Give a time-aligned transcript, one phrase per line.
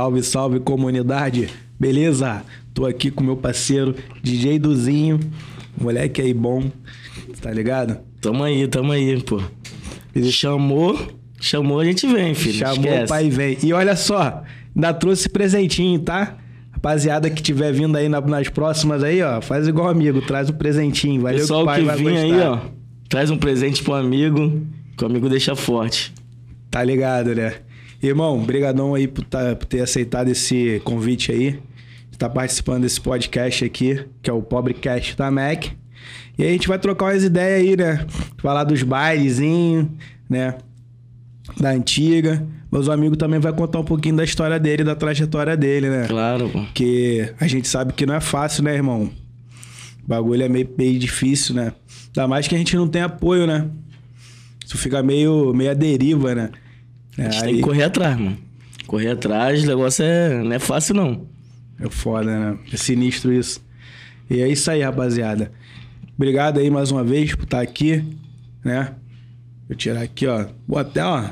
[0.00, 1.50] Salve, salve comunidade.
[1.78, 2.42] Beleza?
[2.72, 5.20] Tô aqui com meu parceiro DJ Duzinho.
[5.78, 6.70] Moleque aí bom.
[7.42, 7.98] Tá ligado?
[8.18, 9.42] Tamo aí, tamo aí, pô.
[10.30, 10.98] Chamou,
[11.38, 12.54] chamou, a gente vem, filho.
[12.60, 13.08] Chamou Esquece.
[13.08, 13.58] pai vem.
[13.62, 14.42] E olha só,
[14.74, 16.38] ainda trouxe presentinho, tá?
[16.70, 20.54] Rapaziada que tiver vindo aí na- nas próximas aí, ó, faz igual amigo, traz um
[20.54, 21.20] presentinho.
[21.20, 22.58] Valeu Pessoal que o pai que vai aí, ó,
[23.06, 24.62] traz um presente pro amigo,
[24.96, 26.10] que o amigo deixa forte.
[26.70, 27.52] Tá ligado, né?
[28.02, 31.58] Irmão, brigadão aí por, tá- por ter aceitado esse convite aí.
[32.18, 35.68] Tá participando desse podcast aqui, que é o Pobrecast da Mac.
[36.36, 38.06] E aí a gente vai trocar umas ideias aí, né?
[38.36, 39.86] Falar dos bailezinhos,
[40.28, 40.56] né?
[41.58, 42.46] Da antiga.
[42.70, 46.06] Mas o amigo também vai contar um pouquinho da história dele, da trajetória dele, né?
[46.08, 46.60] Claro, pô.
[46.60, 49.10] Porque a gente sabe que não é fácil, né, irmão?
[50.04, 51.72] O bagulho é meio, meio difícil, né?
[52.08, 53.66] Ainda mais que a gente não tem apoio, né?
[54.62, 56.50] Isso fica meio, meio à deriva, né?
[57.18, 58.38] É, A gente tem aí que correr atrás, mano.
[58.86, 60.42] Correr atrás, o negócio é...
[60.42, 61.26] não é fácil, não.
[61.78, 62.58] é foda, né?
[62.72, 63.64] É sinistro isso.
[64.28, 65.52] E é isso aí, rapaziada.
[66.16, 68.04] Obrigado aí mais uma vez por estar aqui,
[68.64, 68.94] né?
[69.68, 70.46] Vou tirar aqui, ó.
[70.66, 71.30] Vou até, ó.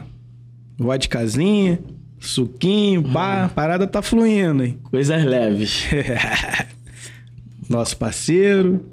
[0.79, 1.81] Vodkazinha,
[2.21, 3.45] suquinho, pá.
[3.45, 4.79] A parada tá fluindo, hein?
[4.85, 5.87] Coisas leves.
[7.69, 8.89] Nosso parceiro.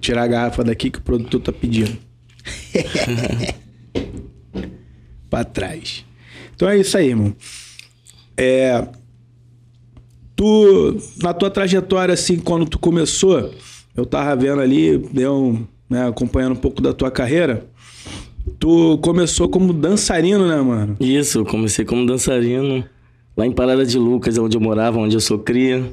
[0.00, 2.05] Tirar a garrafa daqui que o produtor tá pedindo.
[5.28, 6.04] pra trás.
[6.54, 7.34] Então é isso aí, irmão.
[8.36, 8.86] É.
[10.34, 13.50] Tu, na tua trajetória, assim, quando tu começou,
[13.96, 17.66] eu tava vendo ali, deu, né, acompanhando um pouco da tua carreira.
[18.58, 20.96] Tu começou como dançarino, né, mano?
[21.00, 22.84] Isso, eu comecei como dançarino
[23.36, 25.84] lá em Parada de Lucas, onde eu morava, onde eu sou cria.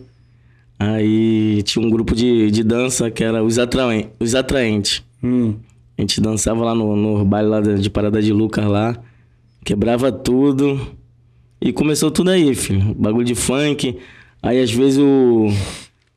[0.78, 5.04] Aí tinha um grupo de, de dança que era os, Atraen os Atraentes.
[5.24, 5.56] Hum.
[5.98, 8.98] A gente dançava lá no, no baile lá de Parada de Lucas lá.
[9.64, 10.80] Quebrava tudo.
[11.62, 12.94] E começou tudo aí, filho.
[12.96, 13.98] Bagulho de funk.
[14.42, 15.48] Aí às vezes o,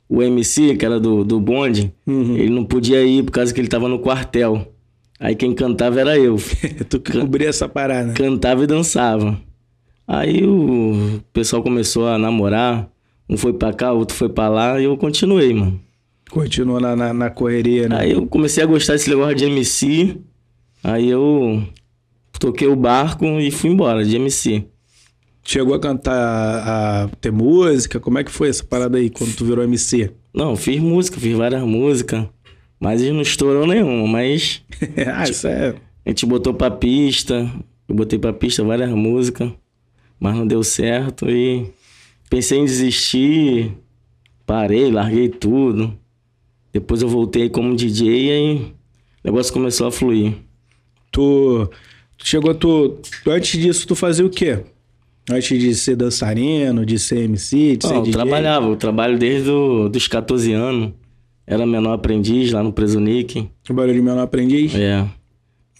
[0.08, 3.68] o MC, que era do, do bonde, ele não podia ir por causa que ele
[3.68, 4.72] tava no quartel.
[5.20, 6.36] Aí quem cantava era eu.
[6.38, 6.84] filho.
[6.90, 8.12] tu cobria essa parada.
[8.12, 9.40] Cantava e dançava.
[10.06, 12.88] Aí o pessoal começou a namorar.
[13.28, 14.80] Um foi pra cá, outro foi pra lá.
[14.80, 15.80] E eu continuei, mano.
[16.30, 18.00] Continuou na, na, na correria, né?
[18.00, 20.18] Aí eu comecei a gostar desse negócio de MC.
[20.82, 21.62] Aí eu
[22.38, 24.64] toquei o barco e fui embora de MC.
[25.42, 28.00] Chegou a cantar, a ter música?
[28.00, 30.10] Como é que foi essa parada aí, quando tu virou MC?
[30.34, 32.26] Não, fiz música, fiz várias músicas.
[32.80, 34.06] Mas não estourou nenhuma.
[34.08, 34.62] Mas
[35.06, 35.74] ah, isso é...
[36.04, 37.48] a gente botou pra pista.
[37.88, 39.52] Eu botei pra pista várias músicas.
[40.18, 41.30] Mas não deu certo.
[41.30, 41.70] E
[42.28, 43.72] pensei em desistir.
[44.44, 45.96] Parei, larguei tudo.
[46.78, 48.70] Depois eu voltei como DJ e aí o
[49.24, 50.34] negócio começou a fluir.
[51.10, 51.70] Tu,
[52.18, 54.60] tu chegou, tu, tu- Antes disso, tu fazia o quê?
[55.30, 58.12] Antes de ser dançarino, de ser MC, de Não, ser eu DJ?
[58.12, 60.92] trabalhava, eu trabalho desde o, dos 14 anos.
[61.46, 63.48] Era menor aprendiz lá no Preso Nick.
[63.64, 64.74] Trabalhou de menor aprendiz?
[64.74, 65.04] É,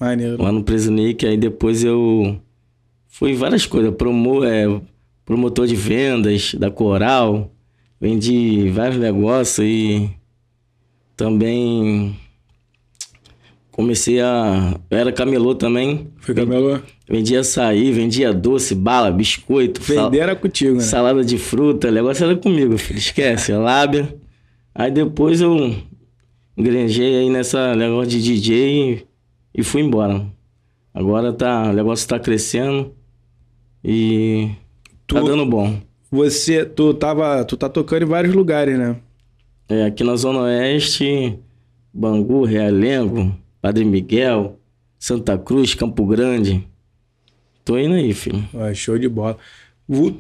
[0.01, 0.43] Maneiro.
[0.43, 1.27] lá no Preso Nick.
[1.27, 2.41] Aí depois eu
[3.09, 3.95] fui várias coisas.
[3.95, 4.81] Promo, é,
[5.25, 7.53] promotor de vendas da Coral.
[8.01, 10.09] Vendi vários negócios e
[11.17, 12.17] também
[13.71, 14.79] comecei a...
[14.91, 16.09] Eu era camelô também.
[16.19, 16.79] Foi camelô?
[17.09, 19.81] Vendia açaí, vendia doce, bala, biscoito.
[19.81, 20.81] Vender era contigo, né?
[20.81, 22.99] Salada de fruta, o negócio era comigo, filho.
[22.99, 24.15] Esquece, lábia.
[24.75, 25.75] Aí depois eu
[26.57, 28.93] engrenjei aí nessa negócio de DJ
[29.55, 30.27] e, e fui embora.
[30.93, 32.93] Agora tá, o negócio tá crescendo
[33.85, 34.51] e
[35.07, 35.79] tá Tu- dando bom.
[36.11, 37.45] Você, tu tava...
[37.45, 38.97] Tu tá tocando em vários lugares, né?
[39.69, 41.39] É, aqui na Zona Oeste,
[41.93, 44.59] Bangu, Realengo, Padre Miguel,
[44.99, 46.67] Santa Cruz, Campo Grande.
[47.65, 48.45] Tô indo aí, filho.
[48.55, 49.37] Ó, show de bola.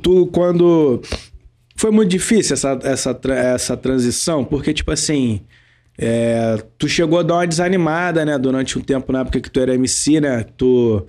[0.02, 1.00] Tu, quando.
[1.76, 5.40] Foi muito difícil essa, essa, essa transição, porque, tipo assim.
[5.98, 8.36] é, tu chegou a dar uma desanimada, né?
[8.38, 10.44] Durante um tempo, na época que tu era MC, né?
[10.56, 11.04] Tu,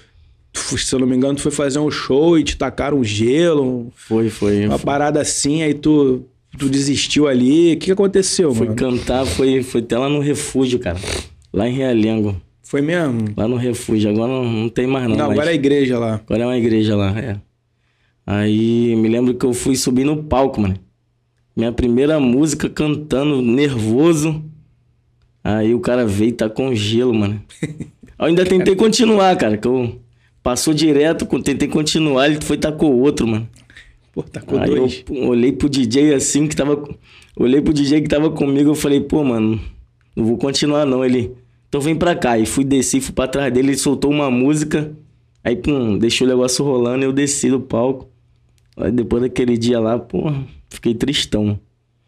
[0.52, 3.04] tu, se eu não me engano, tu foi fazer um show e te tacaram um
[3.04, 4.68] gelo, Foi, foi.
[4.68, 6.26] uma parada assim, aí tu,
[6.58, 7.74] tu desistiu ali.
[7.74, 8.78] O que, aconteceu, Fui mano?
[8.78, 11.00] cantar, foi, foi até lá no refúgio, cara.
[11.54, 12.36] Lá em Realengo.
[12.62, 13.30] Foi mesmo?
[13.36, 14.10] Lá no refúgio.
[14.10, 15.16] Agora não, não tem mais não.
[15.16, 16.16] Não, agora é igreja lá.
[16.16, 17.38] agora é uma igreja lá, é.
[18.26, 20.76] Aí me lembro que eu fui subir no palco, mano.
[21.56, 24.44] Minha primeira música cantando, nervoso.
[25.44, 27.42] Aí o cara veio e tá com gelo, mano.
[28.20, 29.58] Eu ainda tentei continuar, cara.
[29.58, 30.02] Que eu
[30.42, 33.48] passou direto, tentei continuar, ele foi e tacou outro, mano.
[34.18, 34.96] Pô, tá com Aí eu dois.
[35.04, 36.84] pô, olhei pro DJ assim que tava.
[37.36, 39.62] Olhei pro DJ que tava comigo, eu falei, pô, mano,
[40.16, 41.06] não vou continuar não.
[41.06, 41.34] Ele,
[41.70, 42.36] então vem pra cá.
[42.40, 44.92] E fui descer, fui pra trás dele, ele soltou uma música.
[45.44, 48.10] Aí, pum, deixou o negócio rolando e eu desci do palco.
[48.76, 50.34] Aí depois daquele dia lá, pô,
[50.68, 51.60] fiquei tristão.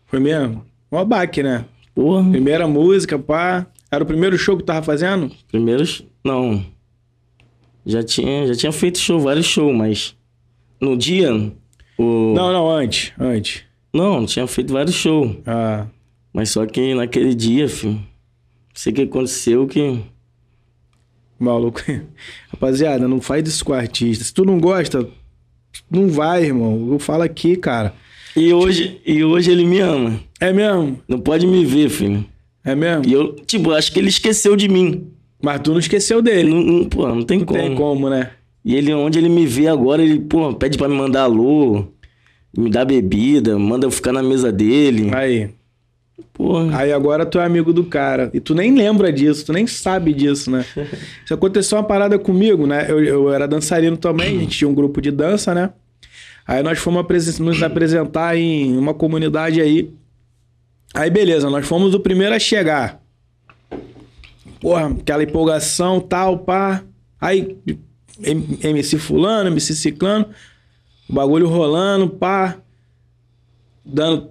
[0.08, 0.66] Foi mesmo?
[0.92, 1.64] Um baque, né?
[1.94, 3.68] Porra, Primeira música, pá.
[3.92, 5.32] Era o primeiro show que tu tava fazendo?
[5.48, 6.04] primeiros.
[6.26, 6.66] Não.
[7.86, 10.16] Já tinha, já tinha feito show, vários shows, mas.
[10.82, 11.52] No dia.
[12.00, 12.34] O...
[12.36, 13.12] Não, não, antes.
[13.20, 13.64] Antes.
[13.94, 15.36] Não, tinha feito vários shows.
[15.46, 15.86] Ah.
[16.34, 17.94] Mas só que naquele dia, filho.
[17.96, 18.02] Não
[18.76, 20.00] sei o que aconteceu que.
[21.40, 21.82] Maluco.
[22.52, 24.24] Rapaziada, não faz isso com artista.
[24.24, 25.08] Se tu não gosta,
[25.90, 26.88] não vai, irmão.
[26.92, 27.94] Eu falo aqui, cara.
[28.36, 30.20] E hoje, e hoje ele me ama.
[30.40, 31.02] É mesmo?
[31.08, 32.24] Não pode me ver, filho.
[32.64, 33.06] É mesmo?
[33.08, 35.08] E eu, tipo, acho que ele esqueceu de mim.
[35.42, 36.50] Mas tu não esqueceu dele.
[36.50, 37.60] Não, não- pô, não tem Não como.
[37.60, 38.32] tem como, né?
[38.64, 41.88] E ele, onde ele me vê agora, ele, pô, pede pra me mandar alô,
[42.56, 45.10] me dá bebida, manda eu ficar na mesa dele.
[45.14, 45.50] Aí.
[46.34, 48.30] Pô, Aí agora tu é amigo do cara.
[48.34, 50.66] E tu nem lembra disso, tu nem sabe disso, né?
[51.24, 52.86] Isso aconteceu uma parada comigo, né?
[52.90, 55.72] Eu, eu era dançarino também, a gente tinha um grupo de dança, né?
[56.48, 59.94] Aí nós fomos nos apresentar em uma comunidade aí.
[60.94, 63.00] Aí beleza, nós fomos o primeiro a chegar.
[64.60, 66.84] Porra, aquela empolgação, tal, pá.
[67.22, 67.58] Aí
[68.22, 70.28] MC fulano, MC ciclano,
[71.10, 72.58] o bagulho rolando, pá.
[73.84, 74.30] Dando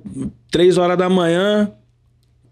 [0.51, 1.73] três horas da manhã.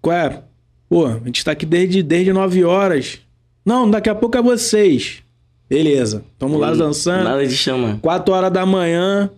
[0.01, 0.43] Qual é?
[0.89, 3.19] Pô, a gente tá aqui desde, desde 9 horas.
[3.65, 5.23] Não, daqui a pouco é vocês.
[5.69, 6.25] Beleza.
[6.39, 7.25] Tamo lá dançando.
[7.25, 7.99] nada de chamar.
[8.01, 9.31] 4 horas da manhã.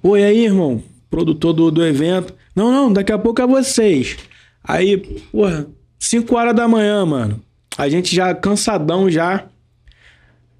[0.00, 0.82] Pô, e aí, irmão?
[1.10, 2.34] Produtor do, do evento.
[2.54, 4.16] Não, não, daqui a pouco é vocês.
[4.62, 4.98] Aí,
[5.30, 5.66] porra,
[5.98, 7.40] 5 horas da manhã, mano.
[7.76, 9.46] A gente já cansadão já.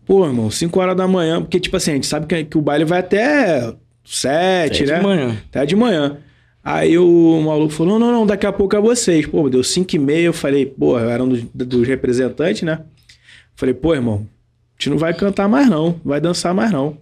[0.07, 1.41] Pô, irmão, 5 horas da manhã.
[1.41, 3.73] Porque, tipo assim, a gente sabe que, que o baile vai até
[4.05, 5.01] 7, Até de né?
[5.01, 5.37] manhã.
[5.49, 6.19] Até de manhã.
[6.65, 9.27] Aí o maluco falou: não, não, não, daqui a pouco é vocês.
[9.27, 10.27] Pô, deu 5 e meia.
[10.27, 12.81] Eu falei, pô, eu era um dos, dos representantes, né?
[13.57, 15.87] Falei, pô, irmão, a gente não vai cantar mais, não.
[15.91, 16.97] Não vai dançar mais, não.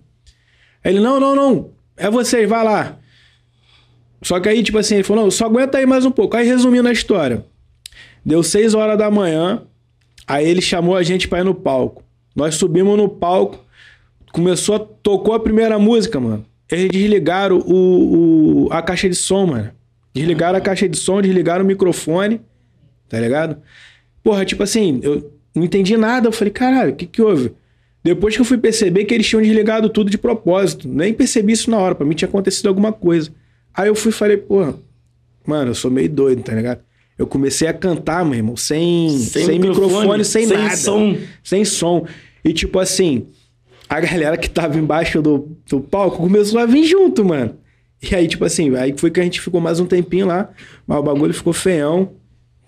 [0.84, 1.70] Aí ele, não, não, não.
[1.96, 2.96] É vocês, vai lá.
[4.22, 6.36] Só que aí, tipo assim, ele falou, não, só aguenta aí mais um pouco.
[6.36, 7.44] Aí, resumindo a história.
[8.24, 9.62] Deu 6 horas da manhã.
[10.26, 12.02] Aí ele chamou a gente pra ir no palco.
[12.34, 13.58] Nós subimos no palco.
[14.32, 16.44] Começou, tocou a primeira música, mano.
[16.70, 19.70] Eles desligaram o, o- a caixa de som, mano.
[20.14, 22.40] Desligaram a caixa de som, desligaram o microfone.
[23.08, 23.56] Tá ligado?
[24.22, 26.28] Porra, tipo assim, eu não entendi nada.
[26.28, 27.52] Eu falei, caralho, o que que houve?
[28.04, 30.88] Depois que eu fui perceber que eles tinham desligado tudo de propósito.
[30.88, 31.94] Nem percebi isso na hora.
[31.94, 33.32] Pra mim tinha acontecido alguma coisa.
[33.74, 34.74] Aí eu fui e falei, porra,
[35.44, 36.80] mano, eu sou meio doido, tá ligado?
[37.20, 40.74] Eu comecei a cantar, meu irmão, sem, sem, microfone, sem, sem nada.
[40.74, 41.18] som.
[41.44, 42.06] Sem som.
[42.42, 43.26] E tipo assim,
[43.86, 47.56] a galera que tava embaixo do, do palco começou a vir junto, mano.
[48.02, 50.48] E aí, tipo assim, aí foi que a gente ficou mais um tempinho lá,
[50.86, 52.12] mas o bagulho ficou feião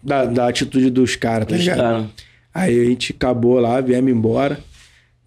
[0.03, 1.79] da, da atitude dos caras, tá ligado?
[1.79, 2.07] caras.
[2.53, 4.61] Aí a gente acabou lá, viemos embora.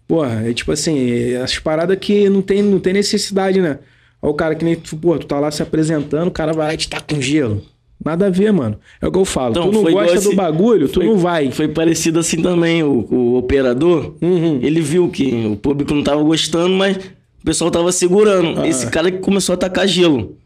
[0.06, 3.80] Porra, é tipo assim, as paradas que não tem, não tem necessidade, né?
[4.22, 6.68] Olha o cara que nem tu, pô, tu tá lá se apresentando, o cara vai
[6.68, 7.60] lá e te tá com gelo.
[8.04, 8.78] Nada a ver, mano.
[9.00, 9.50] É o que eu falo.
[9.50, 11.50] Então, tu não gosta do esse- bagulho, tu foi- não vai.
[11.50, 12.82] Foi parecido assim também.
[12.82, 14.60] O, o operador, Uhum.
[14.62, 18.60] ele viu que o público não tava gostando, mas o pessoal tava segurando.
[18.60, 18.68] Ah.
[18.68, 20.36] Esse cara que começou a tacar gelo.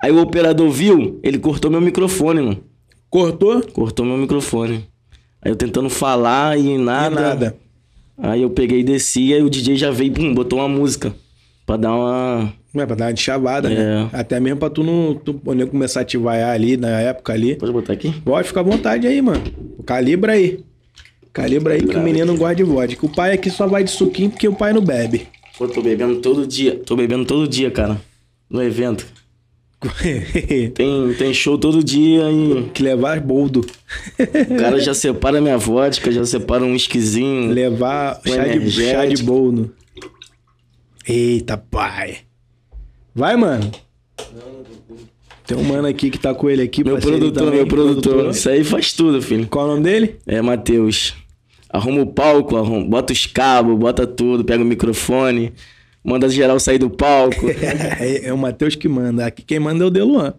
[0.00, 2.58] Aí o operador viu, ele cortou meu microfone, mano.
[3.10, 3.60] Cortou?
[3.72, 4.84] Cortou meu microfone.
[5.42, 7.20] Aí eu tentando falar e nada.
[7.20, 7.56] E nada.
[8.16, 11.14] Aí eu peguei e desci, aí o DJ já veio, pum, botou uma música.
[11.66, 12.52] Pra dar uma.
[12.74, 14.08] É pra dar uma chavada, né?
[14.12, 14.20] É.
[14.20, 17.56] Até mesmo pra tu não tu poder começar a te vaiar ali na época ali.
[17.56, 18.12] Pode botar aqui?
[18.24, 19.42] Pode ficar à vontade aí, mano.
[19.86, 20.60] Calibra aí.
[21.32, 23.06] Calibra aí que o menino gosta de vodka.
[23.06, 25.26] O pai aqui só vai de suquinho porque o pai não bebe.
[25.56, 26.80] Pô, tô bebendo todo dia.
[26.84, 28.00] Tô bebendo todo dia, cara.
[28.50, 29.06] No evento.
[30.74, 33.60] Tem, tem show todo dia e que levar boldo.
[33.60, 37.52] o cara já separa minha vodka, já separa um esquisinho.
[37.52, 39.70] Levar Um chá de, chá de boldo.
[41.06, 42.18] Eita, pai.
[43.14, 43.70] Vai, mano.
[45.46, 46.82] Tem um mano aqui que tá com ele aqui.
[46.82, 48.30] Meu produtor, meu produtor.
[48.30, 49.46] Isso aí faz tudo, filho.
[49.46, 50.16] Qual é o nome dele?
[50.26, 51.14] É, Matheus.
[51.68, 55.52] Arruma o palco, arruma, bota os cabos, bota tudo, pega o microfone,
[56.04, 57.50] manda geral sair do palco.
[58.00, 59.26] é, é o Matheus que manda.
[59.26, 60.34] Aqui quem manda é o Deluan.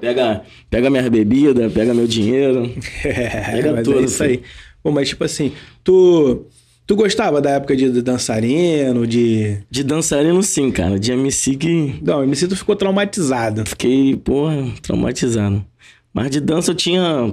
[0.00, 2.72] Pega, pega minhas bebidas, pega meu dinheiro.
[3.04, 4.42] É, mas tudo, é isso aí.
[4.82, 5.52] Pô, mas tipo assim,
[5.84, 6.46] tu,
[6.90, 9.58] tu gostava da época de, de dançarino, de...
[9.70, 10.98] De dançarino, sim, cara.
[10.98, 13.64] De MC que Não, MC tu ficou traumatizado.
[13.64, 15.64] fiquei, porra, traumatizado.
[16.12, 17.32] Mas de dança eu tinha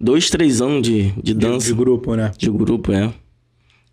[0.00, 1.66] dois, três anos de, de dança.
[1.66, 2.30] De grupo, né?
[2.38, 3.12] De grupo, é.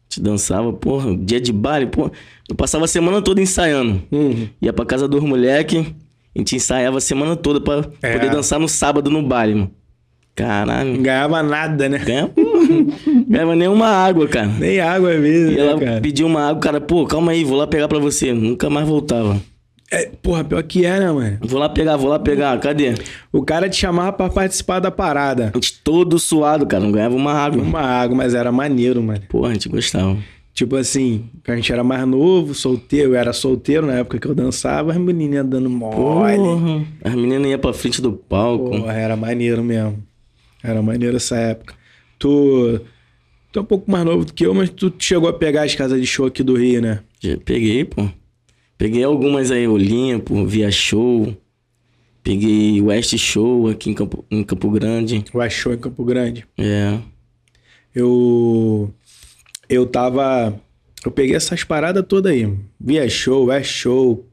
[0.07, 2.13] Te dançava, porra, dia de baile, porra.
[2.49, 4.01] Eu passava a semana toda ensaiando.
[4.09, 4.47] Uhum.
[4.61, 5.93] Ia pra casa dos moleque,
[6.33, 8.13] a gente ensaiava a semana toda pra É.
[8.13, 9.71] poder dançar no sábado no baile, mano.
[10.35, 10.93] Caralho.
[10.95, 11.97] Não ganhava nada, né?
[11.99, 12.41] Ganha, pô,
[13.27, 14.47] ganhava nenhuma água, cara.
[14.47, 16.01] Nem água mesmo, E né, ela cara?
[16.01, 18.33] pediu uma água, cara, pô, calma aí, vou lá pegar pra você.
[18.33, 19.41] Nunca mais voltava.
[19.91, 21.37] É, porra, pior que é, né, mano?
[21.41, 22.95] Vou lá pegar, vou lá pegar, cadê?
[23.31, 25.51] O cara te chamava pra participar da parada.
[25.53, 27.61] A gente todo suado, cara, não ganhava uma água.
[27.61, 29.21] Uma água, mas era maneiro, mano.
[29.29, 30.17] Pô, a gente gostava.
[30.53, 34.33] Tipo assim, a gente era mais novo, solteiro, eu era solteiro na época que eu
[34.33, 35.95] dançava, as menininhas dando mole.
[35.95, 36.85] Porra.
[37.03, 38.71] As meninas iam pra frente do palco.
[38.71, 39.97] Porra, era maneiro mesmo.
[40.65, 41.75] Era maneiro essa época.
[42.17, 42.81] Tu,
[43.51, 45.75] tu é um pouco mais novo do que eu, mas tu chegou a pegar as
[45.75, 47.01] casas de show aqui do Rio, né?
[47.19, 48.09] Já peguei, pô.
[48.77, 51.35] Peguei algumas aí, Olimpo, Via Show.
[52.23, 55.23] Peguei West Show aqui em Campo, em Campo Grande.
[55.33, 56.45] O show em Campo Grande.
[56.57, 56.97] É.
[57.93, 58.93] Eu.
[59.69, 60.59] Eu tava.
[61.05, 62.51] Eu peguei essas paradas todas aí.
[62.79, 64.27] Via show, West Show,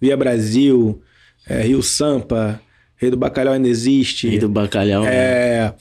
[0.00, 1.00] Via Brasil,
[1.48, 2.60] é, Rio Sampa,
[2.98, 4.28] Rei do Bacalhau ainda existe.
[4.28, 5.04] Rei do Bacalhau.
[5.04, 5.10] né?
[5.14, 5.74] É,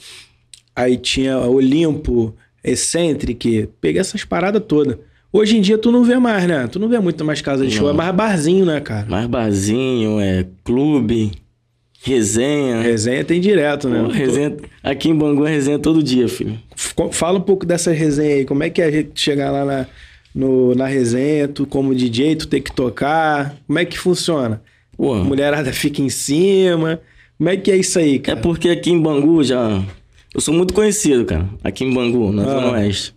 [0.75, 2.33] aí tinha Olimpo,
[2.63, 3.69] Eccentric.
[3.81, 4.97] Peguei essas paradas todas.
[5.33, 6.67] Hoje em dia tu não vê mais, né?
[6.67, 7.85] Tu não vê muito mais casa de show.
[7.87, 7.93] Não.
[7.93, 9.05] É mais barzinho, né, cara?
[9.09, 11.31] Mais barzinho, é clube,
[12.01, 12.81] resenha.
[12.81, 14.01] Resenha tem direto, né?
[14.03, 14.55] Pô, resenha.
[14.83, 16.57] Aqui em Bangu é resenha todo dia, filho.
[17.11, 18.45] Fala um pouco dessa resenha aí.
[18.45, 19.85] Como é que é a gente chegar lá na,
[20.33, 23.55] no- na resenha, tu como DJ, tu tem que tocar?
[23.67, 24.61] Como é que funciona?
[24.97, 26.99] Mulherada fica em cima.
[27.37, 28.39] Como é que é isso aí, é cara?
[28.41, 29.83] porque aqui em Bangu já.
[30.33, 31.47] Eu sou muito conhecido, cara.
[31.63, 32.45] Aqui em Bangu, na Ah.
[32.45, 33.15] Zona Oeste.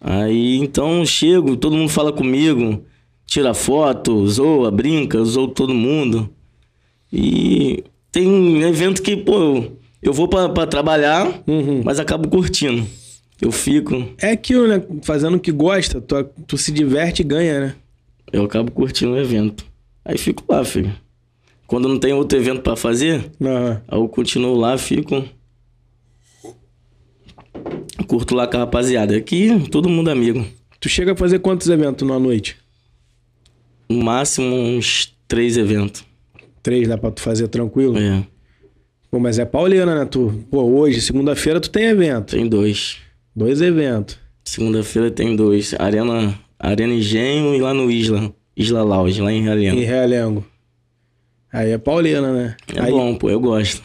[0.00, 2.82] Aí então chego, todo mundo fala comigo,
[3.26, 6.28] tira foto, zoa, brinca, zoa todo mundo.
[7.12, 9.64] E tem evento que, pô,
[10.02, 11.82] eu, vou pra, pra trabalhar, Uhum.
[11.84, 12.86] mas acabo curtindo.
[13.40, 14.82] Eu fico, É aquilo, né?
[15.02, 17.74] Fazendo o que gosta, tu, tu se diverte e ganha, né?
[18.32, 19.64] eu acabo curtindo o evento.
[20.10, 20.92] Aí fico lá, filho.
[21.68, 23.80] Quando não tem outro evento pra fazer, Aham.
[23.86, 25.24] Aí eu continuo lá, fico.
[28.08, 29.16] Curto lá com a rapaziada.
[29.16, 30.44] Aqui, todo mundo amigo.
[30.80, 32.56] Tu chega a fazer quantos eventos numa noite?
[33.88, 36.04] No máximo uns três eventos.
[36.60, 37.96] Três dá pra tu fazer tranquilo?
[37.96, 38.24] É,
[39.08, 40.04] Pô, mas é pauleira, né?
[40.04, 42.34] Tu, pô, hoje, segunda-feira, tu tem evento.
[42.34, 42.98] tem dois.
[43.34, 44.18] Dois eventos.
[44.44, 45.72] Segunda-feira tem dois.
[45.78, 48.32] Arena, Arena Engenho e lá no Isla.
[48.60, 49.80] Isla Lounge, lá em Em Realengo.
[49.80, 50.44] Realengo.
[51.52, 52.56] Aí é pauleira, né?
[52.74, 53.82] É Aí, bom, pô, eu gosto.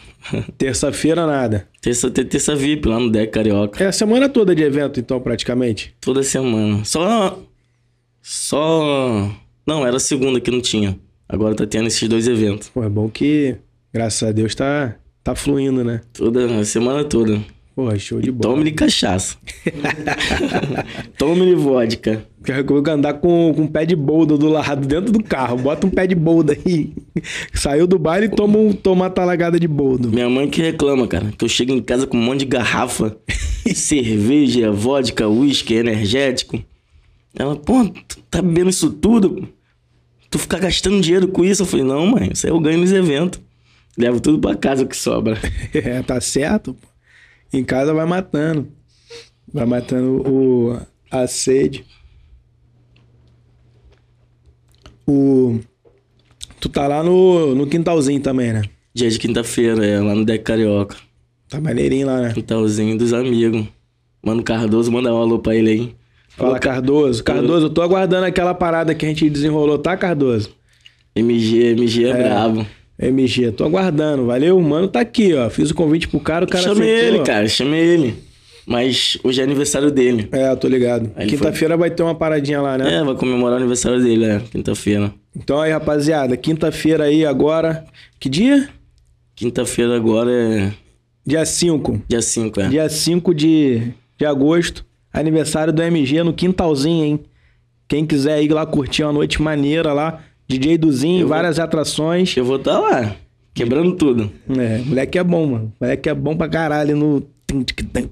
[0.58, 1.66] terça-feira, nada.
[1.80, 3.82] Terça, terça VIP lá no Deck Carioca.
[3.82, 5.94] É a semana toda de evento, então, praticamente.
[6.00, 6.84] Toda semana.
[6.84, 7.40] Só.
[8.22, 9.30] Só.
[9.66, 10.98] Não, era segunda que não tinha.
[11.28, 12.68] Agora tá tendo esses dois eventos.
[12.68, 13.56] Pô, é bom que,
[13.92, 16.02] graças a Deus, tá, tá fluindo, né?
[16.12, 17.40] Toda a semana toda.
[17.74, 18.54] Pô, show de bola.
[18.54, 19.36] Tome-lhe cachaça.
[21.18, 22.24] Tome-lhe vodka.
[22.48, 25.58] Eu vou andar com, com um pé de bolda do lado, dentro do carro.
[25.58, 26.92] Bota um pé de bolda aí.
[27.52, 30.10] Saiu do baile e toma, um, toma uma talagada de boldo.
[30.10, 33.16] Minha mãe que reclama, cara, que eu chego em casa com um monte de garrafa,
[33.74, 36.62] cerveja, vodka, uísque, energético.
[37.34, 39.48] Ela, pô, tu tá bebendo isso tudo?
[40.30, 41.62] Tu ficar gastando dinheiro com isso?
[41.62, 43.40] Eu falei, não, mãe, isso aí eu ganho nos eventos.
[43.96, 45.38] Levo tudo pra casa o que sobra.
[45.72, 46.74] É, tá certo.
[46.74, 46.88] pô.
[47.52, 48.68] Em casa vai matando.
[49.52, 51.84] Vai matando o, a sede.
[55.06, 55.60] O,
[56.60, 58.62] tu tá lá no, no quintalzinho também, né?
[58.94, 60.96] Dia de quinta-feira, é, lá no Deck Carioca.
[61.48, 62.32] Tá maneirinho lá, né?
[62.32, 63.66] Quintalzinho dos amigos.
[64.22, 65.94] Mano Cardoso, manda um alô pra ele aí.
[66.30, 67.22] Fala, Cardoso.
[67.22, 70.50] Cardoso, eu tô aguardando aquela parada que a gente desenrolou, tá, Cardoso?
[71.14, 72.66] MG, MG é, brabo.
[72.98, 74.58] MG, tô aguardando, valeu?
[74.58, 75.48] O mano tá aqui, ó.
[75.48, 77.22] Fiz o convite pro cara, o cara aceitou, ele, ó.
[77.22, 78.14] cara, chamei ele.
[78.66, 80.28] Mas hoje é aniversário dele.
[80.32, 81.10] É, tô ligado.
[81.28, 82.96] Quinta-feira vai ter uma paradinha lá, né?
[82.96, 85.12] É, vai comemorar o aniversário dele, é, quinta-feira.
[85.34, 87.84] Então aí, rapaziada, quinta-feira aí agora.
[88.18, 88.68] Que dia?
[89.36, 90.72] Quinta-feira agora é
[91.24, 92.02] Dia 5.
[92.08, 92.68] dia 5, é.
[92.68, 94.84] Dia 5 de, de agosto.
[95.12, 97.20] Aniversário do MG no quintalzinho, hein?
[97.88, 100.20] Quem quiser ir lá curtir uma noite maneira lá.
[100.48, 102.36] DJ Duzinho, Eu vou- várias atrações.
[102.36, 103.14] Eu vou estar lá,
[103.54, 104.30] quebrando tudo.
[104.48, 105.72] É, moleque é bom, mano.
[105.80, 107.22] Moleque é bom pra caralho no.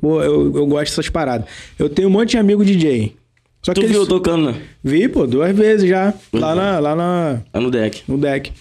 [0.01, 1.49] Pô, eu, eu gosto dessas paradas.
[1.79, 3.17] Eu tenho um monte de amigo DJ.
[3.63, 4.09] Só Tu que viu eles...
[4.09, 4.63] tocando, né?
[4.83, 6.13] Vi, pô, duas vezes já.
[6.31, 6.55] Pois Lá, é.
[6.55, 8.03] na, lá na, Lá no deck.
[8.07, 8.53] no deck.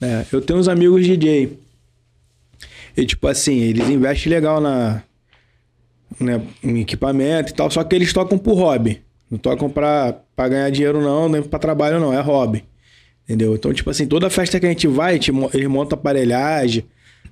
[0.00, 1.58] É, eu tenho uns amigos DJ.
[2.96, 5.02] E tipo assim, eles investem legal na
[6.18, 9.00] né, em equipamento e tal, só que eles tocam por hobby.
[9.30, 12.64] Não tocam pra, pra ganhar dinheiro não, nem pra trabalho não, é hobby.
[13.24, 13.54] Entendeu?
[13.54, 15.14] Então, tipo assim, toda festa que a gente vai,
[15.54, 16.84] eles montam aparelhagem,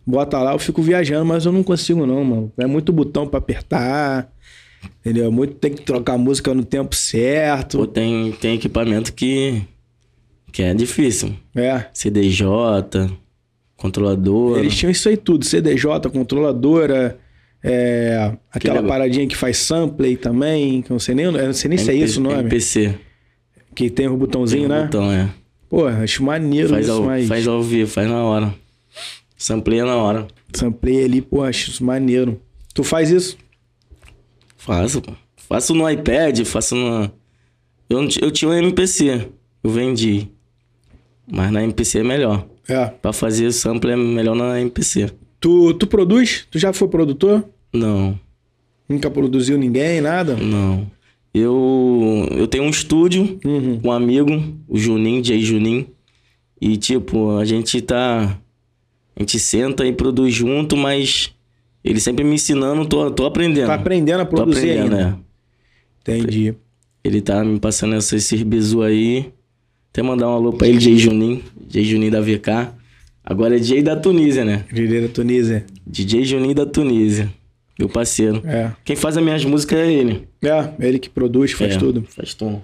[0.08, 2.52] bota lá, eu fico viajando, mas eu não consigo não, mano.
[2.56, 4.32] É muito botão pra apertar,
[5.00, 5.30] entendeu?
[5.30, 7.78] Muito tem que trocar a música no tempo certo.
[7.78, 9.62] Pô, tem, tem equipamento que,
[10.50, 11.34] que é difícil.
[11.54, 11.84] É.
[11.92, 12.46] CDJ,
[13.76, 14.58] controlador.
[14.58, 17.18] Eles tinham isso aí tudo, CDJ, controladora,
[17.62, 21.68] É, aquela paradinha que faz sample também, que eu não sei nem, eu não sei
[21.68, 22.38] nem se é MP isso o nome.
[22.38, 22.94] MPC.
[23.74, 24.86] Que tem o botãozinho, né?
[24.88, 25.28] Então, é.
[25.68, 28.54] Pô, acho maneiro Faz isso, ao, mas faz ao vivo, faz na hora.
[29.38, 30.26] Sampleia na hora.
[30.52, 32.40] samplei ali, pô, acho isso maneiro.
[32.74, 33.38] Tu faz isso?
[34.56, 35.12] Faço, pô.
[35.48, 37.10] Faço no iPad, faço no.
[37.88, 39.28] Eu, eu tinha um MPC,
[39.64, 40.28] eu vendi.
[41.30, 42.46] Mas na MPC é melhor.
[42.68, 42.86] É.
[42.86, 45.10] Pra fazer sample é melhor na MPC.
[45.40, 46.46] Tu, tu produz?
[46.50, 47.48] Tu já foi produtor?
[47.72, 48.18] Não,
[48.88, 50.34] Nunca produziu ninguém, nada?
[50.36, 50.90] não.
[51.34, 53.78] Eu, eu tenho um estúdio Uhum.
[53.80, 54.30] com um amigo,
[54.66, 55.86] o Juninho, Jay Juninho.
[56.60, 58.36] E tipo, a gente tá.
[59.18, 61.34] A gente senta e produz junto, mas
[61.84, 63.66] ele sempre me ensinando, tô, tô aprendendo.
[63.66, 65.18] Tá aprendendo a Tô produzir aprendendo, ainda.
[66.06, 66.12] é.
[66.14, 66.54] Entendi.
[67.02, 69.30] Ele tá me passando essa- esses bizu aí.
[69.90, 71.42] Até mandar um alô pra ele, Jay Juninho.
[71.68, 72.68] Jay Juninho da VK.
[73.24, 74.64] Agora é Jay da Tunísia, né?
[74.72, 75.64] Direira Tunísia.
[75.86, 77.28] DJ Juninho da Tunísia.
[77.78, 78.42] Meu parceiro.
[78.44, 78.72] É.
[78.84, 80.28] Quem faz as minhas músicas é ele.
[80.42, 82.04] É, ele que produz, faz É, tudo.
[82.08, 82.62] Faz tudo.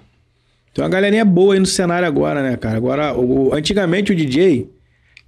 [0.73, 2.77] Tem uma galerinha boa aí no cenário agora, né, cara?
[2.77, 4.67] Agora, o, antigamente o DJ,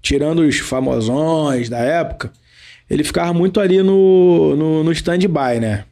[0.02, 2.32] tirando os famosões da época,
[2.90, 5.84] ele ficava muito ali no, no, no stand-by, né?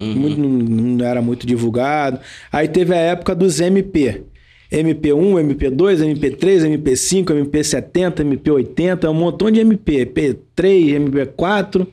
[0.00, 2.20] Muito- não, era muito divulgado.
[2.52, 4.22] Aí teve a época dos MP.
[4.70, 10.04] MP1, MP2, MP3, MP5, MP70, MP80, um montão de MP.
[10.04, 11.86] MP3, MP4,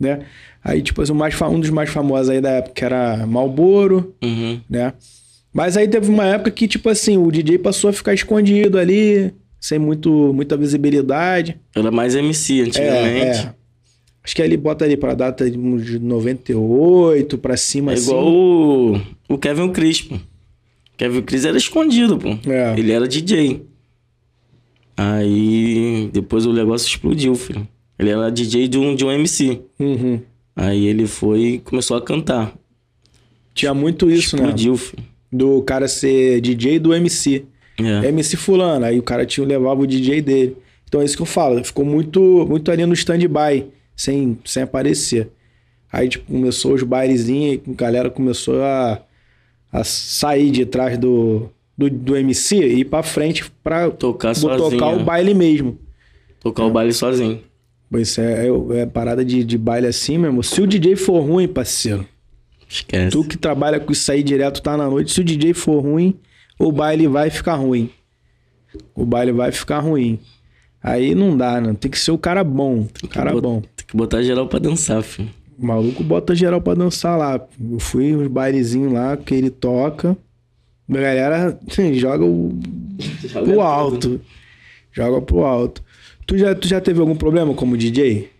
[0.00, 0.20] né?
[0.64, 4.58] Aí, tipo assim, mais, um dos mais famosos aí da época era Malboro, Uhum.
[4.68, 4.94] né?
[5.52, 9.32] Mas aí teve uma época que, tipo assim, o DJ passou a ficar escondido ali,
[9.64, 11.58] sem muito, muita visibilidade.
[11.74, 13.38] Era mais MC antigamente.
[13.38, 13.54] É, é.
[14.22, 18.10] Acho que ele bota ali pra data de uns 98 pra cima, É assim.
[18.10, 20.20] igual o, o Kevin Crispo.
[20.98, 22.28] Kevin Cris era escondido, pô.
[22.46, 22.78] É.
[22.78, 23.62] Ele era DJ.
[24.98, 27.66] Aí depois o negócio explodiu, filho.
[27.98, 29.62] Ele era DJ de um, de um MC.
[29.80, 30.20] Uhum.
[30.54, 32.54] Aí ele foi e começou a cantar.
[33.54, 34.42] Tinha muito isso, né?
[34.42, 35.02] explodiu, filho.
[35.32, 37.46] Do cara ser DJ do MC.
[37.78, 38.08] É.
[38.08, 40.56] MC fulano, aí o cara tinha, levava o DJ dele.
[40.88, 45.28] Então é isso que eu falo, ficou muito, muito ali no stand-by, sem, sem aparecer.
[45.92, 49.00] Aí, tipo, começou os bailezinhos, e a galera começou a,
[49.72, 54.70] a sair de trás do, do, do MC e ir pra frente pra Tocar sozinho.
[54.70, 55.04] tocar o é.
[55.04, 55.78] baile mesmo.
[56.40, 57.40] Tocar o baile sozinho.
[57.90, 60.42] Pois é, é, é parada de, de baile assim mesmo.
[60.42, 62.06] Se o DJ for ruim, parceiro,
[62.68, 63.10] Esquece.
[63.10, 66.16] tu que trabalha com isso aí direto, tá na noite, se o DJ for ruim,
[66.58, 67.90] o baile vai ficar ruim.
[68.94, 70.18] O baile vai ficar ruim.
[70.82, 71.74] Aí não dá, né?
[71.78, 72.86] Tem que ser o cara bom.
[73.02, 73.60] O cara bom.
[73.74, 75.30] Tem que botar geral pra dançar, filho.
[75.58, 77.40] O maluco bota geral pra dançar lá.
[77.70, 80.16] Eu fui nos bailezinhos lá que ele toca.
[80.88, 81.58] A galera
[81.94, 82.52] joga o,
[83.32, 84.20] pro alto.
[84.92, 85.82] Joga pro alto.
[86.26, 88.30] Tu já, tu já teve algum problema como DJ?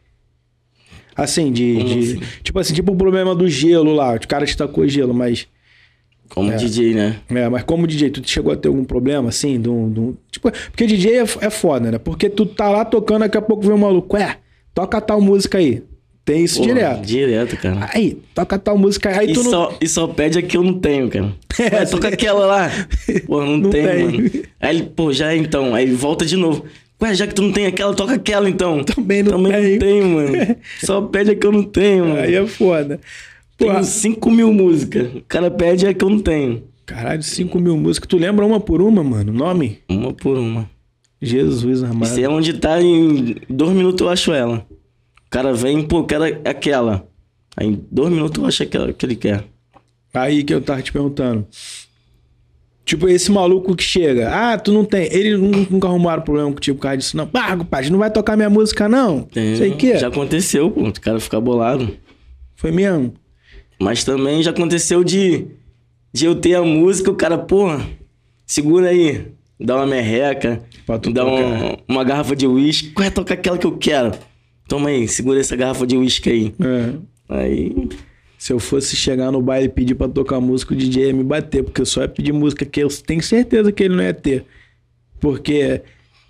[1.16, 1.82] Assim, de.
[1.82, 2.20] De- assim?
[2.42, 4.14] Tipo assim, tipo o problema do gelo lá.
[4.14, 5.46] O cara te tacou gelo, mas.
[6.28, 7.16] Como DJ, né?
[7.30, 9.60] É, mas como DJ, tu chegou a ter algum problema, assim?
[9.60, 11.98] De um, de um- tipo, porque DJ é, é foda, né?
[11.98, 14.16] Porque tu tá lá tocando, daqui a pouco vem um maluco.
[14.16, 14.36] Ué,
[14.74, 15.82] toca tal música aí.
[16.24, 17.02] Tem isso direto.
[17.02, 17.90] Direto, cara.
[17.92, 19.30] Aí, toca tal música aí.
[19.30, 19.50] E tu não.
[19.50, 21.32] só, e só pede a que eu não tenho, cara.
[21.60, 22.70] É, Vai, toca aquela lá.
[23.26, 24.04] Pô, não, Não tem, tem.
[24.04, 24.30] mano.
[24.58, 25.74] Aí ele, pô, já é então.
[25.74, 26.64] Aí ele volta de novo.
[27.00, 28.82] Ué, já que tu não tem aquela, toca aquela então.
[28.82, 29.72] Também não Também tenho.
[29.72, 30.56] não tenho, mano.
[30.82, 32.20] Só pede a que eu não tenho, mano.
[32.20, 32.98] Aí é foda.
[33.56, 35.14] Tenho 5 mil músicas.
[35.14, 36.64] O cara pede a que eu não tenho.
[36.84, 38.08] caralho, 5 mil músicas.
[38.08, 39.32] Tu lembra uma por uma, mano?
[39.32, 39.78] Nome?
[39.88, 40.68] Uma por uma.
[41.22, 42.04] Jesus amado.
[42.04, 44.66] Isso é onde tá em dois minutos eu acho ela.
[45.26, 47.06] O cara vem, pô, quero aquela.
[47.56, 49.44] Aí em dois minutos eu acho aquela que ele quer.
[50.12, 51.46] Aí que eu tava te perguntando.
[52.84, 54.28] Tipo, esse maluco que chega.
[54.30, 55.04] Ah, tu não tem.
[55.10, 57.28] Ele nu- nunca arrumaram problema contigo por causa disso, não.
[57.32, 59.22] Ah, compadre, não vai tocar minha música, não.
[59.22, 59.96] Tem- Sei que.
[59.96, 60.82] Já aconteceu, pô.
[60.88, 61.88] O cara ficar bolado.
[62.56, 63.14] Foi mesmo.
[63.80, 65.46] Mas também já aconteceu de,
[66.12, 67.84] de eu ter a música, o cara, porra,
[68.46, 69.26] segura aí,
[69.58, 71.42] dá uma merreca, Pra tu dá tocar.
[71.44, 74.12] uma, uma garrafa de uísque, qual é tocar aquela que eu quero?
[74.68, 76.54] Toma aí, segura essa garrafa de uísque aí.
[76.60, 76.94] É.
[77.28, 77.88] Aí,
[78.38, 81.24] Se eu fosse chegar no baile e pedir pra tocar música, o DJ ia me
[81.24, 84.12] bater, porque eu só ia pedir música que eu tenho certeza que ele não ia
[84.14, 84.44] ter.
[85.20, 85.80] Porque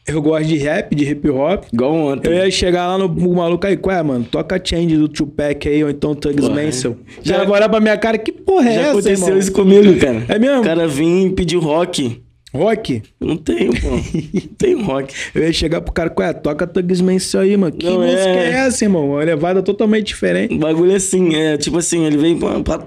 [0.06, 1.64] eu gosto de rap, de hip hop.
[1.72, 2.28] igual ontem.
[2.28, 4.24] Eu ia chegar lá no, maluco aí, qual é, mano?
[4.30, 6.62] Toca Change do Tupac aí, ou então Tugs Porra.
[6.62, 6.96] Mansell.
[7.22, 9.38] Já- Já vai olhar pra minha cara, que porra é Já essa, aconteceu irmão?
[9.38, 10.24] isso comigo, cara.
[10.28, 10.60] É mesmo?
[10.60, 12.20] O cara vinha e pediu rock.
[12.52, 13.02] Rock?
[13.20, 13.88] Eu não tenho, pô.
[13.90, 14.00] não
[14.56, 15.12] tenho rock.
[15.34, 16.32] Eu ia chegar pro cara, qual é?
[16.32, 17.72] Toca Tugs Mansell aí, mano.
[17.74, 18.46] Que Não, música é.
[18.50, 18.50] é...
[18.66, 19.08] essa, irmão?
[19.10, 20.54] Uma levada totalmente diferente.
[20.54, 22.38] O bagulho é assim, é tipo assim, ele vem,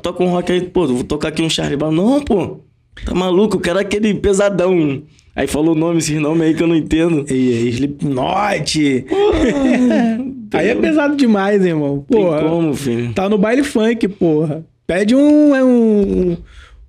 [0.01, 1.91] toca um rock aí, pô, vou tocar aqui um Charlie Brown.
[1.91, 2.59] Não, pô,
[3.05, 5.01] tá maluco, eu quero aquele pesadão.
[5.37, 7.23] Aí falou o nome, esses nomes aí que eu não entendo.
[7.31, 9.05] E Slipknot.
[10.51, 12.03] Aí é pesado demais, irmão.
[12.07, 12.39] Porra.
[12.39, 13.13] Tem como, filho?
[13.13, 14.65] Tá no baile funk, porra.
[14.87, 15.55] Pede um.
[15.55, 16.37] é um,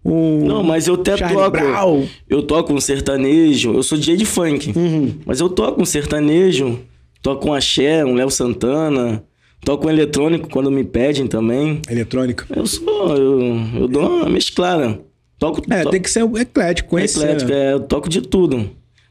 [0.03, 1.51] um Não, mas eu até Charlie toco.
[1.51, 2.07] Brown.
[2.27, 3.75] Eu toco um sertanejo.
[3.75, 4.73] Eu sou DJ de funk.
[4.75, 5.13] Uhum.
[5.27, 6.81] Mas eu toco um sertanejo.
[7.21, 9.23] Toco um axé, um Léo Santana.
[9.63, 11.83] Toco um eletrônico quando me pedem também.
[11.91, 12.47] Eletrônica.
[12.57, 13.15] Eu sou.
[13.15, 14.99] Eu, eu dou uma mesclada.
[15.39, 15.63] Toco.
[15.71, 17.21] É, to- tem que ser eclético, conhecer.
[17.21, 17.67] eclético, né?
[17.69, 18.69] é, eu toco de tudo.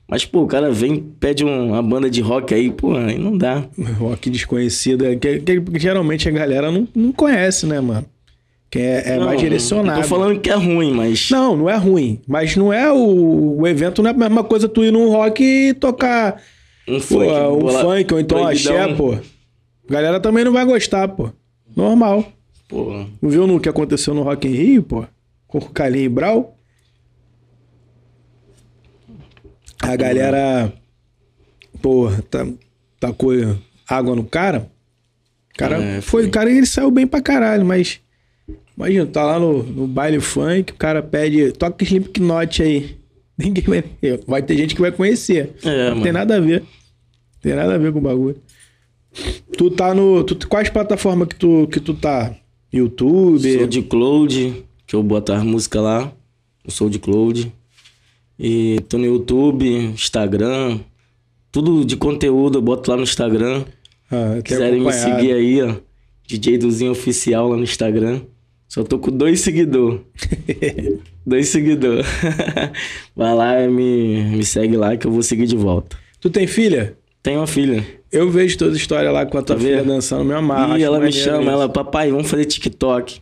[0.10, 3.38] Mas, pô, o cara vem, pede um- uma banda de rock aí, pô, aí não
[3.38, 3.66] dá.
[4.00, 5.06] Rock desconhecido.
[5.06, 8.06] é que, que- que geralmente a galera não, não conhece, né, mano?
[8.70, 10.02] Quem é, é Não, mais direcionado.
[10.02, 11.30] Tô falando que é ruim, mas.
[11.32, 12.20] Não, não é ruim.
[12.28, 15.42] Mas não é o, o evento, não é a mesma coisa tu ir num rock
[15.42, 16.42] e tocar
[16.88, 17.24] Um pô, funk.
[17.32, 18.76] um bola- funk ou então proibidão.
[18.84, 19.14] axé, pô.
[19.14, 21.30] A galera também não vai gostar, pô.
[21.76, 22.26] Normal.
[22.68, 25.06] Pô, Não viu no que aconteceu no Rock in Rio, pô?
[25.48, 26.58] Com o e Brau?
[29.80, 30.74] A galera,
[31.82, 32.46] pô, tá,
[33.00, 33.32] tacou
[33.88, 34.70] água no cara.
[35.54, 38.02] O cara É, foi, o cara ele saiu bem pra caralho, mas
[38.76, 42.98] imagina, tá lá no, no baile funk, o cara pede, toca Slipknot aí.
[43.38, 43.84] Ninguém vai,
[44.28, 45.56] vai ter gente que vai conhecer.
[45.64, 46.04] É, não mano.
[46.04, 46.64] tem nada a ver.
[47.42, 48.42] Tem nada a ver com o bagulho.
[49.58, 50.24] Tu tá no.
[50.24, 52.36] Tu, quais plataformas que tu, que tu tá?
[52.74, 53.58] YouTube?
[53.58, 56.12] Sou de Cloud, que eu boto as músicas lá.
[56.66, 57.52] Eu sou de Cloud.
[58.40, 60.80] E tô no YouTube, Instagram.
[61.52, 63.66] Tudo de conteúdo eu boto lá no Instagram.
[64.12, 65.76] Ah, Quiserem me seguir aí, ó.
[66.28, 68.22] DJ Duzinho Oficial lá no Instagram.
[68.68, 70.02] Só tô com dois seguidores.
[71.26, 72.06] dois seguidores.
[73.16, 75.98] Vai lá e me, me segue lá que eu vou seguir de volta.
[76.20, 76.98] Tu tem filha?
[77.24, 77.86] Tenho uma filha.
[78.12, 79.88] Eu vejo toda a história lá com a tua Tá filha vendo?
[79.88, 80.78] dançando, me amarra.
[80.78, 81.50] e ela me chama, isso.
[81.50, 83.22] ela, papai, vamos fazer TikTok.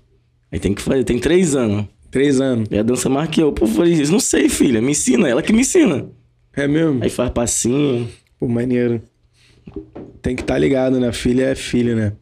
[0.56, 1.86] Aí tem que fazer, tem três anos.
[2.10, 2.70] Três anos.
[2.72, 3.52] E a dança mais que eu.
[3.52, 6.08] Pô, eu falei, não sei, filha, me ensina, ela que me ensina.
[6.56, 7.04] É mesmo?
[7.04, 8.08] Aí faz passinho.
[8.39, 9.02] Pô, maneiro.
[10.22, 11.12] Tem que estar ligado, né?
[11.12, 12.13] Filha é filha, né?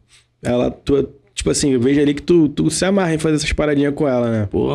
[0.42, 3.52] Ela, tu, tipo assim, eu vejo ali que tu, tu se amarra em fazer essas
[3.52, 4.48] paradinhas com ela, né?
[4.50, 4.68] Pô,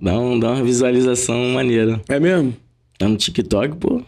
[0.00, 2.00] dá, um, dá uma visualização maneira.
[2.08, 2.54] É mesmo?
[2.96, 4.00] Tá no TikTok, pô.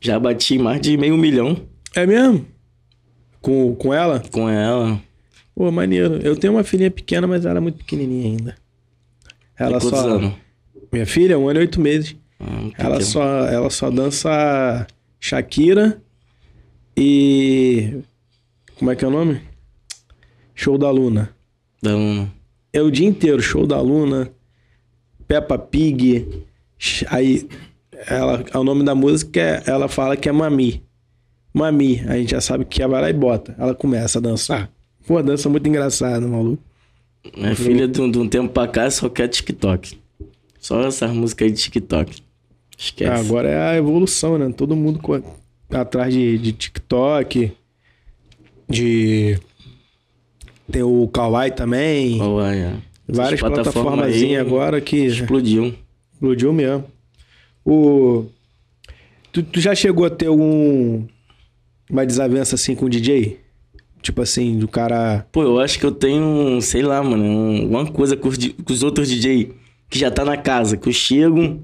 [0.00, 1.58] Já bati mais de meio milhão
[1.94, 2.46] É mesmo?
[3.42, 4.22] Com, com ela?
[4.32, 4.98] com ela.
[5.58, 6.20] Pô, maneiro.
[6.22, 8.54] Eu tenho uma filhinha pequena, mas ela é muito pequenininha ainda.
[9.58, 10.08] Ela só.
[10.08, 10.34] anos?
[10.92, 12.14] Minha filha, um ano e oito meses.
[12.38, 14.86] Ah, Ela só, ela só dança
[15.18, 16.00] Shakira
[16.96, 17.98] e.
[18.78, 19.40] Como é que é o nome?
[20.54, 21.34] Show da Luna.
[21.82, 22.28] Dá um...
[22.72, 24.30] É o dia inteiro, show da Luna,
[25.26, 26.44] Peppa Pig.
[27.08, 27.48] Aí
[28.06, 30.84] ela, o nome da música é, ela fala que é Mami.
[31.52, 33.56] Mami, a gente já sabe que ela vai lá e bota.
[33.58, 34.70] Ela começa a dançar.
[35.08, 36.62] Pô, dança muito engraçada, maluco.
[37.36, 39.98] Minha filha, de um, de um tempo pra cá, só quer TikTok.
[40.60, 42.22] Só essas músicas aí de TikTok.
[42.76, 43.10] Esquece.
[43.10, 44.52] Ah, agora é a evolução, né?
[44.56, 45.22] Todo mundo co-
[45.70, 47.52] atrás de, de TikTok,
[48.68, 49.38] de.
[50.70, 52.18] Tem o Kawaii também.
[52.18, 52.74] Qual é?
[53.08, 55.74] Várias plataformas plataformas aí agora que Explodiu.
[56.12, 56.84] explodiu mesmo.
[57.64, 58.26] O.
[59.32, 61.04] Tu, tu já chegou a ter algum.
[61.90, 63.38] Uma desavença assim com o DJ?
[64.02, 65.26] Tipo assim, do cara.
[65.32, 68.72] Pô, eu acho que eu tenho, sei lá, mano, um- alguma coisa com os, com
[68.72, 69.52] os outros DJ
[69.90, 71.60] que já tá na casa, que eu chego,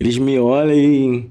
[0.00, 1.28] eles me olham e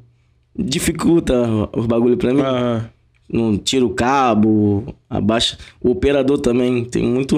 [0.58, 1.36] dificulta
[1.75, 2.41] os bagulho pra mim.
[2.41, 2.89] Ah,
[3.27, 5.58] Não tira o cabo, abaixa.
[5.81, 7.36] O operador também tem muito.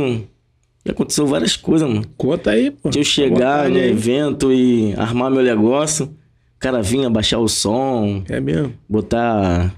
[0.85, 2.03] Já aconteceu várias coisas, mano.
[2.17, 2.89] conta aí, pô.
[2.89, 3.89] De eu chegar vontade no aí.
[3.89, 8.73] evento e armar meu negócio, o cara vinha baixar o som, É mesmo.
[8.87, 9.73] botar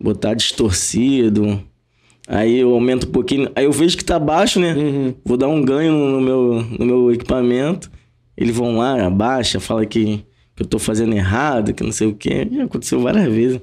[0.00, 1.60] botar distorcido.
[2.26, 4.74] Aí eu aumento um pouquinho, aí eu vejo que tá baixo, né?
[4.74, 5.14] Uhum.
[5.24, 7.90] Vou dar um ganho no, meu no meu equipamento.
[8.36, 10.24] Eles vão lá, abaixa, fala que,
[10.56, 12.48] que eu tô fazendo errado, que não sei o quê.
[12.50, 13.60] Já aconteceu várias vezes.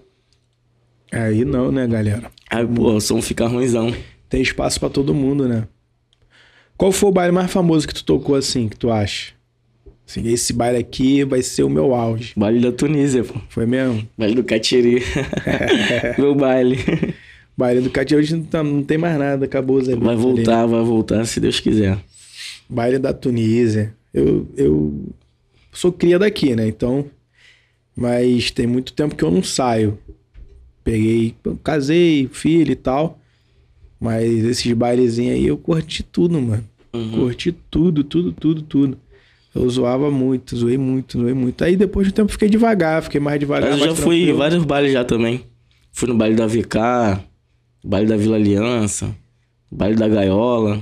[1.12, 2.32] Aí não, né, galera?
[2.50, 3.94] Aí, pô, o som fica ruimzão.
[4.30, 5.68] Tem espaço pra todo mundo, né?
[6.78, 9.34] Qual foi o baile mais famoso que tu tocou assim, que tu acha?
[10.08, 12.34] Assim, esse baile aqui vai ser o meu auge.
[12.36, 13.40] Baile da Tunísia, pô.
[13.50, 14.08] Foi mesmo?
[14.18, 15.04] Baile do Catiri.
[16.18, 16.78] meu baile.
[17.58, 20.22] Baile do Cati hoje não, tá- não tem mais nada, acabou os eventos Vai ali.
[20.24, 21.98] voltar, vai voltar, se Deus quiser.
[22.70, 23.94] Baile da Tunísia.
[24.14, 25.06] Eu, eu
[25.72, 26.68] sou cria daqui, né?
[26.68, 27.06] Então.
[27.96, 29.98] Mas tem muito tempo que eu não saio.
[30.84, 33.20] Peguei, casei, filho e tal.
[34.00, 36.64] Mas esses bailezinhos aí eu curti tudo, mano.
[36.94, 37.12] Uhum.
[37.12, 38.98] Curti tudo, tudo, tudo, tudo.
[39.54, 41.64] Eu zoava muito, zoei muito, zoei muito.
[41.64, 43.72] Aí depois de um tempo fiquei devagar, fiquei mais devagar.
[43.72, 45.44] Mas eu já fui em vários bailes já também.
[45.92, 47.20] Fui no baile da VK,
[47.84, 49.16] baile da Vila Aliança,
[49.72, 50.82] baile da Gaiola.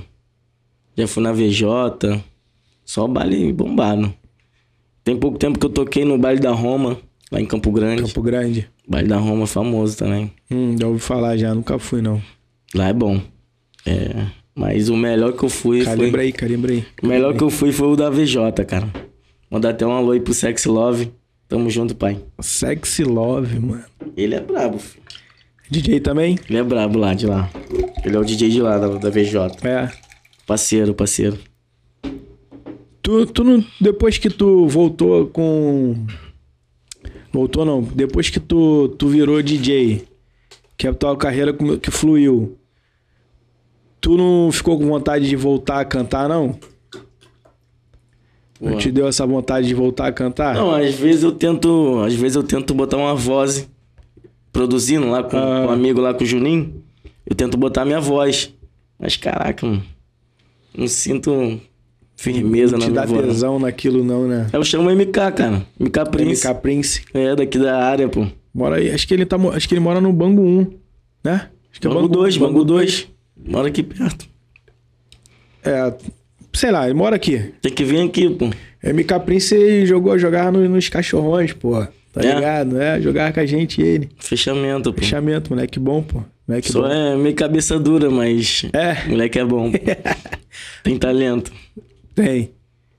[0.96, 2.22] Já fui na VJ.
[2.84, 4.12] Só baile bombado.
[5.04, 6.98] Tem pouco tempo que eu toquei no baile da Roma,
[7.30, 8.02] lá em Campo Grande.
[8.02, 8.68] Campo Grande.
[8.86, 10.32] Baile da Roma famoso também.
[10.50, 12.20] Hum, já ouvi falar já, nunca fui não.
[12.74, 13.20] Lá é bom.
[13.86, 14.26] É.
[14.54, 16.20] Mas o melhor que eu fui Calibra foi.
[16.20, 16.84] aí, calibra aí.
[17.02, 18.36] O melhor que eu fui foi o da VJ,
[18.66, 18.90] cara.
[19.50, 21.10] Mandar até um alô aí pro Sexy Love.
[21.48, 22.18] Tamo junto, pai.
[22.40, 23.84] Sexy Love, mano.
[24.16, 24.99] Ele é brabo, filho.
[25.70, 26.36] DJ também?
[26.48, 27.48] Ele é brabo lá, de lá.
[28.04, 29.36] Ele é o DJ de lá, da, da VJ.
[29.62, 29.88] É.
[30.44, 31.38] Parceiro, parceiro.
[33.00, 33.64] Tu, tu não.
[33.80, 36.06] Depois que tu voltou com.
[37.32, 37.82] Voltou não.
[37.82, 40.04] Depois que tu, tu virou DJ,
[40.76, 42.56] que a tua carreira que fluiu.
[44.00, 46.58] Tu não ficou com vontade de voltar a cantar, não?
[48.60, 50.54] Não te deu essa vontade de voltar a cantar?
[50.54, 52.02] Não, às vezes eu tento.
[52.04, 53.69] Às vezes eu tento botar uma voz
[54.52, 55.62] produzindo lá com, Ah.
[55.64, 56.82] com um amigo lá com o Juninho.
[57.26, 58.52] Eu tento botar minha voz.
[58.98, 59.82] Mas caraca, mano.
[60.76, 61.60] Não sinto
[62.16, 63.20] firmeza não na te minha dá voz.
[63.26, 63.28] não.
[63.32, 64.48] tesão naquilo, não, né?
[64.52, 65.66] Eu chamo MK, cara.
[65.78, 66.46] MK Prince.
[66.48, 67.02] MK Prince.
[67.14, 68.26] É, daqui da área, pô.
[68.52, 68.90] Mora aí.
[68.90, 70.66] Acho que ele, tá, acho que ele mora no Bangu 1,
[71.24, 71.48] né?
[71.70, 73.08] Acho que é Bangu 2, Bangu 2.
[73.46, 74.28] Mora aqui perto.
[75.62, 75.94] É,
[76.52, 77.52] sei lá, ele mora aqui.
[77.62, 78.46] Tem que vir aqui, pô.
[78.82, 81.86] MK Prince jogou, jogava no- nos cachorrões, pô.
[82.12, 82.34] Tá É?
[82.34, 82.80] ligado?
[82.80, 84.08] É, jogava com a gente ele.
[84.18, 85.00] Fechamento, pô.
[85.00, 86.22] Fechamento, moleque bom, pô.
[86.48, 86.88] Moleque Só bom.
[86.88, 88.64] é meio cabeça dura, mas.
[88.72, 89.08] É.
[89.08, 89.70] Moleque é bom.
[90.82, 91.52] Tem talento.
[92.14, 92.50] Tem.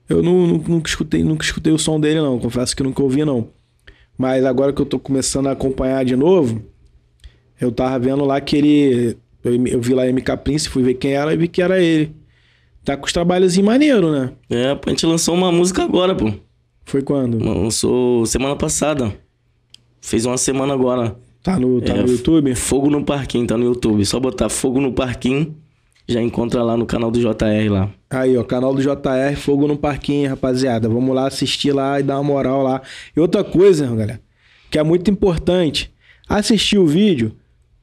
[0.08, 2.38] Eu não, nu- nunca, escutei, nunca escutei o som dele, não.
[2.38, 3.48] Confesso que nunca ouvi, não.
[4.16, 6.62] Mas agora que eu tô começando a acompanhar de novo,
[7.60, 9.16] eu tava vendo lá que ele.
[9.44, 12.14] Eu, eu vi lá MK Prince, fui ver quem era e vi que era ele.
[12.84, 14.32] Tá com os trabalhos em maneiro, né?
[14.50, 16.32] É, pô, a gente lançou uma música agora, pô.
[16.92, 17.42] Foi quando?
[17.42, 19.18] Lançou semana passada.
[20.02, 21.16] Fez uma semana agora.
[21.42, 22.54] Tá no, tá É, no YouTube?
[22.54, 24.04] Fogo no Parquinho, tá no YouTube.
[24.04, 25.56] Só botar Fogo no Parquinho,
[26.06, 27.88] já encontra lá no canal do JR lá.
[28.10, 30.86] Aí, ó, canal do JR, Fogo no Parquinho, rapaziada.
[30.86, 32.82] Vamos lá assistir lá e dar uma moral lá.
[33.16, 34.20] E outra coisa, galera,
[34.70, 35.90] que é muito importante.
[36.28, 37.32] Assistir o vídeo,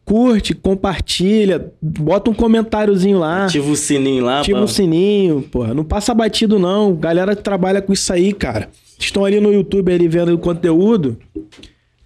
[0.10, 3.46] curte, compartilha, bota um comentáriozinho lá.
[3.46, 4.66] Ativa o sininho lá, Ativa pra...
[4.66, 5.72] o sininho, porra.
[5.72, 6.96] Não passa batido, não.
[6.96, 8.70] Galera que trabalha com isso aí, cara.
[8.98, 11.16] Estão ali no YouTube ali vendo o conteúdo.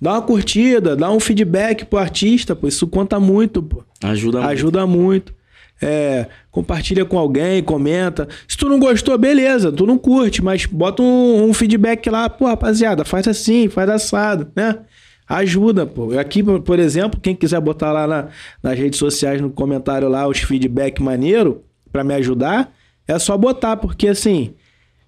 [0.02, 2.68] Dá uma curtida, dá um feedback pro artista, pô.
[2.68, 3.86] Isso conta muito, pô.
[4.04, 4.52] Ajuda, muito.
[4.52, 5.34] Ajuda muito.
[5.82, 8.28] É, compartilha com alguém, comenta.
[8.46, 12.48] Se tu não gostou, beleza, tu não curte, mas bota um, um feedback lá, pô,
[12.48, 14.80] rapaziada, faz assim, faz assado, né?
[15.28, 16.18] Ajuda, pô.
[16.18, 18.28] Aqui, por- exemplo, quem quiser botar lá na-
[18.62, 22.74] nas redes sociais, no comentário lá, os feedback maneiro pra me ajudar,
[23.08, 24.54] é só botar, porque assim,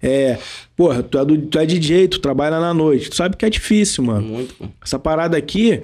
[0.02, 0.38] é,
[0.76, 3.50] porra, tu é, do, tu é DJ, tu trabalha na noite, tu sabe que é
[3.50, 4.26] difícil, mano.
[4.26, 4.66] Muito, pô.
[4.82, 5.82] Essa parada aqui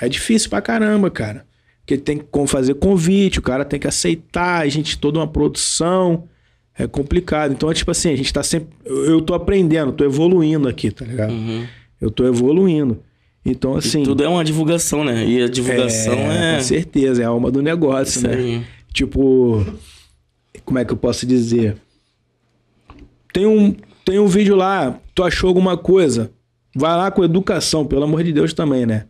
[0.00, 1.44] é difícil pra caramba, cara.
[1.80, 5.26] Porque tem que con- fazer convite, o cara tem que aceitar, a gente toda uma
[5.26, 6.24] produção.
[6.78, 7.52] É complicado.
[7.52, 8.68] Então, é tipo assim, a gente tá sempre.
[8.84, 11.32] Eu eu tô aprendendo, tô evoluindo aqui, tá ligado?
[11.32, 11.66] Uhum.
[12.00, 13.02] Eu tô evoluindo.
[13.44, 14.02] Então, assim.
[14.02, 15.26] Tudo é uma divulgação, né?
[15.26, 16.56] E a divulgação é.
[16.56, 18.34] Com certeza, é a alma do negócio, Isso né?
[18.34, 18.62] aí.
[18.92, 19.64] Tipo,
[20.64, 21.76] como é que eu posso dizer?
[23.32, 23.74] Tem um,
[24.04, 26.30] tem um vídeo lá, tu achou alguma coisa?
[26.74, 29.06] Vai lá com educação, pelo amor de Deus também, né?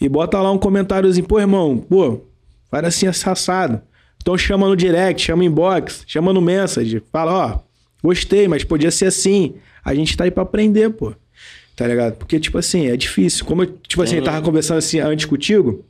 [0.00, 2.20] E bota lá um comentáriozinho, pô, irmão, pô,
[2.70, 3.80] faz assim assado.
[4.20, 7.58] Então chama no direct, chama inbox, chama no message, fala, ó,
[8.02, 9.54] gostei, mas podia ser assim.
[9.84, 11.14] A gente tá aí pra aprender, pô.
[11.78, 12.16] Tá ligado?
[12.16, 13.44] Porque, tipo assim, é difícil.
[13.44, 15.84] Como eu, tipo assim, eu tava conversando assim antes contigo,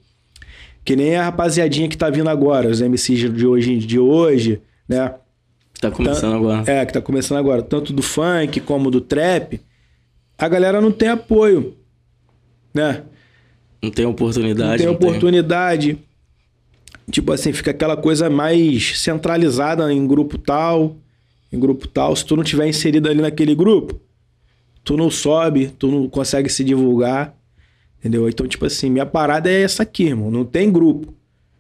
[0.85, 5.15] que nem a rapaziadinha que tá vindo agora, os MCs de hoje, de hoje, né?
[5.81, 6.71] Tá começando agora.
[6.71, 9.63] É, que tá começando agora, tanto do funk como do trap,
[10.37, 11.75] a galera não tem apoio,
[12.75, 13.05] né?
[13.83, 14.85] Não tem oportunidade.
[14.85, 15.99] não tem oportunidade.
[17.11, 20.99] Tipo assim, fica aquela coisa mais centralizada em grupo tal,
[21.51, 22.15] em grupo tal.
[22.15, 23.99] Se tu não tiver inserido ali naquele grupo,
[24.89, 27.35] tu não sobe, tu não consegue se divulgar,
[28.01, 28.27] entendeu?
[28.27, 30.31] Então, tipo assim, minha parada é essa aqui, irmão.
[30.31, 31.13] Não tem grupo.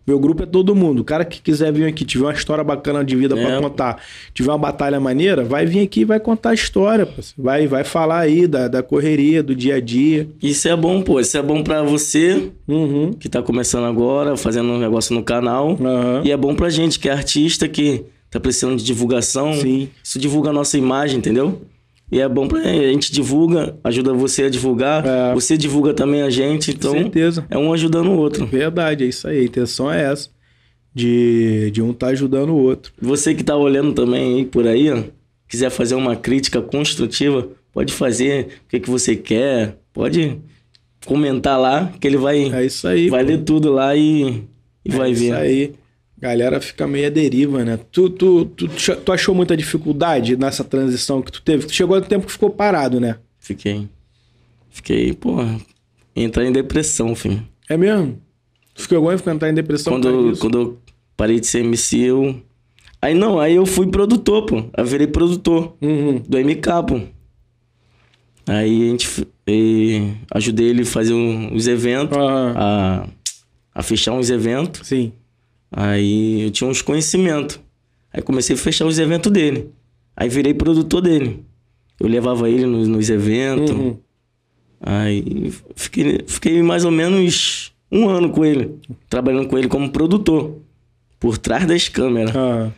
[0.06, 1.00] Meu grupo é todo mundo.
[1.00, 4.00] O cara que quiser vir aqui, tiver uma história bacana de vida pra É, contar,
[4.32, 7.04] tiver uma batalha maneira, vai vir aqui e vai contar a história.
[7.04, 7.20] pô.
[7.36, 10.26] Vai, vai falar aí da, da correria, do dia a dia.
[10.42, 11.20] Isso é bom, pô.
[11.20, 13.12] Isso é bom pra você Uhum.
[13.12, 15.72] que tá começando agora, fazendo um negócio no canal.
[15.78, 16.22] Aham.
[16.24, 19.52] E é bom pra gente que é artista, que tá precisando de divulgação.
[19.52, 19.90] Sim.
[20.02, 21.60] Isso divulga a nossa imagem, entendeu?
[22.10, 25.04] E é bom pra a gente divulga, ajuda você a divulgar.
[25.06, 25.34] É.
[25.34, 26.70] Você divulga também a gente.
[26.70, 27.44] Então, certeza.
[27.50, 28.46] é um ajudando o outro.
[28.46, 29.40] Verdade, é isso aí.
[29.40, 30.30] A intenção é essa.
[30.94, 32.92] De, de um tá ajudando o outro.
[33.00, 35.02] Você que tá olhando também aí por aí, ó,
[35.46, 39.76] quiser fazer uma crítica construtiva, pode fazer o que, que você quer.
[39.92, 40.38] Pode
[41.06, 43.08] comentar lá, que ele vai, É isso aí.
[43.10, 43.30] vai pô.
[43.30, 44.42] ler tudo lá e,
[44.84, 45.24] e vai é ver.
[45.26, 45.72] Isso aí.
[46.20, 47.78] Galera fica meio à deriva, né?
[47.92, 51.66] Tu, tu, tu, tu achou muita dificuldade nessa transição que tu teve?
[51.66, 53.16] Tu chegou no tempo que ficou parado, né?
[53.38, 53.88] Fiquei.
[54.70, 55.36] Fiquei, pô,
[56.16, 57.42] entrar em depressão, filho.
[57.68, 58.20] É mesmo?
[58.74, 60.40] Tu ficou igual em ficar entrar em depressão Quando, disso?
[60.40, 60.78] quando eu
[61.16, 62.42] parei de ser MC, eu.
[63.00, 64.64] Aí não, aí eu fui produtor, pô.
[64.76, 66.18] Eu virei produtor Uhum.
[66.18, 67.00] do MK, pô.
[68.46, 72.54] Aí a gente e ajudei ele a fazer um- uns eventos, Aham.
[72.56, 73.08] a,
[73.74, 74.86] a fechar uns eventos.
[74.86, 75.12] Sim.
[75.70, 77.60] Aí eu tinha uns conhecimentos.
[78.12, 79.70] Aí comecei a fechar os eventos dele.
[80.16, 81.44] Aí virei produtor dele.
[82.00, 83.70] Eu levava ele nos, nos eventos.
[83.70, 83.98] Uhum.
[84.80, 88.78] Aí fiquei, fiquei mais ou menos um ano com ele,
[89.08, 90.56] trabalhando com ele como produtor,
[91.18, 92.34] por trás das câmeras.
[92.34, 92.72] Aham.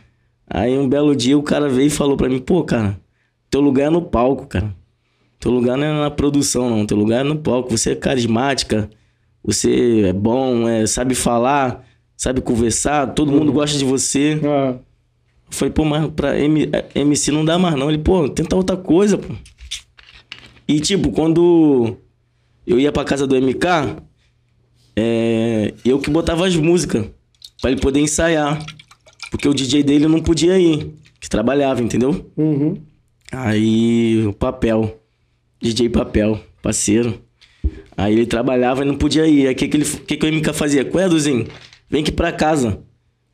[0.53, 2.99] Aí um belo dia o cara veio e falou pra mim, pô, cara,
[3.49, 4.75] teu lugar é no palco, cara.
[5.39, 6.85] Teu lugar não é na produção, não.
[6.85, 7.75] Teu lugar é no palco.
[7.75, 8.89] Você é carismática,
[9.43, 11.83] você é bom, é, sabe falar,
[12.21, 14.39] sabe conversar, todo mundo gosta de você.
[14.43, 14.79] Eu
[15.49, 17.89] falei, pô, mas pra M- eh, MC não dá mais não.
[17.89, 19.33] Ele, pô, tenta outra coisa, pô.
[20.67, 21.97] E tipo, quando
[22.67, 23.97] eu ia pra casa do MK,
[24.95, 27.05] é, eu que botava as músicas
[27.59, 28.63] pra ele poder ensaiar.
[29.31, 32.29] Porque o DJ dele não podia ir, que trabalhava, entendeu?
[32.37, 32.77] Uhum.
[33.31, 34.99] Aí o papel,
[35.59, 37.19] DJ papel, parceiro.
[37.97, 39.47] Aí ele trabalhava e não podia ir.
[39.47, 40.85] Aí o que, que, ele- que, que o MK fazia?
[40.85, 41.47] Qual é, Duzinho?
[41.91, 42.79] Vem aqui pra casa.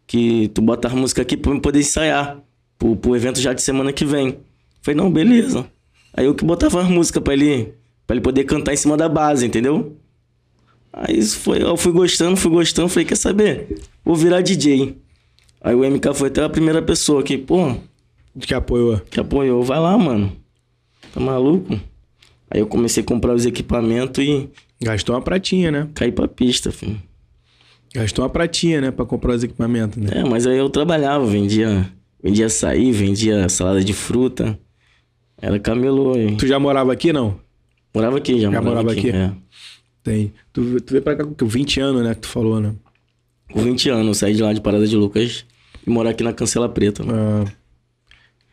[0.06, 2.42] Que tu bota a música aqui pra eu poder ensaiar.
[2.78, 4.38] Pro, pro evento já de semana que vem.
[4.82, 5.66] Falei, não, beleza.
[6.14, 7.74] Aí eu que botava as músicas pra ele,
[8.06, 9.96] pra ele poder cantar em cima da base, entendeu?
[10.92, 13.80] Aí isso foi, eu fui gostando, fui gostando, falei, quer saber?
[14.04, 14.98] Vou virar DJ.
[15.62, 17.76] Aí o MK foi até a primeira pessoa que, pô,
[18.40, 19.00] Que apoiou.
[19.02, 19.62] que apoiou.
[19.64, 20.32] Vai lá, mano.
[21.14, 21.80] Tá maluco?
[22.50, 24.50] Aí eu comecei a comprar os equipamentos e
[24.82, 25.90] Gastou uma pratinha, né?
[25.94, 27.00] caí pra pista, filho.
[27.94, 28.92] Gastou uma pratinha, né?
[28.92, 30.10] Pra comprar os equipamentos, né?
[30.20, 31.90] É, mas aí eu trabalhava, vendia,
[32.22, 34.58] vendia açaí, vendia salada de fruta.
[35.42, 36.14] Era camelô.
[36.14, 36.36] aí.
[36.38, 37.40] Tu já morava aqui, não?
[37.94, 39.10] Morava aqui, já, Já morava, morava aqui.
[39.10, 39.18] aqui?
[39.18, 39.32] É.
[40.04, 40.34] Tem.
[40.54, 42.14] Tu, tu veio pra cá com 20 anos, né?
[42.16, 42.74] Que tu falou, né?
[43.52, 45.46] Com 20 anos, eu saí de lá de Parada de Lucas
[45.86, 47.04] e morar aqui na Cancela Preta.
[47.04, 47.46] Ah,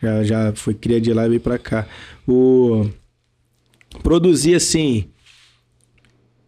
[0.01, 1.87] já, já foi cria de lá e veio pra cá.
[2.27, 2.87] O...
[4.03, 5.07] Produzir, assim...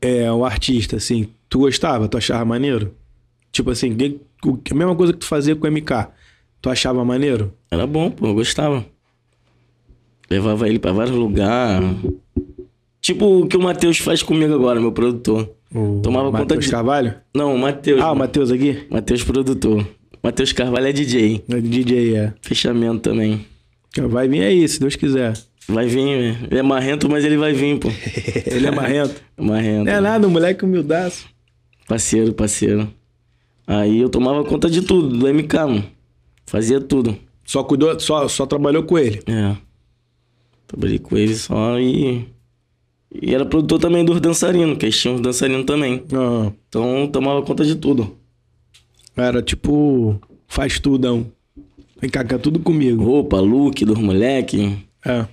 [0.00, 1.28] É, o artista, assim...
[1.56, 2.06] Tu gostava?
[2.06, 2.94] Tu achava maneiro?
[3.50, 3.96] Tipo assim,
[4.70, 6.08] a mesma coisa que tu fazia com o MK.
[6.60, 7.50] Tu achava maneiro?
[7.70, 8.84] Era bom, pô, eu gostava.
[10.30, 11.88] Levava ele pra vários lugares.
[13.00, 15.48] Tipo o que o Matheus faz comigo agora, meu produtor.
[15.74, 17.14] O Tomava conta Matheus de- Carvalho?
[17.34, 18.02] Não, o Matheus.
[18.02, 18.86] Ah, o Matheus aqui?
[18.90, 19.88] Matheus produtor.
[20.22, 21.42] Matheus Carvalho é DJ.
[21.48, 22.34] É DJ, é.
[22.42, 23.46] Fechamento também.
[24.10, 25.32] Vai vir aí, se Deus quiser.
[25.66, 26.38] Vai vir, né?
[26.50, 27.88] ele é marrento, mas ele vai vir, pô.
[28.46, 29.20] Ele é marrento.
[29.40, 29.86] Marrento.
[29.86, 31.34] Não é nada, o moleque humildaço.
[31.88, 32.88] Parceiro, parceiro.
[33.66, 35.84] Aí eu tomava conta de tudo, do MK, mano.
[36.46, 37.16] Fazia tudo.
[37.44, 39.20] Só cuidou, só, só trabalhou com ele.
[39.26, 39.56] É.
[40.66, 42.26] Trabalhei com ele só e.
[43.22, 46.02] E era produtor também dos dançarinos, que eles tinham os dançarinos também.
[46.12, 48.16] Ah, Então tomava conta de tudo.
[49.16, 51.26] era tipo, faz tudão.
[52.00, 53.02] Vem cá, cá, tudo comigo.
[53.02, 55.26] Roupa, look dos moleque, É.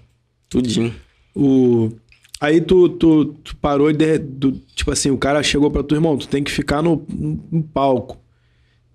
[0.49, 0.93] tudinho.
[1.35, 1.91] O...
[2.41, 6.17] Aí tu, tu, tu parou de, do, tipo assim, o cara chegou pra tu, irmão,
[6.17, 7.05] tu tem que ficar no,
[7.51, 8.17] no palco.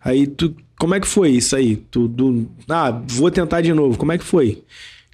[0.04, 1.76] Aí tu, como é que foi isso aí?
[1.76, 3.96] Tu, do, ah, vou tentar de novo.
[3.96, 4.62] Como é que foi?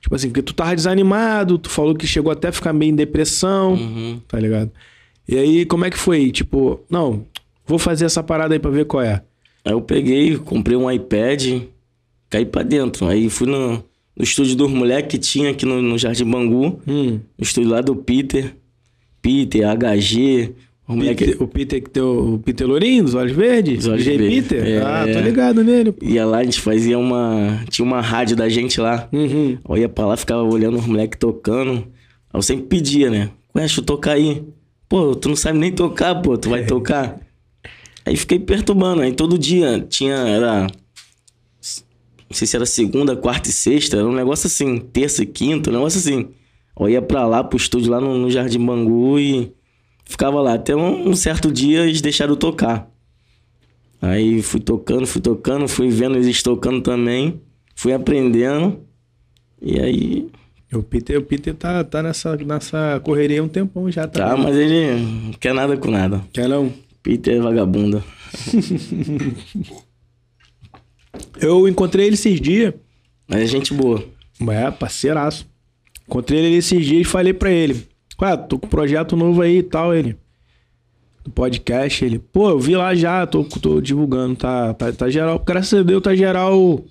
[0.01, 2.97] Tipo assim, porque tu tava desanimado, tu falou que chegou até a ficar meio em
[2.97, 4.21] depressão, Uhum.
[4.29, 4.71] tá ligado?
[5.27, 6.31] E aí, como é que foi?
[6.31, 7.25] Tipo, não,
[7.67, 9.23] vou fazer essa parada aí pra ver qual é.
[9.65, 11.63] Aí eu peguei, comprei um iPad,
[12.29, 13.07] caí pra dentro.
[13.07, 13.83] Aí fui no,
[14.17, 16.81] no estúdio dos moleques que tinha aqui no, no Jardim Bangu.
[16.87, 17.21] Hum.
[17.39, 18.55] No estúdio lá do Peter.
[19.21, 20.53] Peter, HG.
[20.87, 23.79] Os moleque Peter- o Peter que tem o Peter Lourinho, dos Olhos Verdes?
[23.79, 24.29] Dos Olhos Verdes.
[24.47, 24.67] Peter?
[24.67, 24.79] É.
[24.83, 25.93] Ah, tô ligado nele.
[25.93, 26.05] pô.
[26.05, 27.65] ia lá, a gente fazia uma.
[27.71, 29.09] Tinha uma rádio da gente lá.
[29.11, 29.57] Uhum.
[29.67, 31.73] Eu ia pra lá, ficava olhando os moleques tocando.
[31.73, 33.31] Aí eu sempre pedia, né?
[33.55, 34.43] Eu tocar aí.
[34.87, 37.19] Pô, tu não sabe nem tocar, pô, tu vai tocar.
[38.05, 39.01] Aí fiquei perturbando.
[39.01, 40.15] Aí todo dia tinha.
[40.17, 40.67] Era.
[42.35, 43.97] Não sei se era segunda, quarta e sexta.
[43.97, 44.79] Era um negócio assim.
[44.79, 46.31] Terça e quinta, um negócio assim.
[46.77, 49.53] Eu ia pra lá, pro estúdio lá no, no Jardim Bangu e
[50.05, 50.55] ficava lá.
[50.55, 52.91] Até um, um certo dia eles deixaram tocar.
[54.03, 57.41] Aí fui tocando, fui tocando, fui vendo eles tocando também.
[57.77, 58.81] Fui aprendendo.
[59.63, 60.29] E aí.
[60.73, 64.31] O Peter, o Peter tá, tá nessa, nessa correria há um tempão já, tá?
[64.31, 66.21] Tá, mas ele não quer nada com nada.
[66.33, 66.73] Quer não?
[67.01, 68.03] Peter é vagabunda.
[71.41, 72.75] Eu encontrei ele esses dias.
[73.29, 74.05] Mas é gente boa.
[74.49, 75.47] É, parceiraço.
[76.07, 77.87] Encontrei ele esses dias e falei pra ele.
[78.21, 80.17] Ué, tô com um projeto novo aí e tal, ele.
[81.25, 82.19] Do podcast, ele.
[82.19, 85.39] Pô, eu vi lá já, tô, tô divulgando, tá, tá, tá geral.
[85.39, 86.85] Graças a Deus tá geral.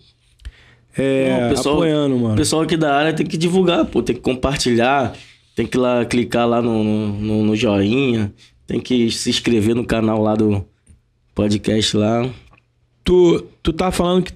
[0.98, 2.36] É, Não, o pessoal- apoiando, O mano.
[2.36, 4.02] pessoal aqui da área tem que divulgar, pô.
[4.02, 5.14] Tem que compartilhar.
[5.56, 8.34] Tem que lá clicar lá no, no- no joinha.
[8.66, 10.66] Tem que se inscrever no canal lá do
[11.36, 12.28] podcast lá.
[13.04, 14.34] Tu, tu tá falando que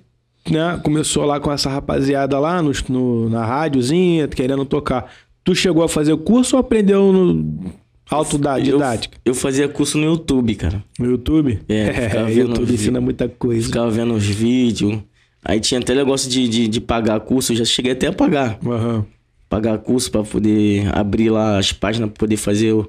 [0.53, 5.11] né, começou lá com essa rapaziada lá no, no, na rádiozinha, querendo tocar.
[5.43, 7.71] Tu chegou a fazer o curso ou aprendeu no
[8.09, 9.17] autodidática?
[9.23, 10.83] Eu, eu fazia curso no YouTube, cara.
[10.99, 11.59] No YouTube?
[11.67, 13.67] É, ficava vendo YouTube ensina muita coisa.
[13.67, 14.99] Ficava vendo os vídeos.
[15.43, 18.59] Aí tinha até negócio de, de, de pagar curso, eu já cheguei até a pagar.
[18.65, 19.05] Aham.
[19.49, 22.85] Pagar curso pra poder abrir lá as páginas, pra poder fazer, o-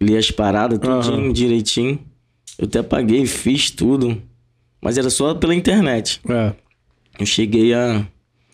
[0.00, 1.32] ler as paradas, tudinho, Aham.
[1.32, 1.98] direitinho.
[2.58, 4.16] Eu até paguei, fiz tudo.
[4.80, 6.20] Mas era só pela internet.
[6.28, 6.52] É.
[7.18, 8.06] Eu cheguei a.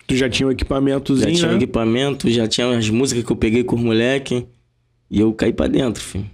[0.06, 1.56] Tu já tinha um Já equipamentozinho, tinha né?
[1.56, 4.46] equipamento, já tinha as músicas que eu peguei com os moleque.
[5.10, 6.28] E eu caí pra dentro, filho.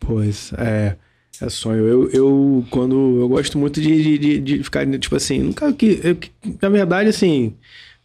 [0.00, 0.96] Pois, é.
[1.40, 1.86] É sonho.
[1.86, 3.20] Eu, eu quando.
[3.20, 6.00] Eu gosto muito de, de, de, ficar, tipo assim, nunca que.
[6.02, 6.16] eu
[6.60, 7.54] na verdade, assim,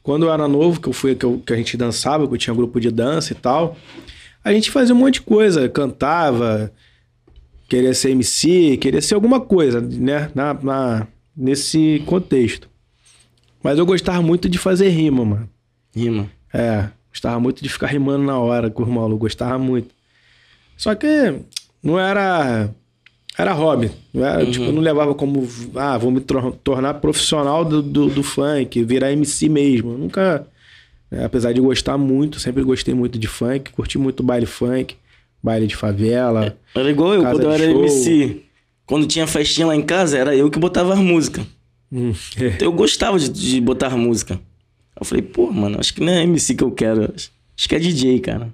[0.03, 2.37] quando eu era novo, que eu fui, que, eu- que a gente dançava, que eu
[2.37, 3.75] tinha um grupo de dança e tal,
[4.43, 6.71] a gente fazia um monte de coisa, cantava,
[7.67, 10.29] queria ser MC, queria ser alguma coisa, né?
[10.35, 12.69] Na, na, nesse contexto.
[13.63, 15.49] Mas eu gostava muito de fazer rima, mano.
[15.95, 16.29] Rima.
[16.53, 19.89] É, gostava muito de ficar rimando na hora com os malucos, gostava muito.
[20.77, 21.07] Só que
[21.81, 22.69] não era.
[23.37, 23.89] Era hobby.
[24.13, 25.47] Não era, tipo, eu não levava como.
[25.75, 29.93] Ah, vou me tor- tornar profissional do, do, do funk, virar MC mesmo.
[29.93, 30.45] Eu nunca.
[31.09, 34.95] né, apesar de gostar muito, sempre gostei muito de funk, curti muito baile funk,
[35.41, 36.55] baile de favela.
[36.75, 37.81] Era igual eu, quando eu era show.
[37.81, 38.41] MC.
[38.93, 41.43] Quando tinha festinha lá em casa, era eu que botava as músicas.
[41.91, 42.13] Hum,
[42.61, 44.39] Eu gostava de, de botar música.
[44.95, 47.11] Eu falei, pô, mano, acho que não é MC que eu quero.
[47.57, 48.53] Acho que é DJ, cara.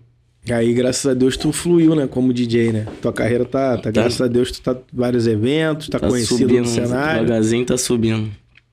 [0.49, 2.87] Aí, graças a Deus, tu fluiu, né, como DJ, né?
[3.01, 6.37] Tua carreira tá, tá, graças a Deus, tu tá em vários eventos, tá, Tá conhecido
[6.39, 7.23] subindo, no cenário.
[7.25, 8.31] devagarzinho tá subindo.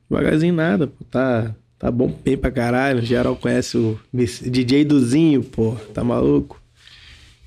[0.09, 1.05] Devagarzinho nada, pô.
[1.11, 3.03] Tá, tá bom bem pra caralho.
[3.03, 5.75] Geral conhece o DJ Duzinho, pô.
[5.93, 6.63] Tá maluco?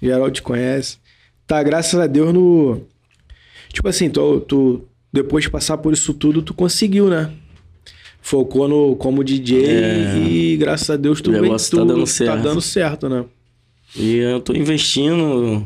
[0.01, 0.97] Geral te conhece.
[1.47, 2.81] Tá, graças a Deus no.
[3.79, 7.31] Tipo assim, tu, tu depois de passar por isso tudo, tu conseguiu, né?
[8.21, 10.17] Focou no como DJ É.
[10.27, 12.41] e graças a Deus tu, O vem, negócio tu tá dando tá certo.
[12.43, 13.23] dando certo, né?
[13.95, 15.65] E eu tô investindo.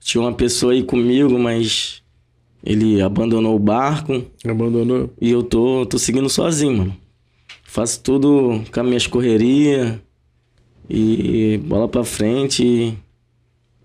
[0.00, 2.02] Tinha uma pessoa aí comigo, mas
[2.64, 4.24] ele abandonou o barco.
[4.44, 5.08] Abandonou.
[5.20, 6.96] E eu tô, tô seguindo sozinho, mano.
[7.62, 9.94] Faço tudo com as minhas correrias.
[10.90, 12.64] E bola pra frente.
[12.64, 12.94] E,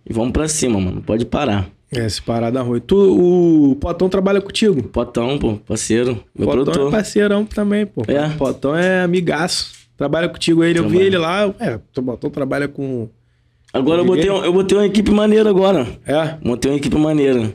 [0.10, 0.96] e vamos pra cima, mano.
[0.96, 1.70] Não Pode parar.
[1.94, 2.80] É, esse parada ruim.
[2.80, 4.82] Tu, o Potão trabalha contigo?
[4.84, 6.24] Potão, pô, parceiro.
[6.38, 6.88] Meu Potão produtor.
[6.88, 8.04] é parceirão também, pô.
[8.08, 8.30] É?
[8.30, 9.74] Potão é amigaço.
[9.98, 11.54] Trabalha contigo ele, eu vi ele lá.
[11.60, 13.10] É, o Potão trabalha com.
[13.74, 14.26] Agora eu Ninguém?
[14.28, 15.86] botei, um- eu botei uma equipe maneira agora.
[16.06, 16.36] É?
[16.44, 17.54] Montei uma equipe maneira.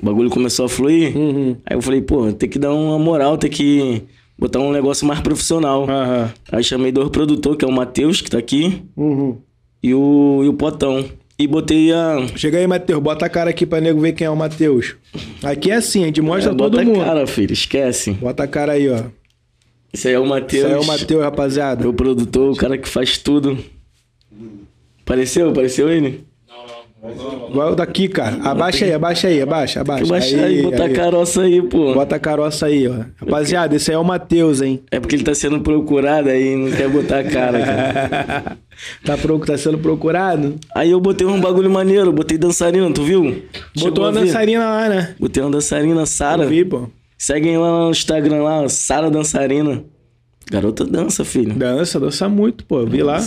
[0.00, 1.16] O bagulho começou a fluir.
[1.16, 1.56] Uhum.
[1.64, 4.02] Aí eu falei, pô, tem que dar uma moral, tem que
[4.38, 5.84] botar um negócio mais profissional.
[5.88, 6.30] Aham.
[6.50, 9.38] Aí chamei dois produtores, que é o Matheus, que tá aqui, Uhum.
[9.82, 11.04] e o, e o Potão.
[11.38, 12.26] E botei a.
[12.36, 13.02] Chega aí, Matheus.
[13.02, 14.94] Bota a cara aqui pra nego ver quem é o Matheus.
[15.42, 17.00] Aqui é assim, a gente mostra É, todo bota mundo.
[17.00, 18.12] a cara, filho, esquece.
[18.12, 19.02] Bota a cara aí, ó.
[19.92, 20.64] Esse aí é o Matheus.
[20.64, 21.82] Esse aí é o Matheus, rapaziada.
[21.82, 23.58] Meu produtor, o cara que faz tudo.
[25.02, 25.50] Apareceu?
[25.50, 26.24] Apareceu ele?
[27.50, 28.36] Igual o daqui, cara.
[28.42, 30.04] Abaixa aí, abaixa aí, abaixa, abaixa.
[30.04, 31.92] Eu baixei aí, botar a caroça aí, pô.
[31.94, 33.04] Bota a caroça aí, ó.
[33.20, 34.82] Rapaziada, esse aí é o Matheus, hein?
[34.90, 38.58] É porque ele tá sendo procurado aí, não quer botar a cara, cara.
[39.04, 39.38] tá, pro...
[39.40, 40.56] tá sendo procurado?
[40.74, 43.42] Aí eu botei um bagulho maneiro, botei dançarina, tu viu?
[43.76, 45.14] Botou uma dançarina lá, né?
[45.20, 46.46] Botei uma dançarina, Sara.
[46.46, 46.88] Vi, pô.
[47.18, 49.84] Seguem lá no Instagram lá, Sara Dançarina.
[50.50, 51.54] Garota dança, filho.
[51.54, 52.84] Dança, dança muito, pô.
[52.84, 53.24] Vi lá.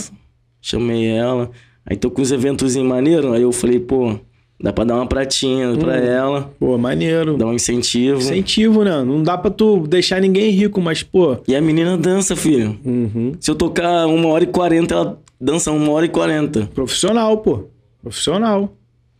[0.60, 1.50] Chamei ela.
[1.88, 3.32] Aí tô com os eventos maneiros.
[3.32, 4.14] Aí eu falei, pô,
[4.60, 6.04] dá pra dar uma pratinha pra Hum.
[6.04, 7.36] ela, Pô, maneiro.
[7.36, 8.18] dar um incentivo.
[8.18, 9.02] Incentivo, né?
[9.04, 11.36] Não dá pra tu deixar ninguém rico, mas, pô.
[11.48, 12.78] E a menina dança, filho.
[12.84, 13.32] Uhum.
[13.40, 16.68] Se eu tocar uma hora e quarenta, ela dança uma hora e quarenta.
[16.74, 17.64] Profissional, pô.
[18.02, 18.74] Profissional.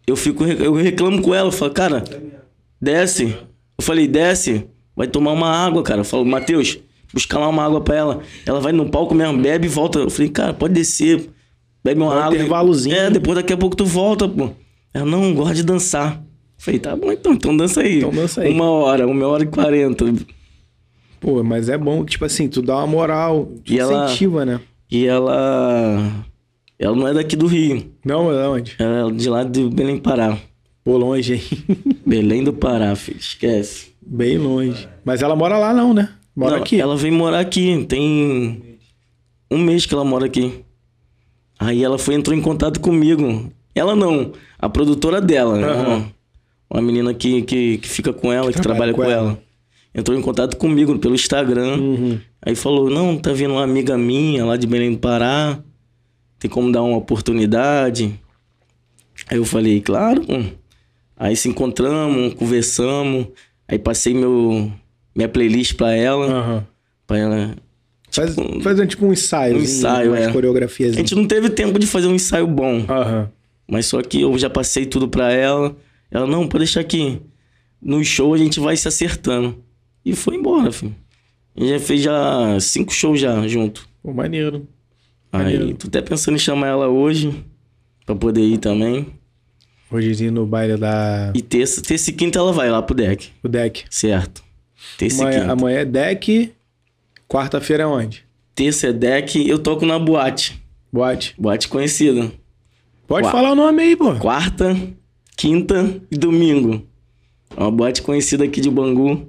[0.07, 2.03] Eu fico, eu reclamo com ela, eu falo, cara,
[2.81, 3.35] desce.
[3.79, 4.65] Eu falei, desce,
[4.97, 6.01] vai tomar uma água, cara.
[6.01, 6.79] Eu falo, Matheus,
[7.13, 8.21] buscar lá uma água pra ela.
[8.47, 9.99] Ela vai no palco mesmo, bebe e volta.
[10.01, 11.29] Eu falei, cara, pode descer,
[11.85, 12.35] bebe uma um água.
[12.35, 12.95] intervalozinho.
[12.97, 14.51] É, depois daqui a pouco tu volta, pô.
[14.93, 16.23] Ela, não, gosta de dançar.
[16.57, 17.99] Falei, tá bom então, então dança aí.
[17.99, 18.53] Então dança aí.
[18.53, 20.05] Uma hora, uma hora e quarenta.
[21.21, 24.61] Pô, mas é bom, tipo assim, tu dá uma moral, te E ela- incentiva, né?
[24.91, 26.25] E ela.
[26.79, 27.91] Ela não é daqui do Rio.
[28.05, 28.77] Não, é onde?
[28.79, 30.39] Ela é de lá de Belém Pará.
[30.85, 31.43] Pô, longe, hein?
[32.07, 33.19] Belém do Pará, filho.
[33.19, 33.89] Esquece.
[34.01, 34.89] Bem longe.
[35.05, 36.09] Mas ela mora lá não, né?
[36.35, 36.81] Mora Não, aqui.
[36.81, 37.85] Ela veio morar aqui.
[37.89, 38.79] Tem
[39.51, 40.65] um mês que ela mora aqui.
[41.59, 43.51] Aí ela foi entrou em contato comigo.
[43.75, 45.67] Ela não, a produtora dela, né?
[45.69, 45.87] Aham.
[45.97, 46.13] Uma,
[46.71, 49.31] uma menina que, que, que fica com ela, que Trabalha trabalha com com ela.
[49.31, 49.43] ela.
[49.95, 51.77] Entrou em contato comigo pelo Instagram.
[51.79, 52.21] Uhum.
[52.43, 55.59] Aí falou: Não, tá vindo uma amiga minha lá de Belém do Pará.
[56.39, 58.19] Tem como dar uma oportunidade?
[59.29, 60.21] Aí eu falei: Claro.
[60.25, 60.35] pô."
[61.17, 63.27] Aí se encontramos, conversamos.
[63.67, 64.71] Aí passei meu,
[65.17, 66.27] minha playlist pra ela.
[66.27, 66.67] Aham.
[67.07, 67.57] Pra ela.
[68.11, 69.57] Faz, faz tipo um ensaio.
[69.57, 70.33] Um ensaio, umas é.
[70.33, 70.95] coreografias.
[70.95, 72.85] A gente não teve tempo de fazer um ensaio bom.
[72.89, 73.31] Aham.
[73.71, 75.77] Mas só que eu já passei tudo pra ela.
[76.11, 77.21] Ela, não, pode deixar aqui.
[77.81, 79.63] No show a gente vai se acertando.
[80.05, 80.95] E foi embora, filho.
[81.55, 83.87] A gente já fez já cinco shows já junto.
[84.03, 84.67] Pô, maneiro.
[85.31, 85.75] Aí, Maneiro.
[85.75, 87.45] tô até pensando em chamar ela hoje.
[88.07, 89.07] Pra poder ir também.
[89.91, 91.33] Hoje no baile da.
[91.35, 93.29] E terça, terça e quinta ela vai lá pro deck.
[93.43, 93.85] O deck.
[93.91, 94.43] Certo.
[94.97, 95.53] Terça e Amanhã, quinta.
[95.53, 96.53] amanhã é deck.
[97.29, 98.25] Quarta-feira é onde?
[98.55, 100.61] Terça é deck, eu toco na boate.
[100.91, 101.35] Boate.
[101.39, 102.33] Boate conhecida.
[103.07, 104.15] Pode falar o nome aí, pô.
[104.17, 104.77] Quarta,
[105.37, 106.83] quinta e domingo.
[107.57, 109.29] É uma boate conhecida aqui de Bangu.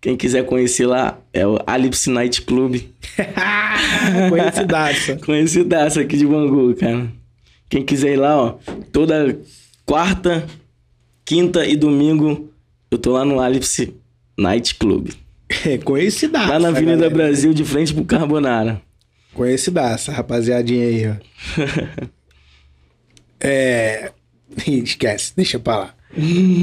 [0.00, 2.80] Quem quiser conhecer lá é o Alips Night Club.
[4.28, 5.16] Conhecidaça.
[5.24, 7.10] Conhecidaça aqui de Bangu, cara.
[7.68, 8.58] Quem quiser ir lá, ó,
[8.92, 9.38] toda
[9.86, 10.46] quarta,
[11.24, 12.50] quinta e domingo
[12.90, 13.88] eu tô lá no Alips
[14.38, 15.10] Night Club.
[15.66, 16.50] É, Conhecidaça.
[16.50, 17.14] Lá na Avenida galera.
[17.14, 18.80] Brasil, de frente pro Carbonara.
[19.32, 22.08] Conhecidaça, rapaziadinha aí, ó.
[23.40, 24.10] É.
[24.66, 25.94] Esquece, deixa pra lá.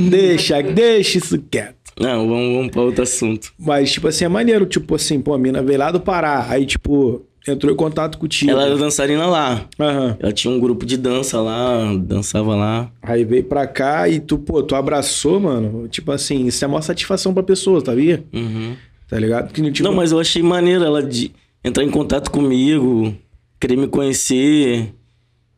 [0.10, 1.76] deixa, deixa isso quieto.
[2.00, 3.54] Não, vamos, vamos pra outro assunto.
[3.60, 6.48] Mas, tipo assim, é maneiro, tipo assim, pô, a mina veio lá do Pará.
[6.50, 8.52] Aí, tipo, entrou em contato contigo.
[8.52, 9.66] Ela era dançarina lá.
[9.80, 10.18] Aham.
[10.20, 12.92] Ela tinha um grupo de dança lá, dançava lá.
[13.02, 15.88] Aí veio pra cá e tu, pô, tu abraçou, mano.
[15.88, 18.24] Tipo assim, isso é uma satisfação pra pessoa, sabia?
[18.34, 18.76] Uhum.
[19.08, 19.52] Tá ligado?
[19.52, 21.32] Que, tipo, Não, mas eu achei maneiro ela de
[21.64, 23.14] entrar em contato comigo,
[23.60, 24.94] querer me conhecer.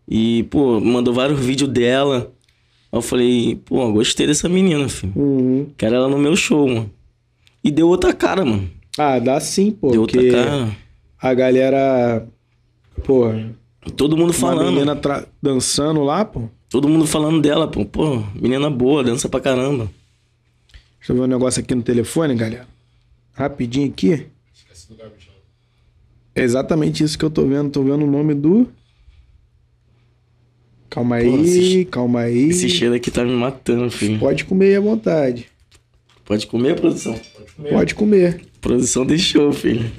[0.07, 2.31] E, pô, mandou vários vídeos dela.
[2.91, 5.13] Aí eu falei, pô, gostei dessa menina, filho.
[5.15, 5.67] Uhum.
[5.77, 6.91] Quero ela no meu show, mano.
[7.63, 8.69] E deu outra cara, mano.
[8.97, 9.91] Ah, dá sim, pô.
[9.91, 10.77] deu outra cara.
[11.23, 12.27] A galera,
[13.03, 13.27] pô,
[13.97, 14.71] Todo mundo uma falando.
[14.73, 16.49] menina tra- dançando lá, pô.
[16.69, 17.85] Todo mundo falando dela, pô.
[17.85, 19.89] Pô, menina boa, dança pra caramba.
[20.99, 22.67] Deixa eu ver um negócio aqui no telefone, galera.
[23.33, 24.25] Rapidinho aqui.
[26.35, 27.69] É exatamente isso que eu tô vendo.
[27.71, 28.67] Tô vendo o nome do.
[30.89, 32.49] Calma aí, esse- calma aí.
[32.49, 34.19] Esse cheiro aqui tá me matando, filho.
[34.19, 35.47] Pode comer aí à vontade.
[36.23, 37.19] Pode comer, produção?
[37.69, 38.41] Pode comer.
[38.61, 39.89] Produção deixou, filho.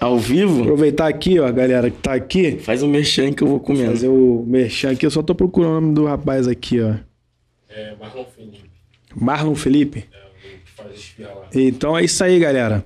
[0.00, 0.62] Ao vivo?
[0.62, 2.58] Aproveitar aqui, ó, galera que tá aqui.
[2.58, 3.90] Faz um merchan que eu vou comendo.
[3.90, 5.04] Fazer o merchan aqui.
[5.04, 6.94] Eu só tô procurando o nome do rapaz aqui, ó.
[7.68, 8.70] É Marlon Felipe,
[9.14, 9.98] Marlon Felipe.
[10.12, 11.48] é o que faz esfriar lá.
[11.52, 12.84] Então é isso aí, galera.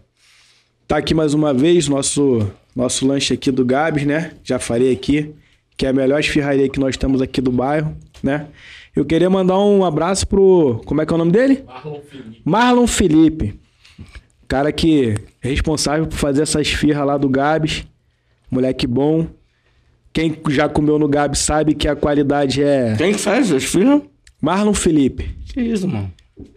[0.88, 4.32] Tá aqui mais uma vez nosso nosso lanche aqui do Gabs, né?
[4.42, 5.34] Já falei aqui
[5.76, 8.46] que é a melhor esfirraria que nós temos aqui do bairro, né?
[8.94, 11.64] Eu queria mandar um abraço pro, como é que é o nome dele?
[11.66, 12.42] Marlon Felipe.
[12.44, 13.60] Marlon Felipe.
[14.52, 17.86] Cara que é responsável por fazer essa esfirra lá do Gabs.
[18.50, 19.26] Moleque bom.
[20.12, 24.02] Quem já comeu no Gabs sabe que a qualidade é Quem que faz as filhas?
[24.42, 25.34] Marlon Felipe.
[25.46, 26.12] Que isso, mano?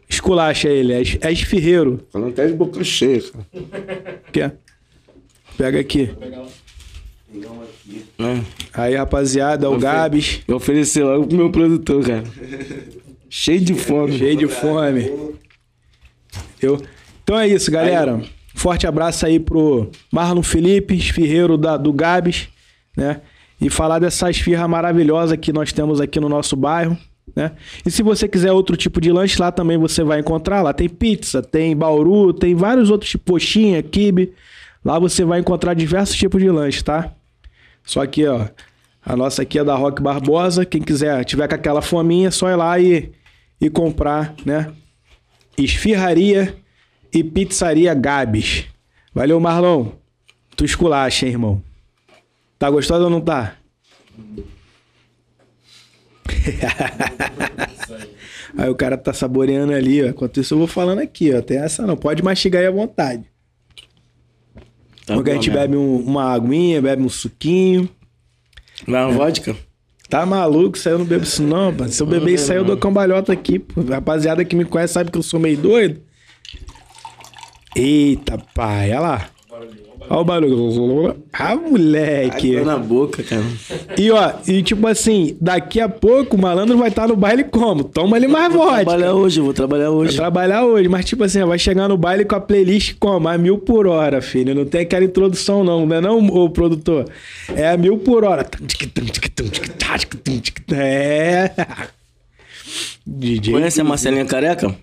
[0.10, 2.06] Esculacha ele, é é esfirreiro.
[2.12, 4.20] Falando até de boca cheia, cara.
[4.30, 4.58] Quer?
[5.58, 6.12] Pega aqui.
[8.20, 8.42] É.
[8.74, 12.26] Aí, rapaziada, o Gabs, Eu ofereci logo pro meu produtor, cara.
[13.30, 14.18] Cheio de fome.
[14.18, 15.10] cheio de fome.
[16.62, 16.78] Eu...
[17.26, 18.22] Então é isso, galera.
[18.54, 22.50] Forte abraço aí pro Marlon Felipe, esfirreiro da, do Gabs,
[22.96, 23.20] né?
[23.60, 26.96] E falar dessa esfirra maravilhosa que nós temos aqui no nosso bairro,
[27.36, 27.54] né?
[27.84, 30.62] E se você quiser outro tipo de lanche, lá também você vai encontrar.
[30.62, 34.32] Lá tem pizza, tem bauru, tem vários outros tipos, coxinha, quibe.
[34.84, 37.12] Lá você vai encontrar diversos tipos de lanche, tá?
[37.84, 38.46] Só aqui, ó.
[39.04, 40.64] A nossa aqui é da Rock Barbosa.
[40.64, 43.12] Quem quiser, tiver com aquela fominha, é só ir lá e,
[43.60, 44.72] e comprar, né?
[45.58, 46.64] Esfirraria
[47.20, 48.66] e pizzaria Gabs.
[49.14, 49.90] Valeu, Marlon.
[50.56, 51.62] Tu esculacha, hein, irmão?
[52.60, 53.56] Tá gostoso ou não tá?
[58.58, 60.08] aí o cara tá saboreando ali, ó.
[60.08, 61.42] Enquanto isso eu vou falando aqui, ó.
[61.42, 61.98] Tem essa não.
[61.98, 63.24] Pode mastigar aí à vontade.
[65.06, 65.62] Tá Porque a gente mesmo.
[65.62, 67.88] bebe um- uma aguinha, bebe um suquinho.
[68.88, 69.56] Vai uma vodka?
[70.10, 70.78] Tá maluco?
[70.78, 71.90] Isso aí eu não bebo isso não, mano.
[71.90, 73.60] Se eu beber isso aí, eu dou cambalhota aqui.
[73.60, 73.82] Pô.
[73.82, 76.02] Rapaziada que me conhece sabe que eu sou meio doido.
[77.76, 78.92] Eita, pai.
[78.92, 79.26] Olha lá.
[80.08, 81.16] Olha o barulho.
[81.34, 82.58] Ah, moleque.
[82.58, 83.42] Água na boca, cara.
[83.98, 87.84] E ó, e tipo assim, daqui a pouco o malandro vai estar no baile como?
[87.84, 88.84] Toma ali mais Vou vodka.
[88.86, 90.16] trabalhar hoje, vou trabalhar hoje.
[90.16, 93.28] trabalhar hoje, mas tipo assim, vai chegar no baile com a playlist como?
[93.28, 94.54] A mil por hora, filho.
[94.54, 97.06] Não tem aquela introdução, não, não é não, ô produtor?
[97.56, 98.46] É a mil por hora.
[100.72, 101.52] É.
[103.08, 103.54] DJ.
[103.54, 104.76] Conhece a Marcelinha Careca?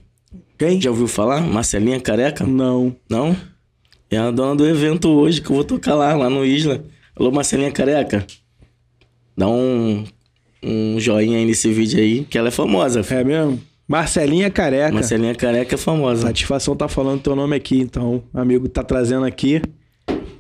[0.62, 0.80] Quem?
[0.80, 1.40] Já ouviu falar?
[1.40, 2.46] Marcelinha Careca?
[2.46, 2.94] Não.
[3.10, 3.36] Não?
[4.08, 6.84] É a dona do evento hoje que eu vou tocar lá, lá no Isla.
[7.16, 8.24] Alô, Marcelinha Careca.
[9.36, 10.04] Dá um,
[10.62, 13.00] um joinha aí nesse vídeo aí, que ela é famosa.
[13.10, 13.60] É mesmo?
[13.88, 14.92] Marcelinha Careca.
[14.92, 16.28] Marcelinha Careca é famosa.
[16.28, 18.22] Satisfação tá falando teu nome aqui, então.
[18.32, 19.60] Amigo tá trazendo aqui.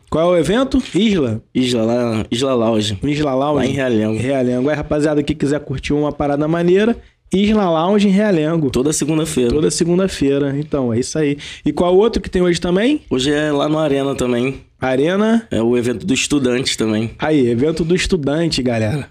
[0.08, 0.80] Qual é o evento?
[0.94, 1.42] Isla.
[1.52, 2.96] Isla, lá, Isla Lounge.
[3.02, 3.56] Isla Lounge.
[3.56, 4.22] Lá em Realengo.
[4.22, 4.68] Realengo.
[4.68, 6.96] Aí, rapaziada, que quiser curtir uma parada maneira,
[7.34, 8.70] Isla Lounge em Realengo.
[8.70, 9.50] Toda segunda-feira.
[9.50, 10.54] Toda segunda-feira.
[10.58, 11.38] Então, é isso aí.
[11.64, 13.00] E qual outro que tem hoje também?
[13.08, 14.60] Hoje é lá no Arena também.
[14.80, 15.46] Arena.
[15.50, 17.12] É o evento do estudante também.
[17.18, 19.08] Aí, evento do estudante, galera.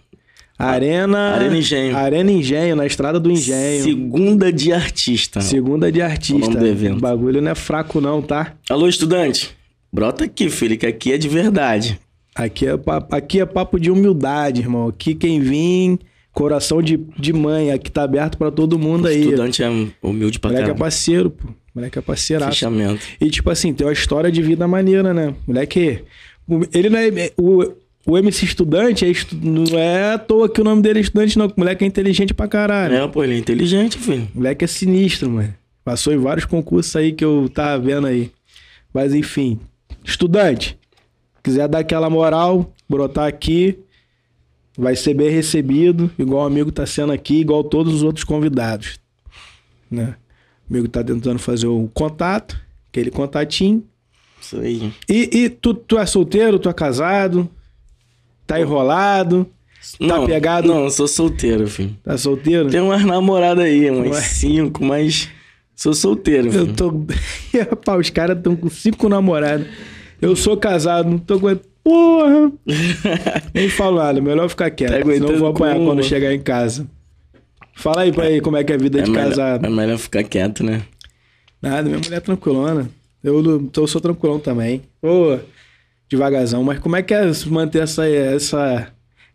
[0.60, 1.34] Arena.
[1.34, 1.98] Arena Engenho.
[1.98, 3.84] Arena Engenho, na estrada do Engenho.
[3.84, 5.42] Segunda de artista.
[5.42, 6.38] Segunda de O artista.
[6.38, 6.98] nome do evento.
[6.98, 8.54] O bagulho não é fraco, não, tá?
[8.70, 9.50] Alô, estudante.
[9.92, 12.00] Brota aqui, filho, que aqui é de verdade.
[12.36, 14.88] Aqui é, papo, aqui é papo de humildade, irmão.
[14.88, 16.00] Aqui quem vir,
[16.34, 19.22] coração de, de mãe, aqui tá aberto pra todo mundo aí.
[19.22, 19.70] Estudante é
[20.02, 20.80] humilde pra Moleque é caramba.
[20.86, 21.48] parceiro, pô.
[21.76, 22.52] Moleque é parceiraço.
[22.52, 23.02] Fechamento.
[23.20, 25.34] E tipo assim, tem uma história de vida maneira, né?
[25.48, 26.04] Moleque,
[26.48, 27.32] o- ele não é.
[27.38, 27.64] O,
[28.06, 31.38] o MC Estudante é estu- não é à toa que o nome dele é estudante,
[31.38, 31.46] não.
[31.48, 32.94] O moleque é inteligente pra caralho.
[32.96, 34.28] É, pô, ele é inteligente, filho.
[34.34, 35.54] O moleque é sinistro, mano.
[35.84, 38.32] Passou em vários concursos aí que eu tava vendo aí.
[38.94, 39.58] Mas enfim,
[40.04, 40.78] estudante,
[41.44, 43.78] quiser dar aquela moral, brotar aqui,
[44.78, 49.00] vai ser bem recebido, igual o amigo tá sendo aqui, igual todos os outros convidados.
[49.90, 50.16] Né?
[50.70, 52.60] O amigo tá tentando fazer o contato,
[52.90, 53.84] aquele contatinho.
[54.42, 54.92] Isso aí.
[55.10, 57.50] E, e tu, tu é solteiro, tu é casado,
[58.48, 59.48] tá enrolado,
[60.08, 60.68] Tá pegado?
[60.68, 61.98] Não, eu sou solteiro, filho.
[62.04, 62.70] tá solteiro?
[62.70, 64.22] Tem umas namoradas aí, umas Ué.
[64.22, 65.28] cinco, mas
[65.76, 66.74] sou solteiro, Eu filho.
[66.76, 67.06] tô.
[67.68, 69.66] Rapaz, os caras estão com cinco namoradas.
[70.22, 71.71] Eu sou casado, não tô aguentando.
[71.84, 72.52] Porra!
[73.54, 75.06] Nem falo nada, melhor ficar quieto.
[75.06, 75.88] Tá senão vou apanhar como?
[75.88, 76.88] quando chegar em casa.
[77.74, 79.66] Fala aí pra aí como é que é a vida É de melhor, casado.
[79.66, 80.84] é melhor ficar quieto, né?
[81.62, 82.90] Nada, minha mulher é tranquilona.
[83.24, 84.82] Eu, eu sou tranquilão também.
[85.02, 85.38] Ô,
[86.10, 86.64] devagarzão.
[86.64, 88.88] Mas como é que é manter essa, essa,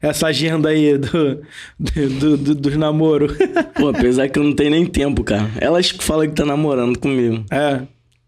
[0.03, 1.41] essa agenda aí do,
[1.79, 3.37] do, do- dos namoros?
[3.75, 5.49] Pô, apesar que eu não tenho nem tempo, cara.
[5.61, 7.45] Elas falam que tá namorando comigo.
[7.51, 7.83] é,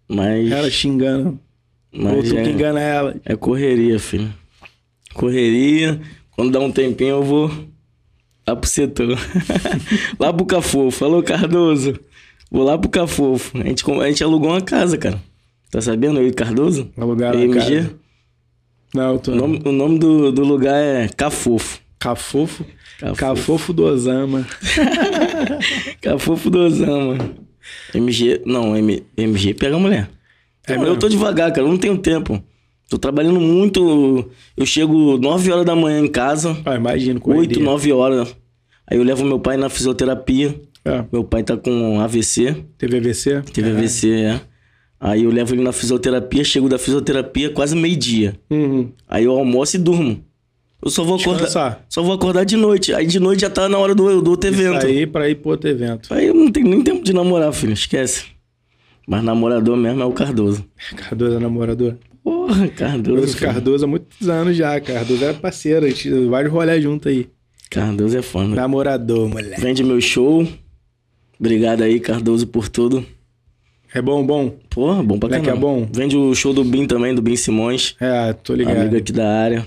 [0.08, 0.50] Mas.
[0.50, 1.38] ela xingando.
[1.92, 3.16] Mas que é, engana ela.
[3.24, 4.32] é correria, filho.
[5.14, 6.00] Correria.
[6.32, 7.50] Quando dá um tempinho, eu vou
[8.46, 9.18] lá pro setor.
[10.18, 10.90] lá pro Cafofo.
[10.90, 11.98] Falou, Cardoso.
[12.50, 13.58] Vou lá pro Cafofo.
[13.58, 15.20] A gente, a gente alugou uma casa, cara.
[15.70, 16.90] Tá sabendo aí, Cardoso?
[16.96, 17.58] Alugar a EMG?
[17.58, 17.94] casa.
[18.94, 19.32] Não, tô...
[19.32, 21.80] O nome, o nome do, do lugar é Cafofo.
[21.98, 22.64] Cafofo.
[22.98, 23.16] Cafofo.
[23.16, 24.46] Cafofo do Osama.
[26.00, 27.18] Cafofo do Osama.
[27.94, 28.42] MG.
[28.46, 30.08] Não, M, MG pega a mulher.
[30.68, 31.66] É eu tô devagar, cara.
[31.66, 32.42] Eu não tenho tempo.
[32.88, 34.30] Tô trabalhando muito.
[34.56, 36.56] Eu chego 9 horas da manhã em casa.
[36.64, 37.62] Ah, imagino, 8, correria.
[37.62, 38.36] 9 horas.
[38.90, 40.58] Aí eu levo meu pai na fisioterapia.
[40.84, 42.64] É, Meu pai tá com AVC.
[42.78, 43.42] teve AVC?
[43.52, 44.40] Teve AVC, é.
[44.98, 46.42] Aí eu levo ele na fisioterapia.
[46.42, 48.34] Chego da fisioterapia quase meio-dia.
[48.50, 48.90] Uhum.
[49.06, 50.24] Aí eu almoço e durmo.
[50.82, 51.44] Eu só vou acordar.
[51.44, 51.84] Descansar.
[51.90, 52.94] Só vou acordar de noite.
[52.94, 54.86] Aí de noite já tá na hora do, do outro evento.
[54.86, 56.12] Aí pra ir pro outro evento.
[56.14, 57.74] Aí eu não tenho nem tempo de namorar, filho.
[57.74, 58.24] Esquece.
[59.08, 60.62] Mas namorador mesmo é o Cardoso.
[60.94, 61.96] Cardoso é namorador.
[62.22, 63.38] Porra, Cardoso.
[63.38, 63.50] Filho.
[63.50, 64.78] Cardoso há muitos anos já.
[64.82, 67.26] Cardoso era parceiro, a gente vários rolés junto aí.
[67.70, 68.48] Cardoso é foda.
[68.48, 69.62] Namorador, moleque.
[69.62, 70.46] Vende meu show.
[71.40, 73.02] Obrigado aí, Cardoso, por tudo.
[73.94, 74.50] É bom, bom?
[74.68, 75.52] Porra, bom pra caramba.
[75.52, 75.88] é bom?
[75.90, 77.96] Vende o show do Bin também, do Bin Simões.
[77.98, 78.76] É, tô ligado.
[78.76, 79.66] Amigo aqui da área.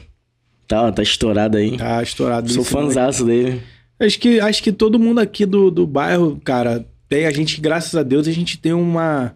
[0.68, 1.78] Tá, tá estourado aí.
[1.78, 2.52] Tá estourado.
[2.52, 3.60] Sou fãzaço dele.
[4.00, 7.94] Acho que, acho que todo mundo aqui do, do bairro, cara, tem a gente, graças
[7.94, 9.36] a Deus, a gente tem uma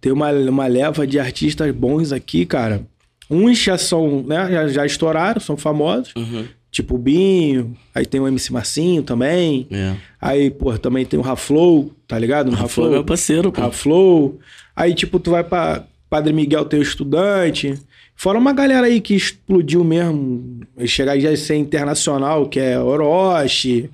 [0.00, 2.86] tem uma, uma leva de artistas bons aqui, cara.
[3.30, 6.46] Uns já são, né, já, já estouraram, são famosos, Uhum.
[6.70, 9.66] tipo o Binho, aí tem o MC Marcinho também.
[9.70, 9.94] É.
[10.18, 12.50] Aí, pô, também tem o Raflow, tá ligado?
[12.50, 13.60] No Foi meu parceiro, pô.
[13.60, 14.38] Raflow.
[14.74, 17.74] Aí, tipo, tu vai pra Padre Miguel, tem o estudante.
[18.14, 23.90] Fora uma galera aí que explodiu mesmo, chegar já a ser internacional, que é Orochi,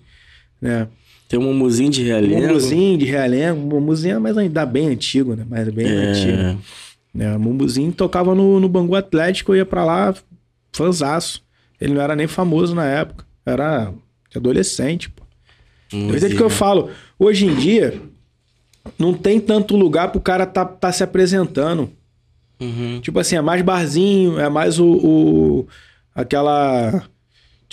[0.60, 0.86] né?
[1.32, 2.42] Tem um mumuzinho de realengo.
[2.42, 3.58] Mumbuzinho de Realengo.
[3.58, 5.46] Mumbuzinho é mais ainda bem antigo, né?
[5.48, 6.30] Mas bem antigo.
[6.32, 6.56] É.
[7.14, 7.38] Né?
[7.38, 10.14] Mumbuzinho tocava no, no Bangu Atlético, eu ia pra lá,
[10.74, 11.42] fanzaço.
[11.80, 13.24] Ele não era nem famoso na época.
[13.46, 13.94] Era
[14.36, 15.22] adolescente, pô.
[15.90, 17.98] Do jeito que eu falo, hoje em dia,
[18.98, 21.90] não tem tanto lugar pro cara tá, tá se apresentando.
[22.60, 23.00] Uhum.
[23.00, 24.86] Tipo assim, é mais barzinho, é mais o.
[24.86, 25.66] o-
[26.14, 27.02] aquela.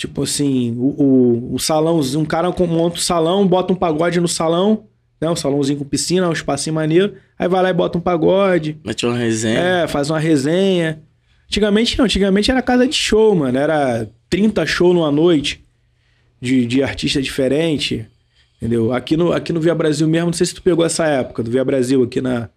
[0.00, 2.22] Tipo assim, o, o, o salãozinho.
[2.22, 4.86] Um cara monta um salão, bota um pagode no salão,
[5.20, 5.28] né?
[5.28, 7.16] Um salãozinho com piscina, um espacinho maneiro.
[7.38, 8.80] Aí vai lá e bota um pagode.
[8.82, 9.60] Mete uma resenha.
[9.60, 11.02] É, faz uma resenha.
[11.46, 13.58] Antigamente não, antigamente era casa de show, mano.
[13.58, 15.62] Era 30 shows numa noite
[16.40, 18.06] de, de artista diferente.
[18.56, 18.94] Entendeu?
[18.94, 21.50] Aqui no, aqui no Via Brasil mesmo, não sei se tu pegou essa época do
[21.50, 22.48] Via Brasil, aqui na,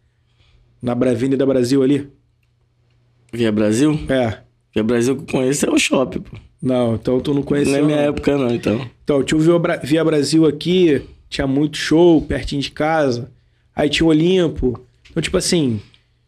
[0.82, 2.08] na Avenida Brasil ali.
[3.34, 4.00] Via Brasil?
[4.08, 4.38] É.
[4.74, 6.38] Via Brasil que eu conheço é o shopping, pô.
[6.64, 7.76] Não, então tu não Não conheceu.
[7.76, 8.04] é minha não.
[8.06, 8.88] época, não, então.
[9.04, 13.30] Então, tinha o Via, Bra- Via Brasil aqui, tinha muito show pertinho de casa.
[13.76, 14.80] Aí tinha o Olimpo.
[15.12, 15.82] Então, tipo assim,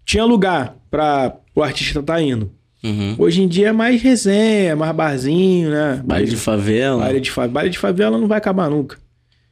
[0.06, 2.52] tinha lugar pra o artista tá indo.
[2.84, 3.16] Uhum.
[3.18, 6.02] Hoje em dia é mais resenha, mais barzinho, né?
[6.06, 7.00] Baile de favela.
[7.02, 7.48] Baile de, fa...
[7.48, 8.98] baile de favela não vai acabar nunca.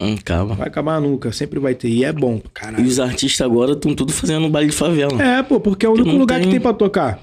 [0.02, 0.54] Hum, calma.
[0.56, 1.88] Vai acabar nunca, sempre vai ter.
[1.88, 2.86] E é bom, pra E caralho.
[2.86, 5.22] os artistas agora estão tudo fazendo baile de favela.
[5.24, 7.22] É, pô, porque é o único não lugar que tem- tem pra tocar.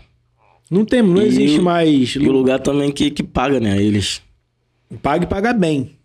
[0.71, 2.11] Não tem, não E existe o- mais.
[2.15, 3.83] E o lugar também que, que paga, né?
[3.83, 4.23] Eles.
[5.03, 5.97] Paga e paga bem.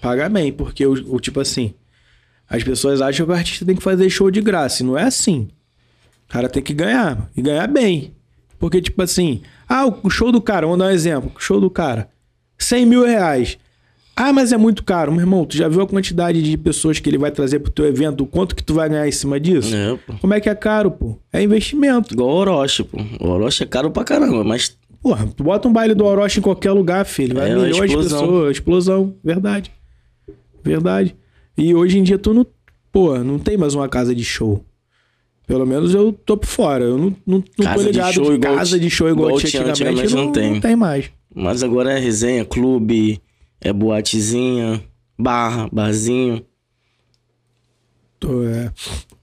[0.00, 1.74] Paga bem, porque o, o tipo assim.
[2.48, 4.82] As pessoas acham que o artista tem que fazer show de graça.
[4.82, 5.48] E não é assim.
[6.28, 7.30] O cara tem que ganhar.
[7.36, 8.12] E ganhar bem.
[8.58, 9.40] Porque, tipo assim.
[9.68, 11.32] Ah, o show do cara, vamos dar um exemplo.
[11.34, 12.08] O show do cara.
[12.58, 13.58] 100 mil reais.
[14.20, 15.12] Ah, mas é muito caro.
[15.12, 17.86] Meu irmão, tu já viu a quantidade de pessoas que ele vai trazer pro teu
[17.86, 18.22] evento?
[18.24, 19.72] O quanto que tu vai ganhar em cima disso?
[19.74, 20.14] É, pô.
[20.20, 21.16] Como é que é caro, pô?
[21.32, 22.12] É investimento.
[22.14, 22.98] Igual o Orochi, pô.
[23.20, 26.42] O Orochi é caro pra caramba, mas Porra, tu bota um baile do Orochi em
[26.42, 27.36] qualquer lugar, filho.
[27.36, 28.18] Vai É, uma milhões explosão.
[28.18, 28.50] de pessoas.
[28.56, 29.14] Explosão.
[29.22, 29.70] Verdade.
[30.64, 31.14] Verdade.
[31.56, 32.44] E hoje em dia tu não.
[32.90, 34.64] Pô, não tem mais uma casa de show.
[35.46, 36.84] Pelo menos eu tô por fora.
[36.84, 39.28] Eu não, não, não Casa tô de ligado show de igual casa de show igual,
[39.28, 40.00] igual tinha tinha antigamente.
[40.02, 40.52] antigamente, não, não tem.
[40.54, 41.10] não tem mais.
[41.34, 43.20] Mas agora é resenha, clube,
[43.60, 44.82] é boatezinha,
[45.18, 46.44] barra, barzinho.
[48.24, 48.72] É,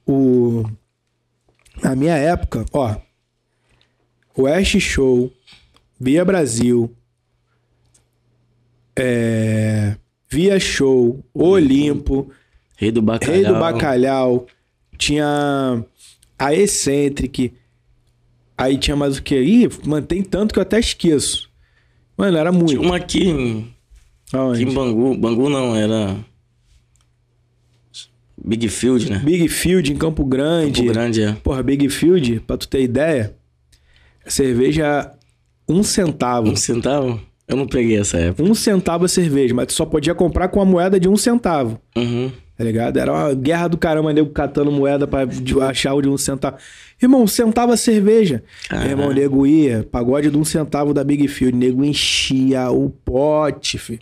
[0.06, 0.64] o,
[1.84, 2.96] na minha época, ó.
[4.38, 5.32] West Show,
[6.00, 6.94] Via Brasil,
[8.96, 9.96] é,
[10.30, 12.32] Via Show, Olimpo,
[12.78, 13.36] Rei do bacalhau.
[13.36, 14.48] Rei do Bacalhau,
[14.98, 15.86] tinha
[16.38, 17.54] a Eccentric,
[18.58, 19.40] aí tinha mais o que?
[19.40, 21.50] Ih, mantém tanto que eu até esqueço.
[22.18, 22.70] Mano, era muito.
[22.70, 23.74] Tinha uma aqui,
[24.36, 24.62] Aonde?
[24.62, 25.16] aqui em Bangu.
[25.16, 26.16] Bangu não, era.
[28.44, 29.22] Big Field, né?
[29.24, 30.82] Big Field em Campo Grande.
[30.82, 31.34] Campo Grande, é.
[31.44, 33.36] Porra, Big Field, pra tu ter ideia,
[34.26, 35.12] a cerveja
[35.68, 36.50] um centavo.
[36.50, 37.20] Um centavo?
[37.48, 38.44] Eu não peguei essa época.
[38.44, 41.80] Um centavo a cerveja, mas tu só podia comprar com a moeda de um centavo.
[41.96, 42.32] Uhum.
[42.58, 42.98] Tá ligado?
[42.98, 45.28] Era uma guerra do caramba, nego catando moeda pra
[45.68, 46.58] achar o de um centavo.
[47.02, 48.44] Irmão, um centavo a cerveja.
[48.70, 48.90] Caralho.
[48.92, 51.56] Irmão, nego ia, pagode de um centavo da Big Field.
[51.58, 54.02] Nego enchia o pote, filho.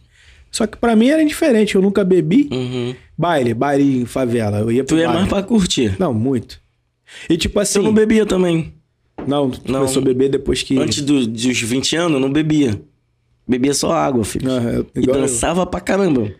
[0.54, 2.48] Só que pra mim era indiferente, eu nunca bebi.
[2.52, 2.94] Uhum.
[3.18, 4.60] Baile, baile em favela.
[4.60, 5.20] Eu ia pro Tu ia baile.
[5.22, 5.96] mais pra curtir.
[6.00, 6.62] Não, muito.
[7.28, 7.80] E tipo assim.
[7.80, 8.72] Eu não bebia também.
[9.28, 9.80] Não, tu Não.
[9.82, 10.78] começou a beber depois que.
[10.78, 12.80] Antes do- dos 20 anos, eu não bebia.
[13.48, 14.48] Bebia só água, filho.
[14.50, 15.22] Eu- e igual eu.
[15.24, 16.22] dançava pra caramba.
[16.22, 16.32] O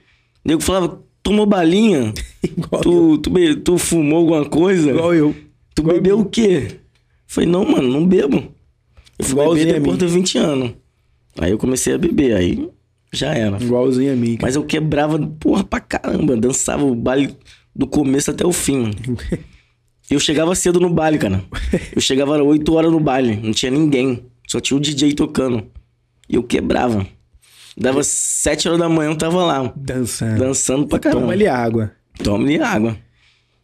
[0.46, 2.14] nego falava, tomou balinha?
[2.44, 4.92] Igual tu, tu, be- tu fumou alguma coisa?
[4.92, 5.36] Igual eu.
[5.74, 6.22] Tu Igual bebeu eu.
[6.22, 6.68] o quê?
[7.26, 8.44] Falei, não, mano, não bebo.
[9.18, 10.72] Eu fui Igualzinho beber depois dos 20 anos.
[11.40, 12.70] Aí eu comecei a beber, aí
[13.14, 13.58] já era.
[13.62, 14.38] Igualzinho a mim.
[14.42, 16.36] Mas eu quebrava, porra, pra caramba.
[16.36, 17.36] Dançava o baile
[17.76, 18.94] do começo até o fim, mano.
[20.10, 21.44] Eu chegava cedo no baile, cara.
[21.96, 24.26] Eu chegava às 8 horas no baile, não tinha ninguém.
[24.48, 25.66] Só tinha o DJ tocando.
[26.30, 27.08] E eu quebrava.
[27.76, 30.38] Dava 7 horas da manhã, eu tava lá, Dançando.
[30.38, 31.22] dançando pra caramba.
[31.22, 31.92] Toma ali água.
[32.22, 32.98] Toma-lhe água.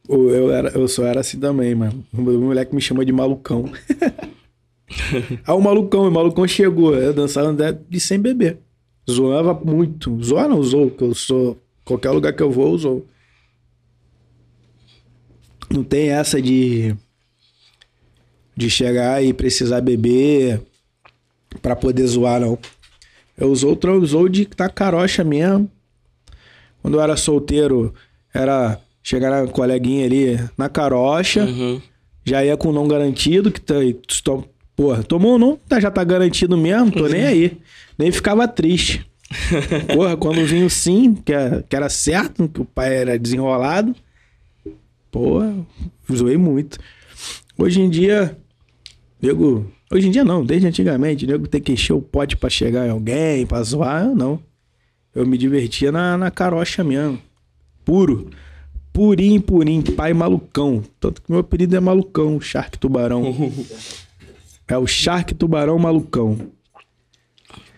[0.07, 2.03] Eu, era, eu só era assim também, mano.
[2.11, 3.69] O moleque me chama de malucão.
[5.45, 6.95] ah, o malucão, o malucão chegou.
[6.95, 7.55] Eu dançava
[7.87, 8.57] de sem beber.
[9.09, 10.21] Zoava muito.
[10.23, 11.57] Zoar não usou, que eu sou.
[11.85, 13.05] Qualquer lugar que eu vou, zoo.
[15.69, 16.95] Não tem essa de.
[18.55, 20.61] De chegar e precisar beber
[21.61, 22.59] pra poder zoar, não.
[23.37, 25.69] Eu usou, usou de tá carocha mesmo.
[26.81, 27.93] Quando eu era solteiro,
[28.33, 31.81] era chegar na coleguinha ali na carocha, Uhum.
[32.25, 33.75] já ia com não garantido, que tá,
[34.75, 37.57] porra, tomou ou não, tá- já tá garantido mesmo, tô nem aí.
[37.99, 39.05] Nem ficava triste.
[39.93, 43.93] Porra, quando vinha o sim, que era, que era certo, que o pai era desenrolado,
[45.11, 45.53] porra,
[46.11, 46.79] zoei muito.
[47.57, 48.35] Hoje em dia,
[49.21, 49.71] nego.
[49.91, 52.91] Hoje em dia não, desde antigamente, nego tem que encher o pote pra chegar em
[52.91, 54.39] alguém, pra zoar, não.
[55.13, 57.19] Eu me divertia na, na carocha mesmo.
[57.83, 58.29] Puro.
[58.93, 59.83] Purinho, purinho.
[59.93, 60.83] Pai malucão.
[60.99, 63.23] Tanto que meu apelido é malucão, Shark Tubarão.
[64.67, 66.37] é o Shark Tubarão Malucão.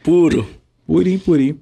[0.04, 0.48] Puro.
[0.86, 1.60] Purinho, purinho.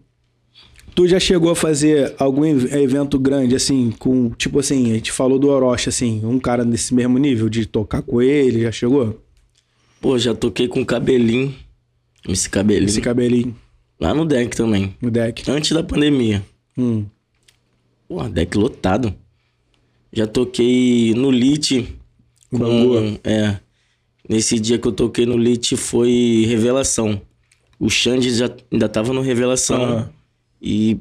[0.96, 5.12] Tu já chegou a fazer algum ev- evento grande, assim, com, tipo assim, a gente
[5.12, 9.22] falou do Orochi, assim, um cara nesse mesmo nível de tocar com ele, já chegou?
[10.02, 11.54] Pô, já toquei com cabelinho.
[12.28, 12.88] Esse cabelinho.
[12.90, 13.56] Esse cabelinho
[14.00, 14.96] Lá no deck também.
[15.02, 15.50] no deck.
[15.50, 16.44] Antes da pandemia.
[16.78, 17.06] Hum.
[18.08, 19.14] Pô, deck lotado.
[20.12, 21.88] Já toquei no Lit.
[22.52, 23.20] Bangu.
[23.24, 23.58] É.
[24.28, 27.22] Nesse dia que eu toquei no Lit foi Revelação.
[27.80, 29.82] O Xande já ainda tava no Revelação.
[29.84, 30.10] Aham.
[30.62, 31.00] E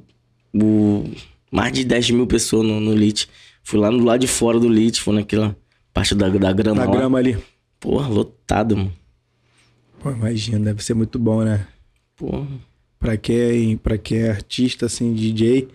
[0.55, 1.05] o,
[1.51, 3.29] mais de 10 mil pessoas no, no Lit.
[3.63, 5.57] Fui lá no lado de fora do Lit, foi naquela
[5.93, 6.97] parte da, da grama Na lá.
[6.97, 7.37] grama ali.
[7.81, 8.93] Porra, lotado, mano.
[10.01, 11.67] Pô, imagina, deve ser muito bom, né?
[12.17, 12.47] Porra.
[12.99, 15.69] Pra quem, pra quem é artista, assim, DJ,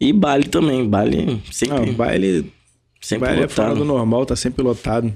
[0.00, 2.52] E baile também, baile sempre, Não, baile,
[3.00, 3.84] sempre baile é fora lotado.
[3.84, 5.12] do normal, tá sempre lotado.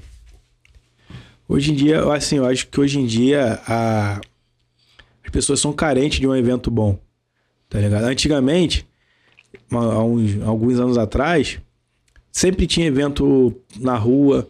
[1.47, 4.19] Hoje em dia, assim, eu acho que hoje em dia a...
[5.33, 6.99] as pessoas são carentes de um evento bom.
[7.67, 8.03] Tá ligado?
[8.03, 8.87] Antigamente,
[9.71, 11.59] uns, alguns anos atrás,
[12.31, 14.47] sempre tinha evento na rua,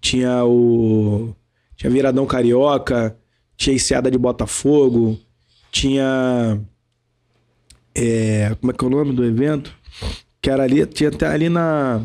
[0.00, 1.34] tinha o.
[1.76, 3.16] Tinha Viradão Carioca,
[3.56, 5.18] tinha Enseada de Botafogo,
[5.72, 6.60] tinha.
[7.92, 9.74] é, como é que é o nome do evento?
[10.40, 12.00] Que era ali, tinha até ali na.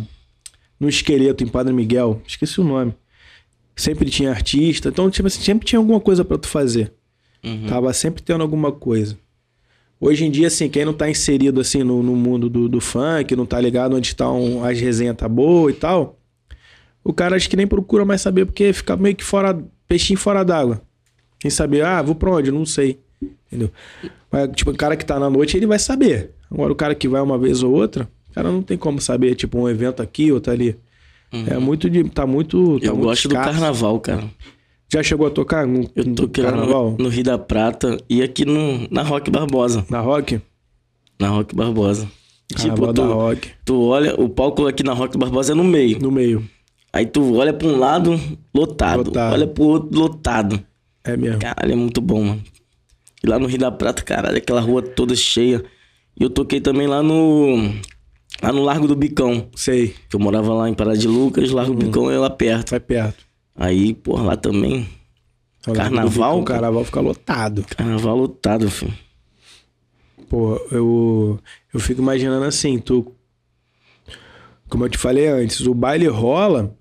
[0.80, 2.22] No esqueleto, em Padre Miguel.
[2.26, 2.92] Esqueci o nome.
[3.76, 4.90] Sempre tinha artista.
[4.90, 6.92] Então, tipo assim, sempre tinha alguma coisa pra tu fazer.
[7.46, 7.68] Uhum.
[7.68, 9.18] Tava sempre tendo alguma coisa.
[10.00, 13.36] Hoje em dia, assim, quem não tá inserido assim no, no mundo do, do funk,
[13.36, 16.20] não tá ligado onde tá um, as resenhas tá boa e tal,
[17.04, 20.44] o cara acho que nem procura mais saber, porque fica meio que fora, peixinho fora
[20.44, 20.82] d'água.
[21.40, 22.52] Quem saber, ah, vou pra onde?
[22.52, 23.00] Não sei.
[23.48, 23.70] Entendeu?
[24.32, 26.32] Mas, tipo, o cara que tá na noite, ele vai saber.
[26.52, 29.36] Agora, o cara que vai uma vez ou outra, o cara não tem como saber,
[29.36, 30.76] tipo, um evento aqui, outro ali.
[31.48, 32.04] É muito de.
[32.06, 32.58] Tá muito.
[32.58, 32.80] Tá Uhum.
[32.82, 33.52] Eu muito gosto do escasso.
[33.52, 34.24] carnaval, cara.
[34.96, 36.92] Já chegou a tocar no, Eu toquei carnaval?
[36.98, 39.86] no, no Rio da Prata e aqui no, na Rock Barbosa.
[39.90, 40.40] Na Rock?
[41.20, 42.10] Na Rock Barbosa.
[42.56, 43.52] Carnaval tipo, tu, Rock.
[43.66, 46.00] tu olha, o palco aqui na Rock Barbosa é no meio.
[46.00, 46.48] No meio.
[46.94, 48.18] Aí tu olha pra um lado,
[48.54, 49.08] lotado.
[49.08, 49.34] Lotado.
[49.34, 50.64] Olha pro outro, lotado.
[51.04, 51.40] É mesmo.
[51.40, 52.42] Caralho, é muito bom, mano.
[53.22, 55.62] E lá no Rio da Prata, caralho, aquela rua toda cheia.
[56.18, 57.70] E eu toquei também lá no.
[58.42, 59.48] Lá no Largo do Bicão.
[59.58, 59.94] Sei.
[60.10, 61.80] Que eu morava lá em Pará de Lucas, Largo Uhum.
[61.80, 62.70] do Bicão é lá perto.
[62.70, 63.25] Vai perto.
[63.56, 64.88] Aí, pô, lá também.
[65.74, 67.66] Carnaval, O carnaval fica lotado.
[67.76, 68.94] Carnaval lotado, filho.
[70.30, 71.40] Pô, eu,
[71.74, 73.14] eu fico imaginando assim, tu.
[74.68, 76.76] Como eu te falei antes, o baile rola.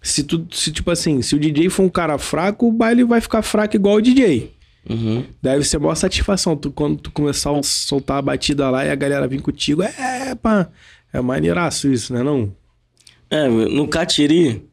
[0.00, 3.20] Se tu, se tipo assim, se o DJ for um cara fraco, o baile vai
[3.20, 4.54] ficar fraco igual o DJ.
[4.88, 5.24] Uhum.
[5.42, 8.94] Deve ser maior satisfação tu, quando tu começar a soltar a batida lá e a
[8.94, 9.82] galera vir contigo.
[9.82, 10.68] É, pá.
[11.12, 12.22] É maneiraço isso, né?
[12.22, 12.54] Não?
[13.30, 14.67] É, no Catiri,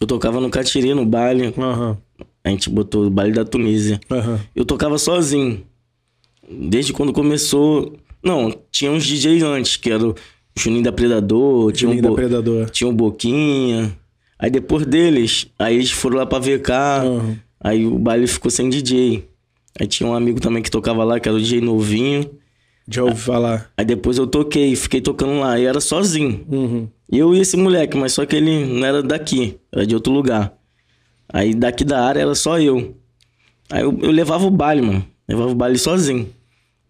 [0.00, 1.52] eu tocava no Catiri, no baile.
[1.56, 1.96] Aham.
[2.44, 4.00] A gente botou o baile da Tunísia.
[4.10, 4.38] Aham.
[4.54, 5.62] Eu tocava sozinho.
[6.48, 7.96] Desde quando começou.
[8.22, 10.14] Não, tinha uns DJs antes, que era o
[10.56, 12.14] Juninho da Predador, tinha Juninho da Bo...
[12.14, 12.70] Predador.
[12.70, 13.96] tinha um Boquinha.
[14.38, 16.70] Aí depois deles, aí eles foram lá pra VK.
[16.72, 17.38] Aham.
[17.60, 19.28] Aí o baile ficou sem DJ.
[19.80, 22.30] Aí tinha um amigo também que tocava lá, que era o DJ novinho.
[22.88, 23.70] Já ouvi falar.
[23.76, 25.58] Aí depois eu toquei, fiquei tocando lá.
[25.58, 26.44] E era sozinho.
[26.48, 26.88] Uhum.
[27.10, 30.52] Eu e esse moleque, mas só que ele não era daqui, era de outro lugar.
[31.28, 32.96] Aí daqui da área era só eu.
[33.70, 35.06] Aí eu, eu levava o baile, mano.
[35.28, 36.28] Levava o baile sozinho.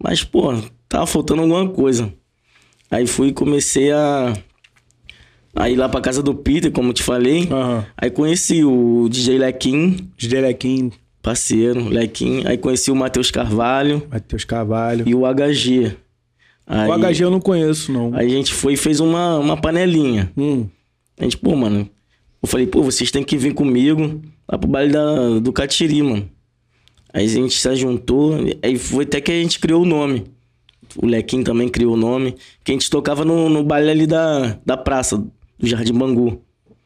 [0.03, 0.55] Mas, pô,
[0.89, 2.13] tava faltando alguma coisa.
[2.91, 4.35] Aí fui e comecei a.
[5.55, 7.49] a ir lá pra casa do Peter, como eu te falei.
[7.51, 7.87] Aham.
[7.97, 10.93] Aí conheci o DJ Lequim, DJ Lequim,
[11.23, 12.43] parceiro, Lequim.
[12.47, 15.09] Aí conheci o Matheus Carvalho Matheus Carvalho.
[15.09, 15.97] e o HG.
[16.67, 18.13] Aí, O HG eu não conheço, não.
[18.15, 20.33] aí a gente foi e fez uma, uma panelinha.
[20.37, 20.67] Hum.
[21.19, 21.89] A gente, pô, mano.
[22.43, 26.29] Eu falei, pô, vocês têm que vir comigo lá pro baile da, do Catiri, mano.
[27.13, 30.25] Aí a gente se juntou, aí foi até que a gente criou o nome.
[30.97, 32.35] O Lequim também criou o nome.
[32.63, 36.43] Que a gente tocava no, no baile ali da, da praça, do Jardim Bangu.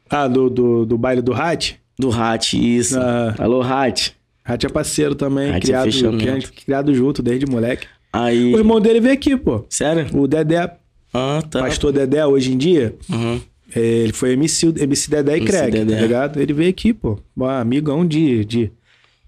[0.09, 1.79] Ah, do, do, do baile do Hat?
[1.97, 2.99] Do Rat, isso.
[2.99, 3.35] Ah.
[3.37, 4.11] Alô, Rat.
[4.43, 7.87] Hat é parceiro também, Hat é criado, criado, criado junto desde moleque.
[8.13, 8.53] Aí.
[8.53, 9.65] O irmão dele veio aqui, pô.
[9.69, 10.07] Sério?
[10.17, 10.69] O Dedé,
[11.13, 11.59] Ah, tá.
[11.59, 13.39] pastor Dedé, hoje em dia, Uhum.
[13.75, 15.95] é, ele foi MC, MC Dedé e Craig, Dedé.
[15.95, 16.39] tá ligado?
[16.41, 17.19] Ele veio aqui, pô.
[17.39, 18.71] Ó, amigão de, de...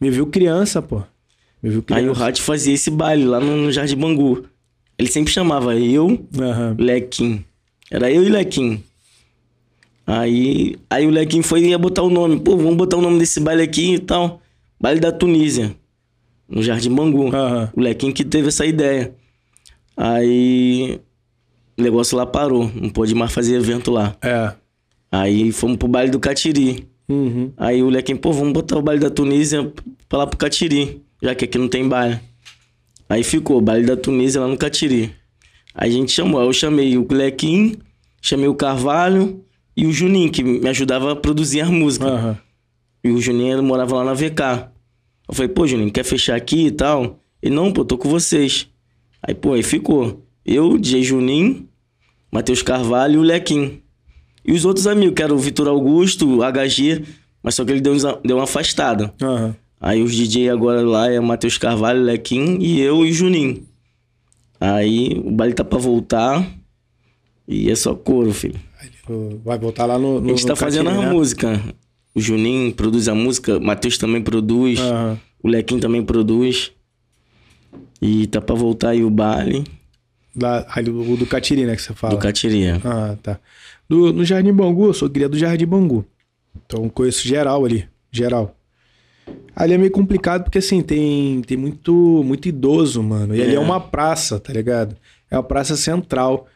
[0.02, 1.02] Me viu criança, pô.
[1.62, 2.04] Me viu criança.
[2.04, 4.44] Aí o Rat fazia esse baile lá no, no Jardim Bangu.
[4.98, 6.76] Ele sempre chamava eu, Aham.
[6.78, 7.44] Lequim.
[7.90, 8.84] Era eu e Lequim.
[10.06, 12.40] Aí, aí o Lequim foi e ia botar o nome.
[12.40, 14.42] Pô, vamos botar o nome desse baile aqui e tal.
[14.80, 15.74] Baile da Tunísia.
[16.54, 17.36] No Jardim Bangu.
[17.36, 17.70] Aham.
[17.76, 19.16] O Lequim que teve essa ideia.
[19.98, 21.00] Aí
[21.78, 22.70] o negócio lá parou.
[22.76, 24.16] Não pôde mais fazer evento lá.
[24.22, 24.54] É.
[25.12, 26.88] Aí fomos pro baile do Catiri.
[27.10, 27.52] Uhum.
[27.58, 29.72] Aí o Lequim, pô, vamos botar o baile da Tunísia
[30.08, 31.02] pra lá pro Catiri.
[31.22, 32.20] Já que aqui não tem baile.
[33.10, 35.12] Aí ficou, baile da Tunísia lá no Catiri.
[35.74, 37.78] Aí a gente chamou, eu chamei o Lequim,
[38.22, 39.44] chamei o Carvalho
[39.76, 42.12] e o Juninho, que me ajudava a produzir as músicas.
[42.12, 42.38] Aham.
[43.04, 44.73] E o Juninho morava lá na VK.
[45.34, 47.20] Eu falei, pô, Juninho, quer fechar aqui e tal?
[47.42, 48.70] Ele, não, pô, tô com vocês.
[49.20, 50.24] Aí, pô, aí ficou.
[50.46, 51.68] Eu, DJ Juninho,
[52.32, 53.82] Matheus Carvalho e o Lequim.
[54.46, 57.04] E os outros amigos, que eram o Vitor Augusto, o HG,
[57.42, 59.12] mas só que ele deu, deu uma afastada.
[59.20, 59.56] Aham.
[59.82, 63.66] Aí os DJ agora lá é Matheus Carvalho, Lequim e eu e o Juninho.
[64.62, 66.48] Aí o baile tá pra voltar
[67.48, 68.60] e é só couro, filho.
[69.44, 70.22] Vai voltar lá no.
[70.22, 71.10] no A gente tá fazendo a né?
[71.10, 71.60] música.
[72.16, 75.20] O Juninho produz a música, o Matheus também produz, Aham.
[75.42, 76.72] o Lequim também produz.
[78.02, 79.64] E tá pra voltar aí o baile.
[80.36, 82.16] Da, ali, o do Catiri, né, que você fala.
[82.16, 82.82] do Catiria.
[82.84, 83.40] Ah, tá.
[83.88, 86.06] Do, no Jardim Bangu, eu sou cria do Jardim Bangu.
[86.66, 88.56] Então conheço geral ali, geral.
[89.56, 91.94] Ali é meio complicado porque assim, tem, tem muito,
[92.26, 93.36] muito idoso, mano.
[93.36, 93.60] E ali é É.
[93.60, 94.96] uma praça, tá ligado?
[95.30, 96.48] É uma praça central.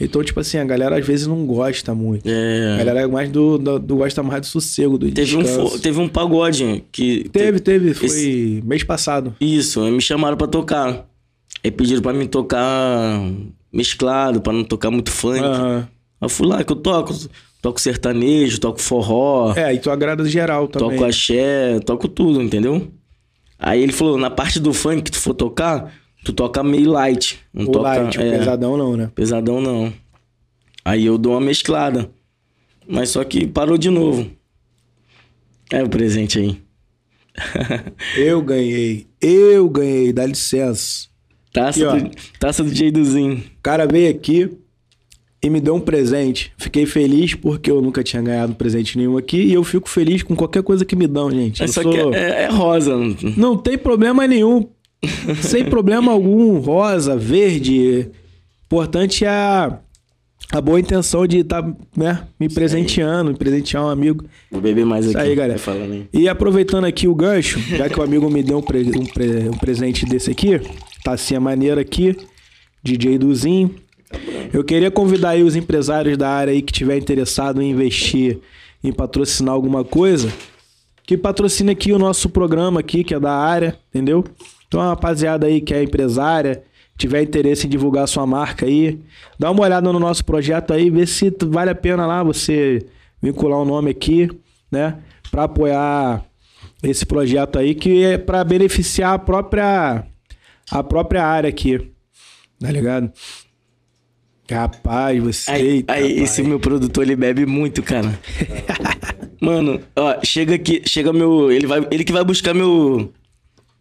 [0.00, 2.26] Então, tipo assim, a galera às vezes não gosta muito.
[2.26, 5.42] A É, galera é mais do, do, do- gosta mais do sossego, do teve, um,
[5.42, 5.78] descanso.
[5.78, 7.28] teve um pagode que.
[7.30, 9.34] Teve, teve, foi Esse- mês passado.
[9.40, 11.06] Isso, me chamaram pra tocar.
[11.62, 13.20] Aí pediram pra mim tocar
[13.72, 15.40] mesclado, pra não tocar muito funk.
[15.44, 15.84] Aí
[16.22, 17.14] eu fui lá que eu toco.
[17.62, 20.92] Toco sertanejo, toco forró, É, e tu agrada geral também.
[20.96, 22.88] toco axé, toco tudo, entendeu?
[23.58, 25.92] Aí ele falou, na parte do funk que tu for tocar,
[26.24, 27.40] tu toca meio light.
[27.52, 29.10] Não o toca light, é, pesadão não, né?
[29.14, 29.92] pesadão não.
[30.84, 32.10] Aí eu dou uma mesclada.
[32.88, 34.28] Mas só que parou de novo.
[35.72, 36.58] É o presente aí.
[38.16, 41.08] Eu ganhei, eu ganhei, dá licença.
[41.52, 43.36] Taça, Aqui, do, taça do Jeidozinho.
[43.38, 44.50] O cara veio aqui
[45.42, 46.52] e me deu um presente.
[46.58, 50.34] Fiquei feliz porque eu nunca tinha ganhado presente nenhum aqui e eu fico feliz com
[50.36, 51.60] qualquer coisa que me dão, gente.
[51.62, 52.96] Mas só sou- é, é rosa.
[53.36, 54.68] Não tem problema nenhum.
[55.42, 56.58] Sem problema algum.
[56.58, 58.08] Rosa, verde.
[58.66, 59.78] Importante é a,
[60.52, 61.62] a boa intenção de estar
[61.96, 64.24] né, me presenteando, me presentear um amigo.
[64.50, 65.28] Vou beber mais Isso aqui.
[65.28, 65.58] aí, galera.
[65.58, 66.06] Falando aí.
[66.12, 69.48] E aproveitando aqui o gancho, já que o amigo me deu um, pre- um pre-
[69.48, 70.60] um presente desse aqui,
[71.02, 72.16] tacinha maneira aqui,
[72.82, 73.74] DJ Duzinho.
[74.52, 78.38] Eu queria convidar aí os empresários da área aí que tiver interessado em investir,
[78.82, 80.32] em patrocinar alguma coisa,
[81.06, 84.24] que patrocine aqui o nosso programa aqui, que é da área, entendeu?
[84.70, 86.62] Então, a rapaziada aí que é empresária,
[86.96, 89.00] tiver interesse em divulgar sua marca aí,
[89.36, 92.86] dá uma olhada no nosso projeto aí, vê se vale a pena lá você
[93.20, 94.30] vincular o nome aqui,
[94.70, 94.98] né?
[95.28, 96.24] Para apoiar
[96.84, 100.06] esse projeto aí, que é para beneficiar a própria,
[100.70, 101.90] a própria área aqui,
[102.60, 103.10] tá ligado?
[104.48, 105.50] Rapaz, você.
[105.50, 106.30] Aí, eita, aí rapaz.
[106.30, 108.16] esse meu produtor, ele bebe muito, cara.
[109.42, 111.50] Mano, ó, chega aqui, chega meu.
[111.50, 113.12] Ele, vai, ele que vai buscar meu.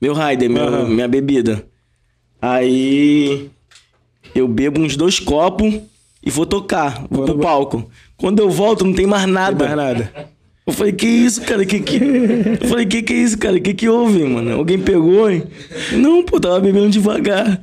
[0.01, 0.85] Meu rider, meu, Aham.
[0.89, 1.65] minha bebida.
[2.41, 3.49] Aí.
[4.33, 5.79] Eu bebo uns dois copos
[6.23, 6.99] e vou tocar.
[7.09, 7.91] Vou Quando- pro palco.
[8.15, 9.57] Quando eu volto, não tem mais Não nada.
[9.67, 10.29] tem mais nada.
[10.67, 11.65] Eu falei, que isso, cara?
[11.65, 11.95] Que que...
[12.61, 13.59] Eu falei, que que é isso, cara?
[13.59, 14.53] Que que houve, mano?
[14.53, 15.43] Alguém pegou, hein?
[15.93, 17.59] Não, pô, tava bebendo devagar.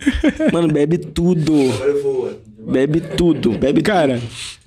[0.52, 1.52] Mano, bebe tudo.
[2.68, 3.52] Bebe tudo.
[3.52, 4.20] Bebe Cara,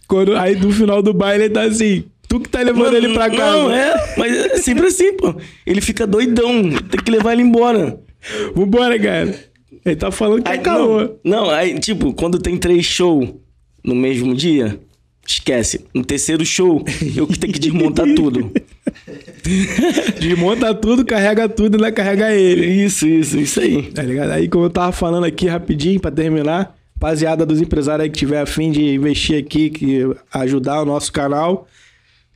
[0.08, 2.06] quando, aí no final do baile ele tá assim.
[2.30, 3.58] Tu que tá levando ele pra casa.
[3.58, 5.36] Não, é, mas é sempre assim, pô.
[5.66, 6.70] Ele fica doidão.
[6.90, 8.00] Tem que levar ele embora.
[8.56, 9.36] Vambora, cara.
[9.84, 11.00] Ele tá falando que é Aí, caô.
[11.02, 13.30] não, não, aí, tipo, quando tem três shows
[13.84, 14.80] no mesmo dia,
[15.26, 15.86] esquece.
[15.94, 16.84] No terceiro show,
[17.16, 18.52] eu que tenho que desmontar tudo.
[20.20, 22.66] Desmonta tudo, carrega tudo e ainda carrega ele.
[22.84, 23.84] Isso, isso, isso aí.
[23.92, 24.32] Tá ligado?
[24.32, 28.42] Aí, como eu tava falando aqui rapidinho pra terminar, rapaziada dos empresários aí que tiver
[28.42, 30.02] afim de investir aqui, que
[30.34, 31.68] ajudar o nosso canal,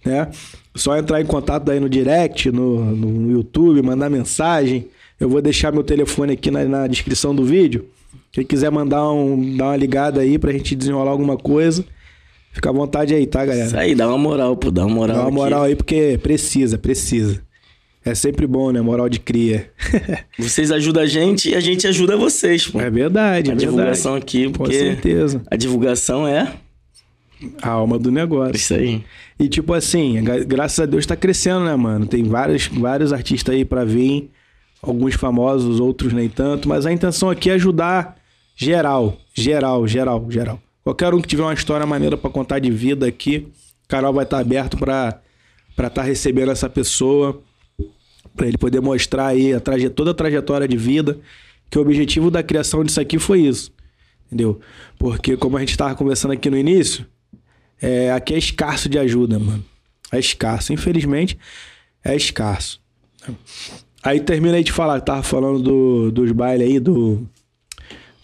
[0.06, 0.30] né?
[0.76, 4.88] Só entrar em contato aí no direct, no, no YouTube, mandar mensagem.
[5.20, 7.86] Eu vou deixar meu telefone aqui na, na descrição do vídeo.
[8.32, 11.86] Quem quiser mandar um, dar uma ligada aí pra gente desenrolar alguma coisa,
[12.52, 13.68] fica à vontade aí, tá, galera?
[13.68, 15.16] Isso aí, dá uma moral, pô, dá uma moral.
[15.16, 15.36] Dá uma aqui.
[15.38, 17.42] moral aí porque precisa, precisa.
[18.06, 18.82] É sempre bom, né?
[18.82, 19.70] Moral de cria.
[20.38, 22.82] Vocês ajudam a gente e a gente ajuda vocês, pô.
[22.82, 23.60] é verdade, é a verdade.
[23.66, 25.42] divulgação aqui, Com porque certeza.
[25.50, 26.52] a divulgação é
[27.62, 28.56] A alma do negócio.
[28.56, 29.04] isso aí.
[29.40, 32.06] E tipo assim, gra- graças a Deus tá crescendo, né, mano?
[32.06, 34.30] Tem vários, vários artistas aí pra vir,
[34.82, 38.18] alguns famosos, outros nem tanto, mas a intenção aqui é ajudar
[38.56, 40.60] geral, geral, geral, geral.
[40.84, 43.48] Qualquer um que tiver uma história maneira pra contar de vida aqui,
[43.86, 45.20] o canal vai estar aberto pra
[45.76, 47.42] para estar recebendo essa pessoa,
[48.36, 51.18] pra ele poder mostrar aí a traje, toda a trajetória de vida,
[51.68, 53.72] que o objetivo da criação disso aqui foi isso.
[54.28, 54.60] Entendeu?
[55.00, 57.08] Porque como a gente tava conversando aqui no início,
[57.84, 59.64] é, aqui é escasso de ajuda, mano.
[60.12, 60.72] É escasso.
[60.74, 61.38] Infelizmente,
[62.04, 62.80] é escasso.
[64.02, 67.26] Aí terminei de falar, tava falando do, dos bailes aí, do,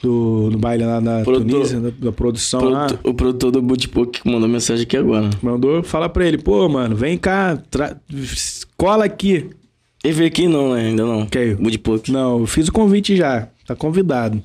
[0.02, 2.88] do, do baile lá na Produtor- Tunísia, da, da produção lá.
[3.04, 5.30] O produtor do Bootbook mandou mensagem aqui agora.
[5.42, 7.98] Mandou falar pra ele, pô, mano, vem cá, tra-
[8.78, 9.50] cola aqui.
[10.04, 10.88] Ele veio aqui não, né?
[10.90, 11.26] Ainda não.
[11.26, 11.56] Quem?
[11.56, 12.12] Bootbook.
[12.12, 14.42] Não, eu fiz o convite já, tá convidado.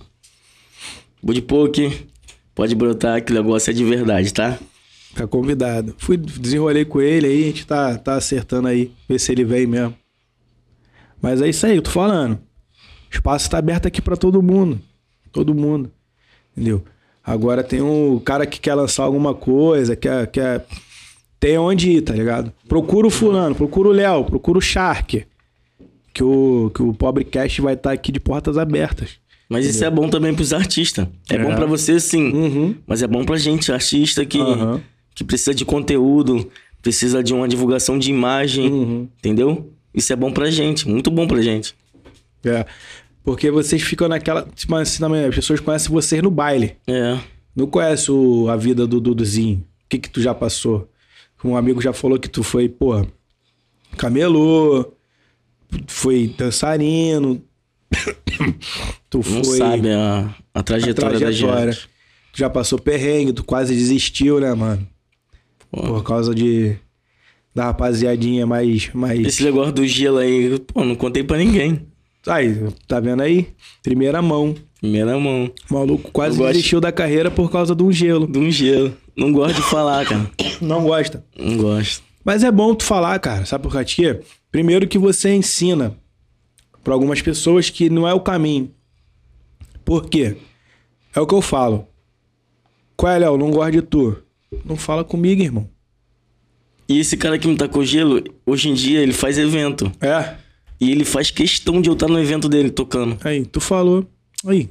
[1.22, 2.06] Bootbook,
[2.54, 4.58] pode brotar que o negócio é de verdade, tá?
[5.14, 5.94] Tá convidado.
[5.98, 9.66] Fui, desenrolei com ele aí, a gente tá, tá acertando aí, ver se ele vem
[9.66, 9.94] mesmo.
[11.22, 12.34] Mas é isso aí, eu tô falando.
[12.34, 14.80] O espaço tá aberto aqui pra todo mundo.
[15.32, 15.90] Todo mundo.
[16.52, 16.82] Entendeu?
[17.24, 20.66] Agora tem um cara que quer lançar alguma coisa, quer, quer.
[21.40, 22.52] Tem onde ir, tá ligado?
[22.68, 25.24] Procura o fulano, procura o Léo, procura o Shark.
[26.12, 29.10] Que o, que o Pobre Cast vai estar aqui de portas abertas.
[29.48, 31.06] Mas isso é bom também pros artistas.
[31.30, 31.38] É, É.
[31.38, 32.32] bom pra você, sim.
[32.32, 32.74] Uhum.
[32.86, 34.80] Mas é bom pra gente, artista que, Aham.
[35.14, 36.50] Que precisa de conteúdo,
[36.82, 39.08] precisa de uma divulgação de imagem, Uhum.
[39.18, 39.72] entendeu?
[39.94, 41.74] Isso é bom pra gente, muito bom pra gente.
[42.44, 42.66] É.
[43.22, 44.42] Porque vocês ficam naquela.
[44.54, 46.76] Tipo assim, também, as pessoas conhecem vocês no baile.
[46.86, 47.18] É.
[47.56, 49.58] Não conhece o- a vida do Duduzinho.
[49.84, 50.90] O que que tu já passou?
[51.42, 53.06] Um amigo já falou que tu foi, pô,
[53.96, 54.92] camelô,
[55.86, 57.42] foi dançarino,
[59.10, 61.88] tu Não foi sabe a, a trajetória, da gente.
[62.32, 64.86] Tu já passou perrengue, tu quase desistiu, né, mano?
[65.74, 65.82] Pô.
[65.82, 66.76] Por causa de
[67.54, 71.86] da rapaziadinha mais mais Esse negócio do gelo aí, pô, não contei pra ninguém.
[72.26, 72.58] Aí,
[72.88, 73.48] tá vendo aí?
[73.82, 74.54] Primeira mão.
[74.80, 75.50] Primeira mão.
[75.70, 78.26] O maluco quase gosto- desistiu da carreira por causa de um gelo.
[78.26, 78.94] De um gelo.
[79.16, 80.30] Não gosto de falar, cara.
[80.60, 81.24] Não gosta.
[81.38, 82.02] Não gosto.
[82.24, 83.44] Mas é bom tu falar, cara.
[83.44, 84.20] Sabe por quê?
[84.50, 85.96] Primeiro que você ensina
[86.82, 88.70] pra algumas pessoas que não é o caminho.
[89.84, 90.36] Por quê?
[91.14, 91.86] É o que eu falo.
[92.96, 93.36] Qual é, Léo?
[93.36, 94.16] Não gosto de tu.
[94.64, 95.68] Não fala comigo, irmão.
[96.88, 99.90] E esse cara que me tacou gelo, hoje em dia ele faz evento.
[100.00, 100.34] É.
[100.80, 103.16] E ele faz questão de eu estar no evento dele tocando.
[103.24, 104.06] Aí, tu falou.
[104.46, 104.68] Aí.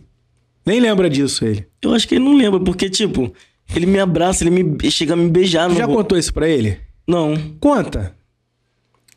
[0.66, 1.66] Nem lembra disso, ele.
[1.82, 3.34] Eu acho que ele não lembra, porque, tipo,
[3.76, 5.70] ele me abraça, ele me chega a me beijar.
[5.72, 6.78] Já contou isso pra ele?
[7.08, 7.36] Não.
[7.60, 8.16] Conta.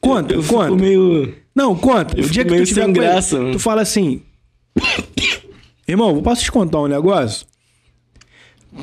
[0.01, 0.65] Conta, eu conta.
[0.65, 1.35] Fico meio.
[1.55, 2.19] Não, conta.
[2.19, 3.53] Eu o dia que meio tu tiver ele, graça, mano.
[3.53, 4.23] tu fala assim...
[5.89, 7.47] Irmão, posso te contar um negócio?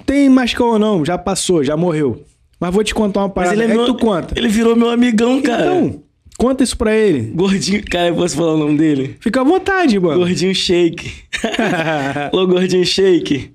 [0.06, 2.24] Tem mascão ou não, já passou, já morreu.
[2.60, 3.56] Mas vou te contar uma Mas parada.
[3.56, 3.86] ele é Aí meu.
[3.86, 4.34] tu conta.
[4.38, 5.66] Ele virou meu amigão, cara.
[5.66, 6.04] Então,
[6.38, 7.32] conta isso pra ele.
[7.34, 7.84] Gordinho.
[7.90, 9.18] Cara, eu posso falar o nome dele?
[9.20, 10.20] Fica à vontade, mano.
[10.20, 11.12] Gordinho Shake.
[12.32, 13.52] Alô, Gordinho Shake.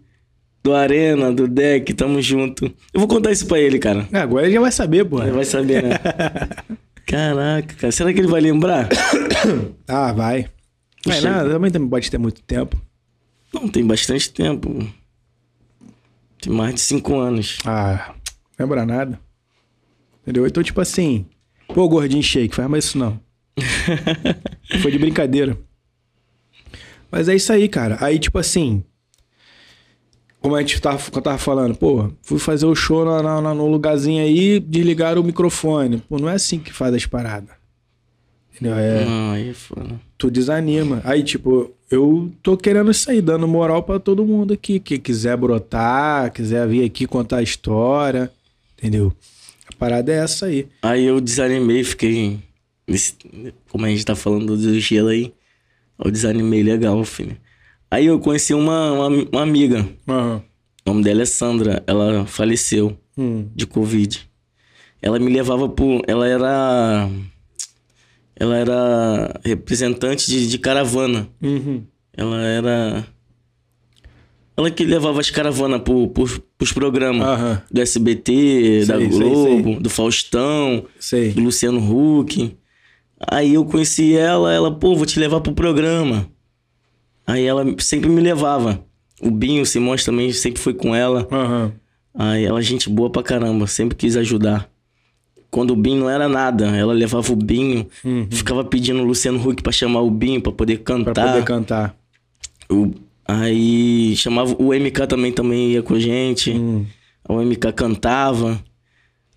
[0.62, 2.66] Do Arena, do Deck, tamo junto.
[2.92, 4.06] Eu vou contar isso pra ele, cara.
[4.12, 5.22] É, Agora ele já vai saber, pô.
[5.22, 5.90] Ele vai saber, né?
[7.06, 7.92] Caraca, cara.
[7.92, 8.88] Será que ele vai lembrar?
[9.86, 10.46] Ah, vai.
[11.06, 12.76] Vai nada, também pode ter muito tempo.
[13.54, 14.86] Não, tem bastante tempo.
[16.40, 17.58] Tem mais de cinco anos.
[17.64, 18.14] Ah,
[18.58, 19.18] lembra nada.
[20.22, 20.46] Entendeu?
[20.46, 21.26] Então, tipo assim...
[21.74, 23.20] Pô, gordinho shake, faz mais isso não.
[24.82, 25.58] Foi de brincadeira.
[27.10, 27.98] Mas é isso aí, cara.
[28.00, 28.82] Aí, tipo assim.
[30.40, 33.54] Como a gente tava, eu tava falando, pô, fui fazer o show na, na- na-
[33.54, 35.98] no lugarzinho aí, desligaram o microfone.
[36.08, 37.50] Pô, não é assim que faz as paradas.
[38.54, 38.74] Entendeu?
[38.76, 40.00] É, Não, aí é foda.
[40.18, 41.00] Tu desanima.
[41.04, 44.78] Aí, tipo, eu tô querendo aí, dando moral pra todo mundo aqui.
[44.80, 48.30] Que quiser brotar, quiser vir aqui contar a história.
[48.76, 49.12] Entendeu?
[49.72, 50.66] A parada é essa aí.
[50.82, 52.38] Aí eu desanimei, fiquei.
[52.86, 53.14] nesse-
[53.70, 55.32] Como a gente tá falando do gelo aí.
[56.02, 57.36] Eu desanimei legal, filho.
[57.90, 59.86] Aí eu conheci uma, uma, uma amiga.
[60.06, 60.42] Aham.
[60.86, 61.82] O nome dela é Sandra.
[61.86, 63.46] Ela faleceu Hum.
[63.54, 64.26] de Covid.
[65.02, 66.02] Ela me levava por.
[66.06, 67.08] Ela era.
[68.38, 71.28] Ela era representante de, de caravana.
[71.42, 71.82] Uhum.
[72.16, 73.06] Ela era.
[74.56, 77.26] Ela que levava as caravanas pro, pro, pros programas.
[77.26, 77.62] Aham.
[77.70, 81.30] Do SBT, da Sei, sei, Globo, do Faustão, Sei.
[81.32, 82.56] do Luciano Huck.
[83.30, 86.28] Aí eu conheci ela, ela, pô, vou te levar pro programa.
[87.26, 88.84] Aí ela sempre me levava.
[89.20, 91.26] O Binho, o Simões também sempre foi com ela.
[91.30, 91.72] Aham.
[92.14, 94.70] Aí ela, gente boa pra caramba, sempre quis ajudar.
[95.50, 97.86] Quando o Binho não era nada, ela levava o Binho,
[98.30, 101.26] ficava pedindo o Luciano Huck pra chamar o Binho pra poder Pra cantar.
[101.28, 101.96] poder cantar.
[102.70, 102.92] O-
[103.26, 106.50] aí chamava o MK também também ia com a gente.
[106.52, 106.84] Hum.
[107.28, 108.62] O MK cantava.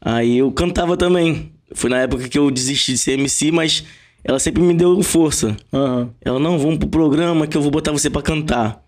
[0.01, 1.51] Aí eu cantava também.
[1.73, 3.83] Foi na época que eu desisti de ser MC, mas
[4.23, 5.55] ela sempre me deu força.
[5.73, 6.09] Aham.
[6.21, 8.83] Ela, não, vamos pro programa que eu vou botar você pra cantar.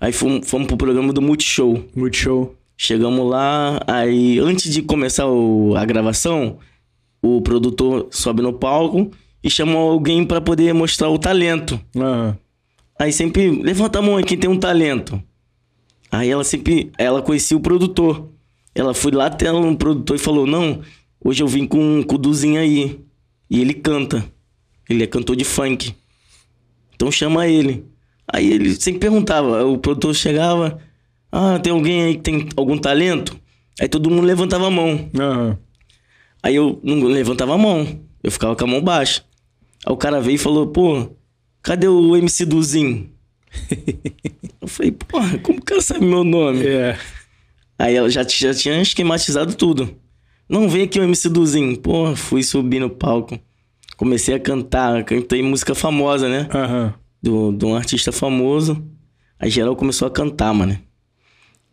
[0.00, 1.82] Aí fomos, fomos pro programa do Multishow.
[1.96, 2.54] Multishow.
[2.76, 6.58] Chegamos lá, aí antes de começar o- a gravação,
[7.22, 9.10] o produtor sobe no palco
[9.42, 11.80] e chama alguém pra poder mostrar o talento.
[11.96, 12.36] Aham.
[12.98, 15.22] Aí sempre, levanta a mão aí quem tem um talento.
[16.10, 18.28] Aí ela sempre, ela conhecia o produtor.
[18.74, 20.80] Ela foi lá até um produtor e falou, não,
[21.22, 23.00] hoje eu vim com, com o Duzinho aí.
[23.48, 24.24] E ele canta.
[24.88, 25.94] Ele é cantor de funk.
[26.94, 27.84] Então chama ele.
[28.26, 30.78] Aí ele sempre perguntava, o produtor chegava,
[31.30, 33.38] ah, tem alguém aí que tem algum talento?
[33.80, 35.08] Aí todo mundo levantava a mão.
[35.18, 35.58] Aham.
[36.42, 38.00] Aí eu não levantava a mão.
[38.22, 39.22] Eu ficava com a mão baixa.
[39.84, 41.10] Aí o cara veio e falou, pô,
[41.62, 43.10] cadê o MC Duzinho?
[44.60, 46.66] eu falei, porra, como o cara sabe meu nome?
[46.66, 46.98] É.
[47.78, 49.96] Aí ela já, já tinha esquematizado tudo.
[50.48, 51.76] Não, vem aqui o MC Duzinho.
[51.78, 53.38] Pô, fui subir no palco.
[53.96, 56.48] Comecei a cantar, cantei música famosa, né?
[56.52, 56.94] Aham.
[57.22, 58.82] Do, de um artista famoso.
[59.38, 60.78] Aí geral começou a cantar, mano.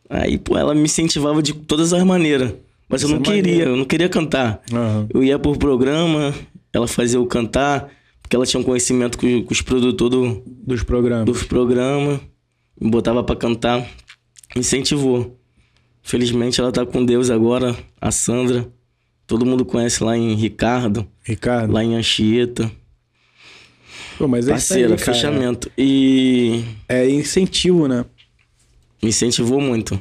[0.09, 2.53] Aí, pô, ela me incentivava de todas as maneiras.
[2.87, 4.61] Mas eu Isso não é queria, eu não queria cantar.
[4.71, 5.07] Aham.
[5.13, 6.33] Eu ia por programa,
[6.71, 7.89] ela fazia eu cantar,
[8.21, 11.25] porque ela tinha um conhecimento com, com os produtores do, Dos programas.
[11.25, 12.19] dos programas.
[12.79, 13.79] me botava pra cantar,
[14.55, 15.39] me incentivou.
[16.03, 18.67] Felizmente ela tá com Deus agora, a Sandra.
[19.25, 21.73] Todo mundo conhece lá em Ricardo, Ricardo.
[21.73, 22.71] lá em Anchieta.
[24.17, 25.71] Pô, mas é isso aí, fechamento.
[25.77, 28.05] E É incentivo, né?
[29.01, 29.99] me incentivou muito.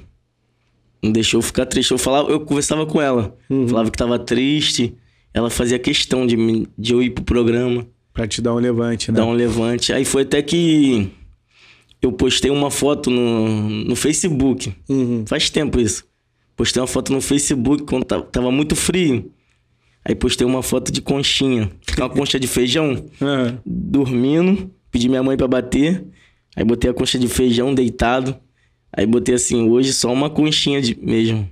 [1.04, 1.90] Não deixou eu ficar triste.
[1.92, 3.36] Eu falava, eu conversava com ela.
[3.50, 3.68] Uhum.
[3.68, 4.94] Falava que tava triste.
[5.32, 9.10] Ela fazia questão de, me- de eu ir pro programa, Pra te dar um levante,
[9.10, 9.18] né?
[9.18, 9.92] dar um levante.
[9.92, 11.10] Aí foi até que
[12.00, 14.72] eu postei uma foto no, no Facebook.
[14.88, 15.24] Uhum.
[15.26, 16.04] Faz tempo isso.
[16.56, 19.30] Postei uma foto no Facebook quando tava, tava muito frio.
[20.04, 21.70] Aí postei uma foto de conchinha.
[21.98, 23.04] Uma concha de feijão.
[23.20, 23.58] Aham.
[23.66, 26.04] dormindo, pedi minha mãe pra bater.
[26.54, 28.36] Aí botei a concha de feijão deitado.
[28.96, 31.50] Aí botei assim, hoje só uma conchinha de mesmo.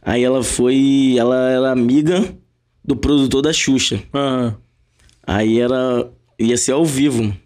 [0.00, 2.34] Aí ela foi, ela era amiga
[2.82, 4.02] do produtor da Xuxa.
[4.14, 4.56] Aham.
[5.22, 7.36] Aí era ia ser ao vivo.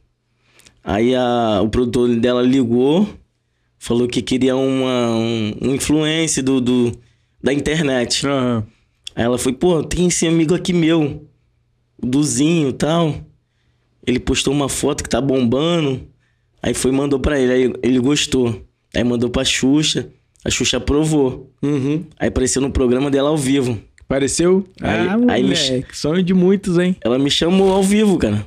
[0.83, 3.09] Aí a, o produtor dela ligou,
[3.79, 6.93] falou que queria uma um, um influencer do, do
[7.43, 8.25] da internet.
[8.27, 8.65] Aham.
[9.17, 11.29] Aí ela foi, pô, tem esse amigo aqui meu,
[12.01, 13.15] o Duzinho e tal.
[14.07, 16.07] Ele postou uma foto que tá bombando.
[16.63, 17.53] Aí foi e mandou pra ele.
[17.53, 18.65] Aí ele gostou.
[18.95, 20.09] Aí mandou pra Xuxa.
[20.45, 21.51] A Xuxa aprovou.
[21.63, 22.05] Uhum.
[22.19, 23.79] Aí apareceu no programa dela ao vivo.
[24.07, 24.67] Pareceu?
[24.81, 25.97] Aí- ah, aí me- moleque.
[25.97, 26.95] Sonho de muitos, hein?
[27.03, 28.45] Ela me chamou ao vivo, cara.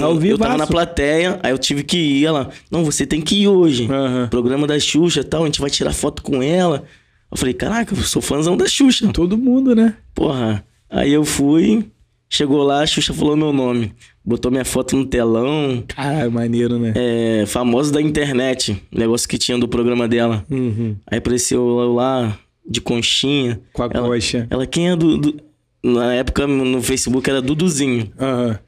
[0.00, 2.24] Ao Eu tava na plateia, aí eu tive que ir.
[2.26, 3.88] Ela, não, você tem que ir hoje.
[3.90, 4.28] Aham.
[4.28, 6.84] Programa da Xuxa e tal, a gente vai tirar foto com ela.
[7.30, 9.10] Eu falei, caraca, eu sou fãzão da Xuxa.
[9.12, 9.94] Todo mundo, né?
[10.14, 10.64] Porra.
[10.88, 11.86] Aí eu fui,
[12.28, 13.92] chegou lá, a Xuxa falou meu nome.
[14.24, 15.82] Botou minha foto no telão.
[15.88, 16.92] Caralho, maneiro, né?
[16.94, 18.80] É, famoso da internet.
[18.92, 20.44] Negócio que tinha do programa dela.
[20.50, 20.96] Uhum.
[21.06, 22.38] Aí apareceu eu lá,
[22.68, 23.60] de conchinha.
[23.72, 24.46] Com a ela, coxa.
[24.50, 25.40] Ela, quem é do, do-
[25.82, 28.12] Na época no Facebook era Duduzinho.
[28.18, 28.58] Aham.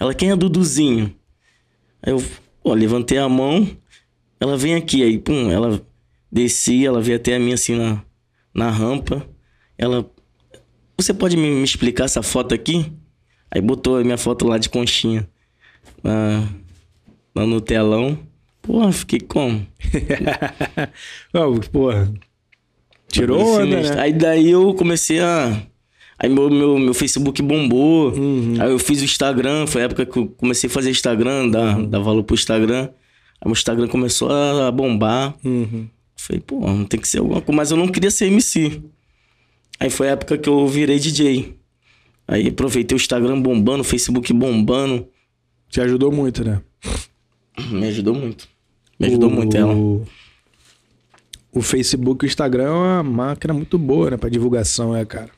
[0.00, 1.14] Ela, quem é Duduzinho?
[2.02, 2.22] Aí eu,
[2.64, 3.68] ó, levantei a mão.
[4.40, 5.02] Ela vem aqui.
[5.02, 5.80] Aí, pum, ela
[6.32, 8.02] descia, ela veio até a mim assim na,
[8.54, 9.24] na rampa.
[9.76, 10.10] Ela,
[10.98, 12.90] você pode me, me explicar essa foto aqui?
[13.54, 15.28] Aí botou a minha foto lá de conchinha.
[16.02, 16.48] Na,
[17.34, 18.18] lá no telão.
[18.60, 19.64] Porra, fiquei como?
[21.32, 22.12] Ó, porra.
[23.08, 24.00] Tirou onda, né?
[24.00, 25.62] Aí daí eu comecei a.
[26.18, 28.12] Aí meu, meu, meu Facebook bombou.
[28.12, 28.56] Uhum.
[28.58, 29.66] Aí eu fiz o Instagram.
[29.66, 32.88] Foi a época que eu comecei a fazer Instagram, dar, dar valor pro Instagram.
[33.40, 35.34] Aí o Instagram começou a bombar.
[35.44, 35.86] Uhum.
[36.16, 37.56] Falei, pô, não tem que ser alguma coisa.
[37.56, 38.82] Mas eu não queria ser MC.
[39.78, 41.54] Aí foi a época que eu virei DJ.
[42.26, 45.06] Aí aproveitei o Instagram bombando, o Facebook bombando.
[45.68, 46.60] Te ajudou muito, né?
[47.70, 48.48] Me ajudou muito.
[48.98, 49.74] Me ajudou O- muito ela.
[51.52, 54.16] O Facebook e o Instagram é uma máquina muito boa, né?
[54.16, 55.30] Pra divulgação, né, cara?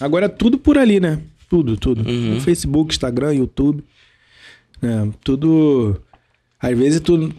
[0.00, 1.20] Agora é tudo por ali, né?
[1.48, 2.08] Tudo, tudo.
[2.08, 2.40] Uhum.
[2.40, 3.84] Facebook, Instagram, YouTube.
[4.82, 5.10] né?
[5.22, 6.00] tudo.
[6.60, 7.32] Às vezes tu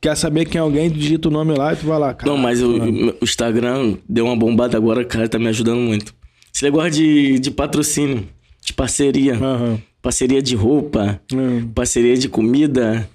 [0.00, 2.14] quer saber quem é alguém, tu digita o nome lá e tu vai lá.
[2.14, 2.30] cara.
[2.30, 6.14] Não, mas o, o Instagram deu uma bombada agora, cara, tá me ajudando muito.
[6.58, 8.28] Esse negócio de, de patrocínio,
[8.60, 9.34] de parceria.
[9.34, 9.80] Aham.
[10.02, 11.68] Parceria de roupa, Hum.
[11.72, 13.08] parceria de comida,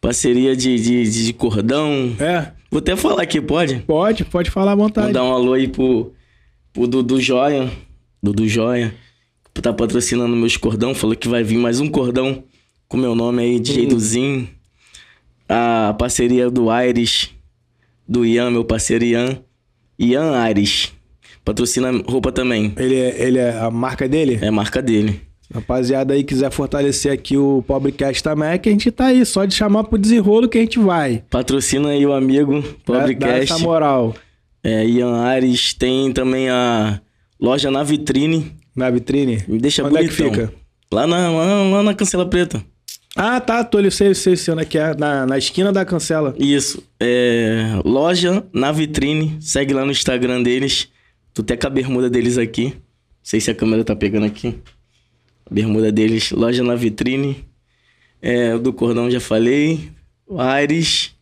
[0.00, 2.16] parceria de, de, de cordão.
[2.18, 3.76] É, Vou até falar aqui, pode?
[3.86, 5.04] pode, pode falar à vontade.
[5.06, 6.12] Vou dar um alô aí pro,
[6.72, 7.70] pro Dudu Joia.
[8.20, 8.92] Dudu Joia.
[9.54, 10.92] Que tá patrocinando meus cordão.
[10.92, 12.42] Falou que vai vir mais um cordão
[12.88, 14.48] com meu nome aí, DJ Duzinho.
[15.48, 17.30] A parceria do Aires.
[18.08, 19.38] Do Ian, meu parceiro Ian.
[19.96, 20.97] Ian Aires.
[21.48, 22.74] Patrocina roupa também.
[22.76, 24.38] Ele é, ele é a marca dele?
[24.42, 25.22] É a marca dele.
[25.50, 29.54] Rapaziada aí quiser fortalecer aqui o Pobrecast também, que a gente tá aí, só de
[29.54, 31.22] chamar pro desenrolo que a gente vai.
[31.30, 33.52] Patrocina aí o amigo Dá- Dá Pobrecast.
[33.54, 34.14] essa moral.
[34.62, 35.72] É, Ian Ares.
[35.72, 37.00] Tem também a
[37.40, 38.52] loja na vitrine.
[38.76, 39.42] Na vitrine?
[39.48, 40.30] Me deixa Onde é que bonitão.
[40.48, 40.52] fica?
[40.92, 42.62] Lá na, lá, lá na Cancela Preta.
[43.16, 46.34] Ah, tá, tô ali, sei, sei, sei é que é, na, na esquina da cancela.
[46.38, 46.82] Isso.
[47.00, 49.38] É, loja na vitrine.
[49.40, 50.88] Segue lá no Instagram deles.
[51.38, 52.64] Tu tem com a bermuda deles aqui.
[52.64, 52.74] Não
[53.22, 54.58] sei se a câmera tá pegando aqui.
[55.46, 56.32] A bermuda deles.
[56.32, 57.44] Loja na vitrine.
[58.20, 59.88] É, o do cordão já falei.
[60.26, 61.14] O Ares.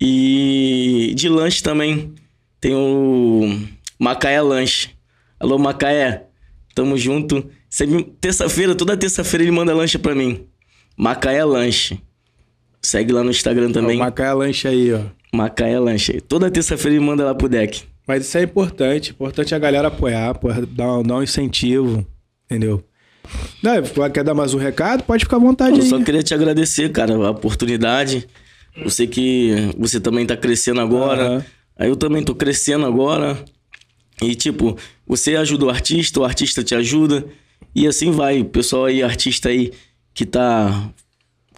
[0.00, 2.12] E de lanche também.
[2.60, 3.56] Tem o
[4.00, 4.90] Macaé Lanche.
[5.38, 6.24] Alô, Macaé.
[6.74, 7.48] Tamo junto.
[8.20, 10.44] Terça-feira, toda terça-feira ele manda lanche pra mim.
[10.96, 12.00] Macaé Lanche.
[12.82, 13.96] Segue lá no Instagram também.
[13.96, 15.02] Macaé Lanche aí, ó.
[15.32, 16.20] Macaé Lanche.
[16.20, 17.93] Toda terça-feira ele manda lá pro deck.
[18.06, 19.10] Mas isso é importante.
[19.12, 20.38] Importante a galera apoiar,
[20.70, 22.06] dar, um- dar um incentivo,
[22.46, 22.84] entendeu?
[23.62, 23.72] Não,
[24.10, 25.02] quer dar mais um recado?
[25.04, 25.88] Pode ficar à vontade Eu aí.
[25.88, 28.28] só queria te agradecer, cara, a oportunidade.
[28.76, 31.22] Eu sei que você também tá crescendo agora.
[31.26, 31.44] Aham.
[31.78, 33.42] Aí eu também tô crescendo agora.
[34.22, 34.76] E, tipo,
[35.06, 37.24] você ajuda o artista, o artista te ajuda.
[37.74, 38.40] E assim vai.
[38.42, 39.72] O pessoal aí, artista aí,
[40.12, 40.90] que tá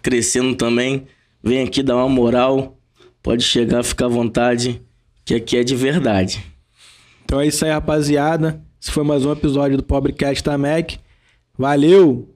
[0.00, 1.06] crescendo também,
[1.42, 2.78] vem aqui dar uma moral.
[3.22, 4.80] Pode chegar, ficar à vontade,
[5.26, 6.46] que aqui é de verdade.
[7.24, 8.62] Então é isso aí, rapaziada.
[8.80, 10.92] Esse foi mais um episódio do Pobrecast da Mac.
[11.58, 12.35] Valeu!